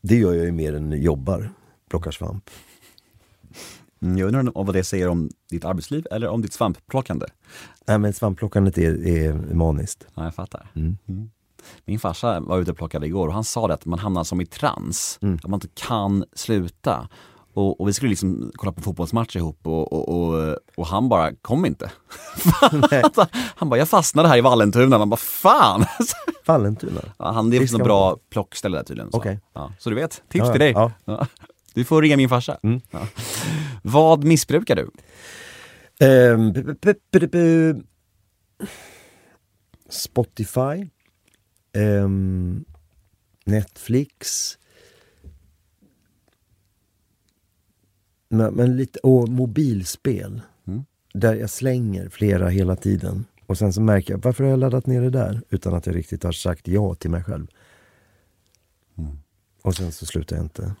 det 0.00 0.16
gör 0.16 0.34
jag 0.34 0.44
ju 0.44 0.52
mer 0.52 0.74
än 0.74 1.02
jobbar, 1.02 1.50
plockar 1.90 2.10
svamp. 2.10 2.50
Mm, 4.04 4.18
Jag 4.18 4.26
undrar 4.26 4.58
om 4.58 4.66
vad 4.66 4.74
det 4.74 4.84
säger 4.84 5.08
om 5.08 5.30
ditt 5.50 5.64
arbetsliv 5.64 6.06
eller 6.10 6.28
om 6.28 6.42
ditt 6.42 6.52
svampplockande? 6.52 7.26
Nej 7.86 7.98
men 7.98 8.12
svampplockandet 8.12 8.78
är, 8.78 9.06
är 9.06 9.32
maniskt. 9.54 10.06
Ja, 10.14 10.24
jag 10.24 10.34
fattar. 10.34 10.70
Mm. 10.76 10.96
Mm. 11.08 11.30
Min 11.84 11.98
farsa 11.98 12.40
var 12.40 12.58
ute 12.58 12.70
och 12.70 12.76
plockade 12.76 13.06
igår 13.06 13.28
och 13.28 13.34
han 13.34 13.44
sa 13.44 13.68
det 13.68 13.74
att 13.74 13.84
man 13.86 13.98
hamnar 13.98 14.24
som 14.24 14.40
i 14.40 14.46
trans, 14.46 15.18
Mm. 15.22 15.34
att 15.34 15.50
man 15.50 15.56
inte 15.56 15.68
kan 15.74 16.24
sluta. 16.32 17.08
Och, 17.54 17.80
och 17.80 17.88
vi 17.88 17.92
skulle 17.92 18.08
liksom 18.10 18.50
kolla 18.54 18.72
på 18.72 18.82
fotbollsmatch 18.82 19.36
ihop 19.36 19.58
och, 19.66 19.92
och, 19.92 20.56
och, 20.76 20.86
han 20.86 21.08
bara 21.08 21.32
kom 21.34 21.66
inte. 21.66 21.90
han 23.56 23.68
bara, 23.68 23.78
jag 23.78 23.88
fastnade 23.88 24.28
här 24.28 24.36
i 24.36 24.40
Vallentuna, 24.40 24.98
man 24.98 25.10
bara 25.10 25.16
fan! 25.16 25.84
Vallentuna. 26.46 27.00
Ja, 27.18 27.32
han, 27.32 27.50
det 27.50 27.56
är 27.56 27.60
Det 27.60 27.64
ett 27.64 27.84
bra 27.84 28.16
plockställe 28.30 28.76
där 28.76 28.84
tydligen. 28.84 29.10
Så. 29.12 29.18
Okej. 29.18 29.40
Ja, 29.54 29.72
så 29.78 29.90
du 29.90 29.96
vet, 29.96 30.22
tips 30.28 30.46
Ja, 30.46 30.50
till 30.52 30.60
dig. 30.60 30.74
Du 31.74 31.84
får 31.84 32.02
ringa 32.02 32.16
min 32.16 32.28
farsa. 32.28 32.58
Mm. 32.62 32.80
Ja. 32.90 33.08
Vad 33.82 34.24
missbrukar 34.24 34.76
du? 34.76 34.90
P- 35.98 37.74
Spotify. 39.88 40.88
Ehm, 41.72 42.64
Netflix. 43.44 44.58
Men, 48.28 48.54
men 48.54 48.76
lite, 48.76 48.98
och 48.98 49.28
mobilspel. 49.28 50.40
Mm. 50.66 50.84
Där 51.14 51.34
jag 51.34 51.50
slänger 51.50 52.08
flera 52.08 52.48
hela 52.48 52.76
tiden. 52.76 53.24
Och 53.46 53.58
sen 53.58 53.72
så 53.72 53.80
märker 53.80 54.14
jag, 54.14 54.24
varför 54.24 54.44
har 54.44 54.50
jag 54.50 54.58
laddat 54.58 54.86
ner 54.86 55.00
det 55.00 55.10
där? 55.10 55.42
Utan 55.50 55.74
att 55.74 55.86
jag 55.86 55.96
riktigt 55.96 56.22
har 56.22 56.32
sagt 56.32 56.68
ja 56.68 56.94
till 56.94 57.10
mig 57.10 57.24
själv. 57.24 57.46
Mm. 58.98 59.18
Och 59.62 59.74
sen 59.74 59.92
så 59.92 60.06
slutar 60.06 60.36
jag 60.36 60.44
inte. 60.44 60.74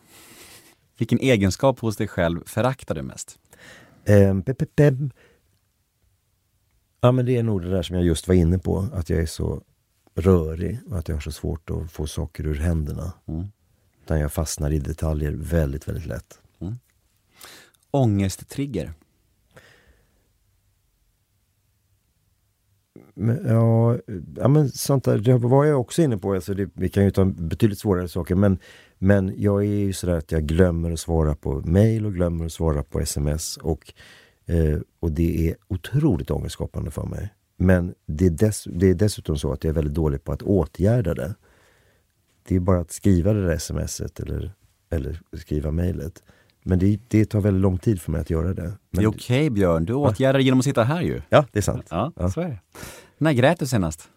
Vilken 0.98 1.18
egenskap 1.18 1.80
hos 1.80 1.96
dig 1.96 2.08
själv 2.08 2.40
föraktar 2.46 2.94
du 2.94 3.02
mest? 3.02 3.38
Ehm, 4.04 4.42
pe- 4.42 4.54
pe- 4.54 4.66
pe- 4.76 5.10
Ja 7.00 7.12
men 7.12 7.26
det 7.26 7.36
är 7.36 7.42
nog 7.42 7.62
det 7.62 7.70
där 7.70 7.82
som 7.82 7.96
jag 7.96 8.04
just 8.04 8.28
var 8.28 8.34
inne 8.34 8.58
på, 8.58 8.88
att 8.92 9.10
jag 9.10 9.20
är 9.20 9.26
så 9.26 9.62
rörig 10.14 10.80
och 10.90 10.98
att 10.98 11.08
jag 11.08 11.16
har 11.16 11.20
så 11.20 11.32
svårt 11.32 11.70
att 11.70 11.92
få 11.92 12.06
saker 12.06 12.46
ur 12.46 12.54
händerna. 12.54 13.12
Mm. 13.26 13.46
Utan 14.04 14.20
jag 14.20 14.32
fastnar 14.32 14.70
i 14.70 14.78
detaljer 14.78 15.32
väldigt, 15.32 15.88
väldigt 15.88 16.06
lätt. 16.06 16.40
Ångesttrigger? 17.90 18.92
Men, 23.14 23.46
ja, 23.46 23.98
ja 24.36 24.48
men 24.48 24.68
sånt 24.68 25.04
där, 25.04 25.18
det 25.18 25.38
var 25.38 25.64
jag 25.64 25.80
också 25.80 26.02
inne 26.02 26.16
på, 26.18 26.32
alltså 26.34 26.54
det, 26.54 26.70
vi 26.74 26.88
kan 26.88 27.04
ju 27.04 27.10
ta 27.10 27.24
betydligt 27.24 27.78
svårare 27.78 28.08
saker 28.08 28.34
men, 28.34 28.58
men 28.98 29.34
jag 29.36 29.60
är 29.64 29.68
ju 29.68 29.92
sådär 29.92 30.14
att 30.18 30.32
jag 30.32 30.42
glömmer 30.46 30.90
att 30.90 31.00
svara 31.00 31.34
på 31.34 31.62
mail 31.64 32.06
och 32.06 32.14
glömmer 32.14 32.44
att 32.46 32.52
svara 32.52 32.82
på 32.82 33.00
sms 33.00 33.56
och, 33.56 33.92
eh, 34.46 34.78
och 35.00 35.12
det 35.12 35.48
är 35.48 35.56
otroligt 35.68 36.30
ångestskapande 36.30 36.90
för 36.90 37.06
mig. 37.06 37.34
Men 37.56 37.94
det 38.06 38.26
är, 38.26 38.30
dess, 38.30 38.64
det 38.70 38.90
är 38.90 38.94
dessutom 38.94 39.36
så 39.38 39.52
att 39.52 39.64
jag 39.64 39.70
är 39.70 39.74
väldigt 39.74 39.94
dålig 39.94 40.24
på 40.24 40.32
att 40.32 40.42
åtgärda 40.42 41.14
det. 41.14 41.34
Det 42.48 42.56
är 42.56 42.60
bara 42.60 42.80
att 42.80 42.92
skriva 42.92 43.32
det 43.32 43.46
där 43.46 43.58
smset 43.58 44.20
eller, 44.20 44.52
eller 44.90 45.20
skriva 45.38 45.70
mejlet. 45.70 46.22
Men 46.66 46.78
det, 46.78 47.00
det 47.08 47.24
tar 47.24 47.40
väldigt 47.40 47.60
lång 47.62 47.78
tid 47.78 48.00
för 48.00 48.12
mig 48.12 48.20
att 48.20 48.30
göra 48.30 48.48
det. 48.54 48.62
Det 48.62 48.72
Men, 48.90 49.04
är 49.04 49.08
okej 49.08 49.50
Björn, 49.50 49.84
du 49.84 49.94
åtgärdar 49.94 50.40
genom 50.40 50.58
att 50.58 50.64
sitta 50.64 50.82
här 50.84 51.02
ju. 51.02 51.22
Ja, 51.28 51.46
det 51.52 51.58
är 51.58 51.62
sant. 51.62 51.86
Ja, 51.90 52.12
Ja. 52.16 52.30
så 52.30 52.40
är 52.40 52.48
det. 52.48 52.58
När 53.18 53.32
grät 53.32 53.58
du 53.58 53.66
senast? 53.66 54.08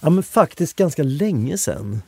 Ja 0.00 0.10
men 0.10 0.22
faktiskt 0.22 0.76
ganska 0.76 1.02
länge 1.02 1.58
sedan. 1.58 2.02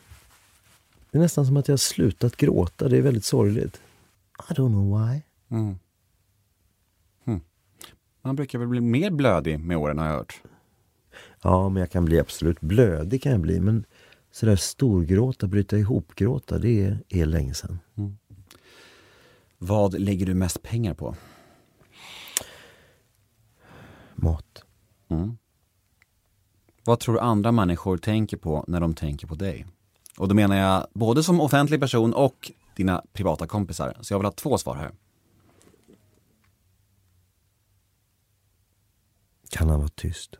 Det 1.11 1.19
är 1.19 1.23
nästan 1.23 1.47
som 1.47 1.57
att 1.57 1.69
jag 1.69 1.73
har 1.73 1.79
slutat 1.79 2.37
gråta. 2.37 2.89
Det 2.89 2.99
är 2.99 3.03
väldigt 3.03 3.25
sorgligt. 3.25 3.81
I 4.51 4.53
don't 4.53 4.69
know 4.69 4.99
why. 4.99 5.23
Mm. 5.51 5.79
Hmm. 7.25 7.41
Man 8.23 8.37
brukar 8.37 8.59
väl 8.59 8.69
bli 8.69 8.81
mer 8.81 9.11
blödig 9.11 9.61
med 9.61 9.77
åren 9.77 9.99
har 9.99 10.07
jag 10.07 10.13
hört. 10.13 10.41
Ja, 11.43 11.69
men 11.69 11.81
jag 11.81 11.91
kan 11.91 12.05
bli 12.05 12.21
absolut 12.21 12.61
blödig 12.61 13.23
kan 13.23 13.33
jag 13.33 13.41
bli. 13.41 13.61
Men 13.61 13.85
sådär 14.31 14.57
storgråta, 14.57 15.47
bryta 15.47 15.79
ihop-gråta, 15.79 16.59
det 16.59 16.85
är, 16.85 17.03
är 17.09 17.27
länge 17.27 17.55
sedan. 17.55 17.79
Vad 19.59 20.01
lägger 20.01 20.27
du 20.27 20.35
mest 20.35 20.63
pengar 20.63 20.95
på? 20.95 21.17
Mat. 24.15 24.65
Mm. 25.09 25.37
Vad 26.85 27.01
tror 27.01 27.15
du 27.15 27.21
andra 27.21 27.53
människor 27.53 27.97
tänker 27.97 28.37
på 28.37 28.65
när 28.69 28.81
de 28.81 28.95
tänker 28.95 29.27
på 29.27 29.35
dig? 29.35 29.67
Och 30.19 30.29
då 30.29 30.35
menar 30.35 30.57
jag 30.57 30.87
både 30.93 31.23
som 31.23 31.41
offentlig 31.41 31.81
person 31.81 32.15
och 32.15 32.51
dina 32.77 33.03
privata 33.13 33.47
kompisar. 33.47 33.97
Så 34.01 34.15
jag 34.15 34.19
vill 34.19 34.27
ha 34.27 34.33
två 34.33 34.59
svar 34.59 34.77
här. 34.77 34.91
Kan 39.51 39.69
han 39.69 39.79
vara 39.79 39.89
tyst? 39.89 40.37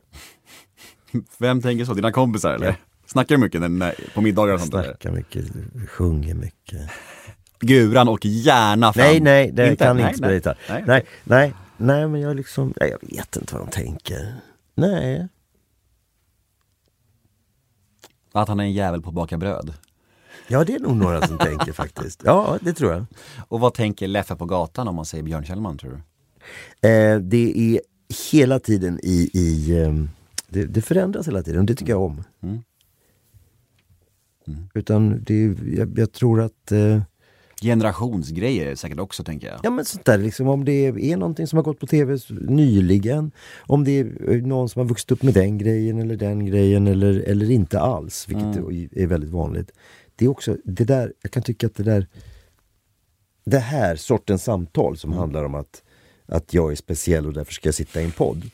Vem 1.37 1.61
tänker 1.61 1.85
så? 1.85 1.93
Dina 1.93 2.11
kompisar 2.11 2.53
eller? 2.53 2.75
Snackar 3.05 3.35
du 3.35 3.41
mycket 3.41 3.71
när, 3.71 3.95
på 4.13 4.21
middagar 4.21 4.53
och 4.53 4.59
sånt 4.59 4.71
där? 4.71 4.83
Snackar 4.83 5.11
mycket, 5.11 5.45
sjunger 5.89 6.35
mycket. 6.35 6.89
Guran 7.59 8.07
och 8.07 8.25
gärna 8.25 8.93
fram. 8.93 9.05
Nej, 9.05 9.19
nej, 9.19 9.51
det 9.51 9.75
kan 9.75 9.97
nej, 9.97 10.13
inte 10.13 10.27
nej. 10.27 10.41
Nej. 10.69 10.83
Nej, 10.87 11.05
nej, 11.23 11.53
nej, 11.77 12.07
men 12.07 12.21
jag 12.21 12.35
liksom, 12.35 12.73
nej, 12.79 12.89
jag 12.89 13.09
vet 13.09 13.35
inte 13.35 13.53
vad 13.53 13.67
de 13.67 13.71
tänker. 13.71 14.35
Nej, 14.75 15.27
Att 18.31 18.47
han 18.47 18.59
är 18.59 18.63
en 18.63 18.73
jävel 18.73 19.01
på 19.01 19.09
att 19.09 19.15
baka 19.15 19.37
bröd. 19.37 19.73
ja 20.47 20.63
det 20.63 20.75
är 20.75 20.79
nog 20.79 20.97
några 20.97 21.27
som 21.27 21.37
tänker 21.47 21.71
faktiskt. 21.71 22.21
Ja, 22.25 22.57
det 22.61 22.73
tror 22.73 22.91
jag. 22.91 23.05
Och 23.47 23.59
vad 23.59 23.73
tänker 23.73 24.07
Leffe 24.07 24.35
på 24.35 24.45
gatan 24.45 24.87
om 24.87 24.95
man 24.95 25.05
säger 25.05 25.23
Björn 25.23 25.45
Kjellman 25.45 25.77
tror 25.77 25.91
du? 25.91 25.97
Eh, 26.89 27.19
det 27.19 27.75
är 27.75 27.81
hela 28.31 28.59
tiden 28.59 28.99
i, 29.03 29.29
i 29.33 29.79
ehm, 29.79 30.09
det, 30.47 30.65
det 30.65 30.81
förändras 30.81 31.27
hela 31.27 31.43
tiden 31.43 31.59
och 31.59 31.65
det 31.65 31.75
tycker 31.75 31.93
jag 31.93 32.01
om. 32.01 32.23
Mm. 32.43 32.61
Utan 34.73 35.23
det, 35.23 35.55
jag, 35.77 35.99
jag 35.99 36.11
tror 36.11 36.41
att 36.41 36.71
eh, 36.71 37.01
Generationsgrejer 37.61 38.75
säkert 38.75 38.99
också 38.99 39.23
tänker 39.23 39.47
jag. 39.47 39.59
Ja 39.63 39.69
men 39.69 39.85
sånt 39.85 40.05
där 40.05 40.17
liksom 40.17 40.47
om 40.47 40.65
det 40.65 40.85
är 40.85 41.17
någonting 41.17 41.47
som 41.47 41.57
har 41.57 41.63
gått 41.63 41.79
på 41.79 41.87
tv 41.87 42.17
nyligen. 42.29 43.31
Om 43.59 43.83
det 43.83 43.99
är 43.99 44.31
eh, 44.31 44.41
någon 44.41 44.69
som 44.69 44.79
har 44.79 44.87
vuxit 44.87 45.11
upp 45.11 45.23
med 45.23 45.33
den 45.33 45.57
grejen 45.57 45.99
eller 45.99 46.15
den 46.15 46.45
grejen 46.45 46.87
eller, 46.87 47.19
eller 47.19 47.51
inte 47.51 47.79
alls. 47.79 48.25
Vilket 48.29 48.57
är 48.97 49.07
väldigt 49.07 49.29
vanligt. 49.29 49.71
Det 50.15 50.25
är 50.25 50.29
också, 50.29 50.57
det 50.63 50.83
där, 50.83 51.13
jag 51.21 51.31
kan 51.31 51.43
tycka 51.43 51.67
att 51.67 51.75
det 51.75 51.83
där 51.83 52.07
Det 53.45 53.59
här 53.59 53.95
sortens 53.95 54.43
samtal 54.43 54.97
som 54.97 55.13
handlar 55.13 55.43
om 55.43 55.55
att 55.55 55.83
att 56.31 56.53
jag 56.53 56.71
är 56.71 56.75
speciell 56.75 57.27
och 57.27 57.33
därför 57.33 57.53
ska 57.53 57.67
jag 57.67 57.75
sitta 57.75 58.01
i 58.01 58.05
en 58.05 58.11
podd. 58.11 58.49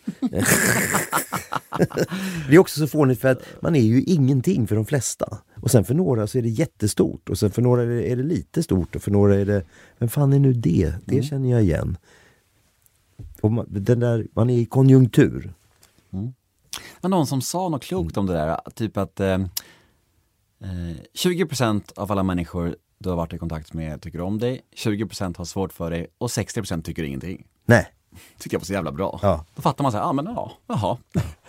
det 2.49 2.55
är 2.55 2.59
också 2.59 2.79
så 2.79 2.87
fånigt 2.87 3.21
för 3.21 3.27
att 3.27 3.41
man 3.61 3.75
är 3.75 3.81
ju 3.81 4.03
ingenting 4.03 4.67
för 4.67 4.75
de 4.75 4.85
flesta. 4.85 5.37
Och 5.61 5.71
sen 5.71 5.83
för 5.83 5.93
några 5.93 6.27
så 6.27 6.37
är 6.37 6.41
det 6.41 6.49
jättestort 6.49 7.29
och 7.29 7.39
sen 7.39 7.51
för 7.51 7.61
några 7.61 7.83
är 7.83 7.87
det, 7.87 8.11
är 8.11 8.15
det 8.15 8.23
lite 8.23 8.63
stort 8.63 8.95
och 8.95 9.01
för 9.01 9.11
några 9.11 9.35
är 9.35 9.45
det, 9.45 9.63
vem 9.97 10.09
fan 10.09 10.33
är 10.33 10.39
nu 10.39 10.53
det? 10.53 10.93
Det 11.05 11.23
känner 11.23 11.51
jag 11.51 11.63
igen. 11.63 11.97
Och 13.41 13.51
man, 13.51 13.65
den 13.69 13.99
där, 13.99 14.27
man 14.33 14.49
är 14.49 14.57
i 14.57 14.65
konjunktur. 14.65 15.53
Men 17.01 17.11
någon 17.11 17.27
som 17.27 17.41
sa 17.41 17.69
något 17.69 17.83
klokt 17.83 18.17
om 18.17 18.25
det 18.25 18.33
där, 18.33 18.59
typ 18.75 18.97
att 18.97 19.19
eh, 19.19 19.33
eh, 20.61 20.97
20% 21.13 21.93
av 21.95 22.11
alla 22.11 22.23
människor 22.23 22.75
du 22.97 23.09
har 23.09 23.15
varit 23.15 23.33
i 23.33 23.37
kontakt 23.37 23.73
med 23.73 24.01
tycker 24.01 24.21
om 24.21 24.39
dig, 24.39 24.61
20% 24.75 25.37
har 25.37 25.45
svårt 25.45 25.73
för 25.73 25.91
dig 25.91 26.07
och 26.17 26.27
60% 26.27 26.81
tycker 26.81 27.03
ingenting. 27.03 27.47
Nej, 27.67 27.87
Tycker 28.39 28.55
jag 28.55 28.59
var 28.59 28.65
så 28.65 28.73
jävla 28.73 28.91
bra. 28.91 29.19
Ja. 29.21 29.45
Då 29.55 29.61
fattar 29.61 29.83
man 29.83 29.91
så 29.91 29.97
här, 29.97 30.05
ja 30.05 30.13
men 30.13 30.25
ja, 30.25 30.51
jaha. 30.67 30.97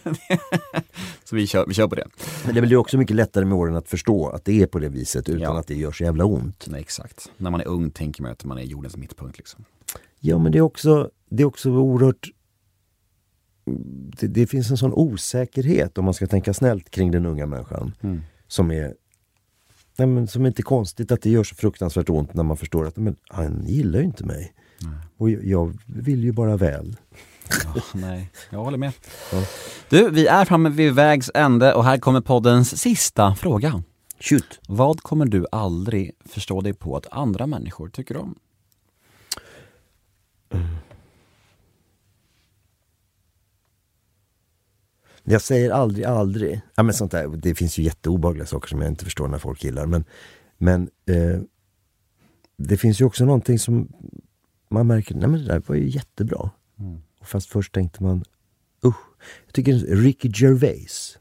så 1.24 1.36
vi 1.36 1.46
kör, 1.46 1.66
vi 1.66 1.74
kör 1.74 1.88
på 1.88 1.94
det. 1.94 2.06
men 2.46 2.54
det 2.54 2.60
blir 2.62 2.76
också 2.76 2.98
mycket 2.98 3.16
lättare 3.16 3.44
med 3.44 3.58
åren 3.58 3.76
att 3.76 3.88
förstå 3.88 4.28
att 4.28 4.44
det 4.44 4.62
är 4.62 4.66
på 4.66 4.78
det 4.78 4.88
viset 4.88 5.28
utan 5.28 5.40
Ja. 5.42 5.58
att 5.58 5.66
det 5.66 5.74
gör 5.74 5.92
så 5.92 6.04
jävla 6.04 6.24
ont. 6.24 6.66
Nej, 6.68 6.80
exakt. 6.80 7.30
När 7.36 7.50
man 7.50 7.60
är 7.60 7.68
ung 7.68 7.90
tänker 7.90 8.22
man 8.22 8.32
att 8.32 8.44
man 8.44 8.58
är 8.58 8.62
jordens 8.62 8.96
mittpunkt 8.96 9.38
liksom. 9.38 9.64
Ja 10.20 10.38
men 10.38 10.52
det 10.52 10.58
är 10.58 10.62
också, 10.62 11.10
det 11.30 11.42
är 11.42 11.46
också 11.46 11.70
oerhört 11.70 12.28
det, 14.20 14.26
det 14.26 14.46
finns 14.46 14.70
en 14.70 14.76
sån 14.76 14.92
osäkerhet 14.92 15.98
om 15.98 16.04
man 16.04 16.14
ska 16.14 16.26
tänka 16.26 16.54
snällt 16.54 16.90
kring 16.90 17.10
den 17.10 17.26
unga 17.26 17.46
människan. 17.46 17.92
Som 18.48 18.70
är 18.70 18.94
nej, 19.98 20.08
men 20.08 20.26
som 20.28 20.46
inte 20.46 20.60
är 20.60 20.64
konstigt 20.64 21.12
att 21.12 21.22
det 21.22 21.30
gör 21.30 21.44
så 21.44 21.54
fruktansvärt 21.54 22.08
ont 22.10 22.34
när 22.34 22.42
man 22.42 22.56
förstår 22.56 22.86
att 22.86 22.96
men, 22.96 23.16
han 23.28 23.64
gillar 23.66 23.98
ju 23.98 24.04
inte 24.04 24.24
mig. 24.24 24.52
Och 25.16 25.30
jag, 25.30 25.78
vill 25.86 26.24
ju 26.24 26.32
bara 26.32 26.56
väl. 26.56 26.96
Ja, 27.64 27.82
nej, 27.94 28.30
jag 28.50 28.58
håller 28.58 28.78
med. 28.78 28.92
Du, 29.88 30.10
vi 30.10 30.26
är 30.26 30.44
framme 30.44 30.68
vid 30.68 30.94
vägs 30.94 31.30
ände 31.34 31.74
och 31.74 31.84
här 31.84 31.98
kommer 31.98 32.20
poddens 32.20 32.80
sista 32.80 33.34
fråga. 33.34 33.82
Shoot! 34.20 34.60
Vad 34.68 35.02
kommer 35.02 35.26
du 35.26 35.46
aldrig 35.52 36.12
förstå 36.24 36.60
dig 36.60 36.74
på 36.74 36.96
att 36.96 37.06
andra 37.10 37.46
människor 37.46 37.88
tycker 37.88 38.16
om? 38.16 38.38
Jag 45.30 45.42
säger 45.42 45.70
aldrig 45.70 46.06
aldrig. 46.06 46.60
Ja, 46.74 46.82
men 46.82 46.94
sånt 46.94 47.12
där, 47.12 47.28
det 47.28 47.54
finns 47.54 47.78
ju 47.78 47.82
jätteobehagliga 47.82 48.46
saker 48.46 48.68
som 48.68 48.82
jag 48.82 48.90
inte 48.90 49.04
förstår 49.04 49.28
när 49.28 49.38
folk 49.38 49.64
gillar. 49.64 49.86
Men, 49.86 50.04
men 50.58 50.90
eh, 51.06 51.40
det 52.56 52.76
finns 52.76 53.00
ju 53.00 53.04
också 53.04 53.24
någonting 53.24 53.58
som 53.58 53.88
man 54.70 54.86
märker, 54.86 55.14
nej 55.14 55.28
men 55.28 55.40
det 55.40 55.46
där 55.46 55.62
var 55.66 55.74
ju 55.74 55.88
jättebra. 55.88 56.50
Och 57.20 57.26
Fast 57.26 57.48
först 57.48 57.74
tänkte 57.74 58.02
man, 58.02 58.24
usch. 58.84 58.96
Jag 59.46 59.54
tycker 59.54 59.72
Ricky 59.74 60.30
Gervais, 60.34 61.18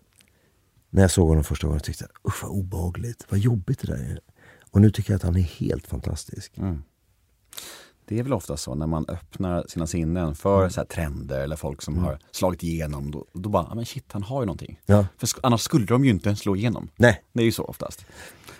när 0.89 1.01
jag 1.01 1.11
såg 1.11 1.27
honom 1.27 1.43
första 1.43 1.67
gången, 1.67 1.79
tyckte 1.81 2.03
jag, 2.03 2.31
usch 2.31 2.43
vad 2.43 2.51
obehagligt, 2.51 3.25
vad 3.29 3.39
jobbigt 3.39 3.79
det 3.79 3.87
där 3.87 4.03
är. 4.03 4.19
Och 4.71 4.81
nu 4.81 4.91
tycker 4.91 5.11
jag 5.11 5.15
att 5.15 5.23
han 5.23 5.35
är 5.35 5.41
helt 5.41 5.87
fantastisk. 5.87 6.57
Det 8.07 8.19
är 8.19 8.23
väl 8.23 8.33
ofta 8.33 8.57
så 8.57 8.75
när 8.75 8.87
man 8.87 9.05
öppnar 9.07 9.65
sina 9.67 9.87
sinnen 9.87 10.35
för 10.35 10.69
så 10.69 10.79
här 10.79 10.85
trender 10.87 11.39
eller 11.39 11.55
folk 11.55 11.81
som 11.81 11.97
har 11.97 12.19
slagit 12.31 12.63
igenom. 12.63 13.11
Då, 13.11 13.25
då 13.33 13.49
bara, 13.49 13.65
"Ja, 13.69 13.75
men 13.75 13.85
shit 13.85 14.05
han 14.11 14.23
har 14.23 14.41
ju 14.41 14.45
någonting. 14.45 14.79
Ja. 14.85 15.05
För 15.17 15.29
annars 15.43 15.61
skulle 15.61 15.85
de 15.85 16.05
ju 16.05 16.11
inte 16.11 16.35
slå 16.35 16.55
igenom. 16.55 16.89
Nej, 16.95 17.21
Det 17.33 17.41
är 17.41 17.45
ju 17.45 17.51
så 17.51 17.63
oftast. 17.63 18.05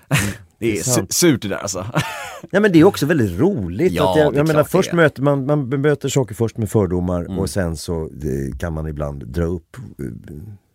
det 0.60 0.72
är 0.78 0.82
su- 0.84 1.08
surt 1.14 1.42
det 1.42 1.48
där 1.48 1.56
alltså. 1.58 1.86
Ja 2.52 2.60
men 2.60 2.72
det 2.72 2.80
är 2.80 2.84
också 2.84 3.06
väldigt 3.06 3.40
roligt. 3.40 3.92
Ja, 3.94 4.12
att 4.12 4.18
jag, 4.18 4.36
jag 4.36 4.48
menar 4.48 4.64
först 4.64 4.94
möter 4.94 5.22
man, 5.22 5.46
man 5.46 5.70
möter 5.70 6.10
saker 6.10 6.36
först 6.36 6.58
med 6.58 6.70
fördomar 6.72 7.40
och 7.40 7.50
sen 7.50 7.78
så 7.78 8.04
eh, 8.04 8.58
kan 8.60 8.74
man 8.74 8.88
ibland 8.88 9.28
dra 9.28 9.44
upp 9.44 9.78
eh, 9.78 10.06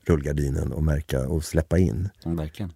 rullgardinen 0.06 0.72
och 0.72 0.82
märka 0.82 1.28
och 1.28 1.44
släppa 1.44 1.78
in. 1.78 2.08
Mm, 2.24 2.36
verkligen. 2.36 2.72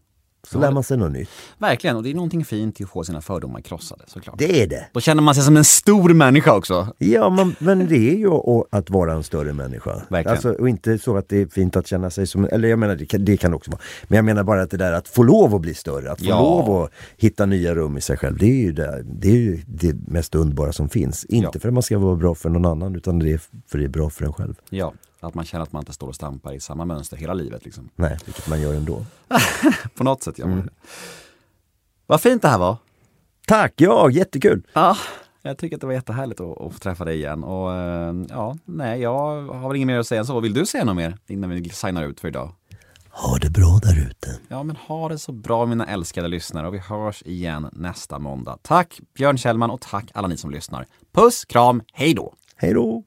Så 0.52 0.58
lär 0.58 0.70
man 0.70 0.82
sig 0.82 0.96
något 0.96 1.12
nytt. 1.12 1.28
Verkligen, 1.58 1.96
och 1.96 2.02
det 2.02 2.10
är 2.10 2.14
någonting 2.14 2.44
fint 2.44 2.80
i 2.80 2.84
att 2.84 2.90
få 2.90 3.04
sina 3.04 3.20
fördomar 3.20 3.60
krossade 3.60 4.04
såklart. 4.06 4.38
Det 4.38 4.62
är 4.62 4.66
det! 4.66 4.86
Då 4.92 5.00
känner 5.00 5.22
man 5.22 5.34
sig 5.34 5.44
som 5.44 5.56
en 5.56 5.64
stor 5.64 6.08
människa 6.14 6.54
också. 6.56 6.88
Ja 6.98 7.28
man, 7.30 7.54
men 7.58 7.88
det 7.88 7.96
är 8.12 8.16
ju 8.16 8.30
att 8.70 8.90
vara 8.90 9.12
en 9.12 9.22
större 9.22 9.52
människa. 9.52 10.02
Verkligen. 10.08 10.32
Alltså, 10.32 10.52
och 10.52 10.68
inte 10.68 10.98
så 10.98 11.16
att 11.16 11.28
det 11.28 11.36
är 11.40 11.46
fint 11.46 11.76
att 11.76 11.86
känna 11.86 12.10
sig 12.10 12.26
som, 12.26 12.44
eller 12.52 12.68
jag 12.68 12.78
menar 12.78 12.96
det 12.96 13.06
kan, 13.06 13.24
det 13.24 13.36
kan 13.36 13.54
också 13.54 13.70
vara. 13.70 13.80
Men 14.08 14.16
jag 14.16 14.24
menar 14.24 14.42
bara 14.44 14.62
att 14.62 14.70
det 14.70 14.76
där 14.76 14.92
att 14.92 15.08
få 15.08 15.22
lov 15.22 15.54
att 15.54 15.60
bli 15.60 15.74
större, 15.74 16.12
att 16.12 16.18
få 16.18 16.26
Ja. 16.26 16.40
lov 16.40 16.82
att 16.82 16.90
hitta 17.16 17.46
nya 17.46 17.74
rum 17.74 17.96
i 17.96 18.00
sig 18.00 18.16
själv. 18.16 18.38
Det 18.38 18.46
är 18.46 18.56
ju 18.64 18.72
det, 18.72 19.02
det, 19.04 19.28
är 19.28 19.32
ju 19.32 19.62
det 19.66 19.96
mest 20.08 20.34
underbara 20.34 20.72
som 20.72 20.88
finns. 20.88 21.24
Inte 21.24 21.50
Ja. 21.54 21.60
för 21.60 21.68
att 21.68 21.74
man 21.74 21.82
ska 21.82 21.98
vara 21.98 22.16
bra 22.16 22.34
för 22.34 22.48
någon 22.50 22.64
annan 22.64 22.96
utan 22.96 23.18
det 23.18 23.32
är 23.32 23.40
för 23.68 23.78
det 23.78 23.84
är 23.84 23.88
bra 23.88 24.10
för 24.10 24.24
en 24.24 24.32
själv. 24.32 24.54
Ja, 24.70 24.92
att 25.28 25.34
man 25.34 25.44
känner 25.44 25.62
att 25.62 25.72
man 25.72 25.80
inte 25.82 25.92
står 25.92 26.08
och 26.08 26.14
stampar 26.14 26.52
i 26.52 26.60
samma 26.60 26.84
mönster 26.84 27.16
hela 27.16 27.34
livet 27.34 27.64
liksom. 27.64 27.88
Nej, 27.94 28.18
vilket 28.24 28.48
man 28.48 28.60
gör 28.60 28.74
ändå. 28.74 29.04
På 29.94 30.04
något 30.04 30.22
sätt 30.22 30.38
gör 30.38 30.46
man 30.46 30.58
det. 30.58 30.68
Vad 32.06 32.20
fint 32.20 32.42
det 32.42 32.48
här 32.48 32.58
var. 32.58 32.76
Tack, 33.46 33.72
ja 33.76 34.10
jättekul! 34.10 34.66
Ja, 34.72 34.96
jag 35.42 35.58
tycker 35.58 35.76
att 35.76 35.80
det 35.80 35.86
var 35.86 35.94
jättehärligt 35.94 36.40
att, 36.40 36.60
att 36.60 36.72
få 36.72 36.78
träffa 36.78 37.04
dig 37.04 37.16
igen. 37.16 37.44
Och 37.44 37.72
eh, 37.74 38.14
ja, 38.28 38.56
nej, 38.64 39.00
jag 39.00 39.42
har 39.42 39.68
väl 39.68 39.76
inget 39.76 39.86
mer 39.86 39.98
att 39.98 40.06
säga 40.06 40.18
än 40.18 40.26
så. 40.26 40.40
Vill 40.40 40.54
du 40.54 40.66
säga 40.66 40.84
något 40.84 40.96
mer 40.96 41.18
innan 41.26 41.50
vi 41.50 41.68
signar 41.68 42.04
ut 42.04 42.20
för 42.20 42.28
idag? 42.28 42.52
Ha 43.10 43.36
det 43.38 43.50
bra 43.50 43.80
där 43.82 44.08
ute. 44.10 44.38
Ja, 44.48 44.62
men 44.62 44.76
ha 44.76 45.08
det 45.08 45.18
så 45.18 45.32
bra 45.32 45.66
mina 45.66 45.86
älskade 45.86 46.28
lyssnare 46.28 46.66
och 46.66 46.74
vi 46.74 46.78
hörs 46.78 47.22
igen 47.22 47.68
nästa 47.72 48.18
måndag. 48.18 48.58
Tack 48.62 49.00
Björn 49.14 49.38
Kjellman 49.38 49.70
och 49.70 49.80
tack 49.80 50.10
alla 50.14 50.28
ni 50.28 50.36
som 50.36 50.50
lyssnar. 50.50 50.86
Puss, 51.12 51.44
kram, 51.44 51.82
hej 51.92 52.14
då! 52.14 52.34
Hej 52.56 52.74
då! 52.74 53.02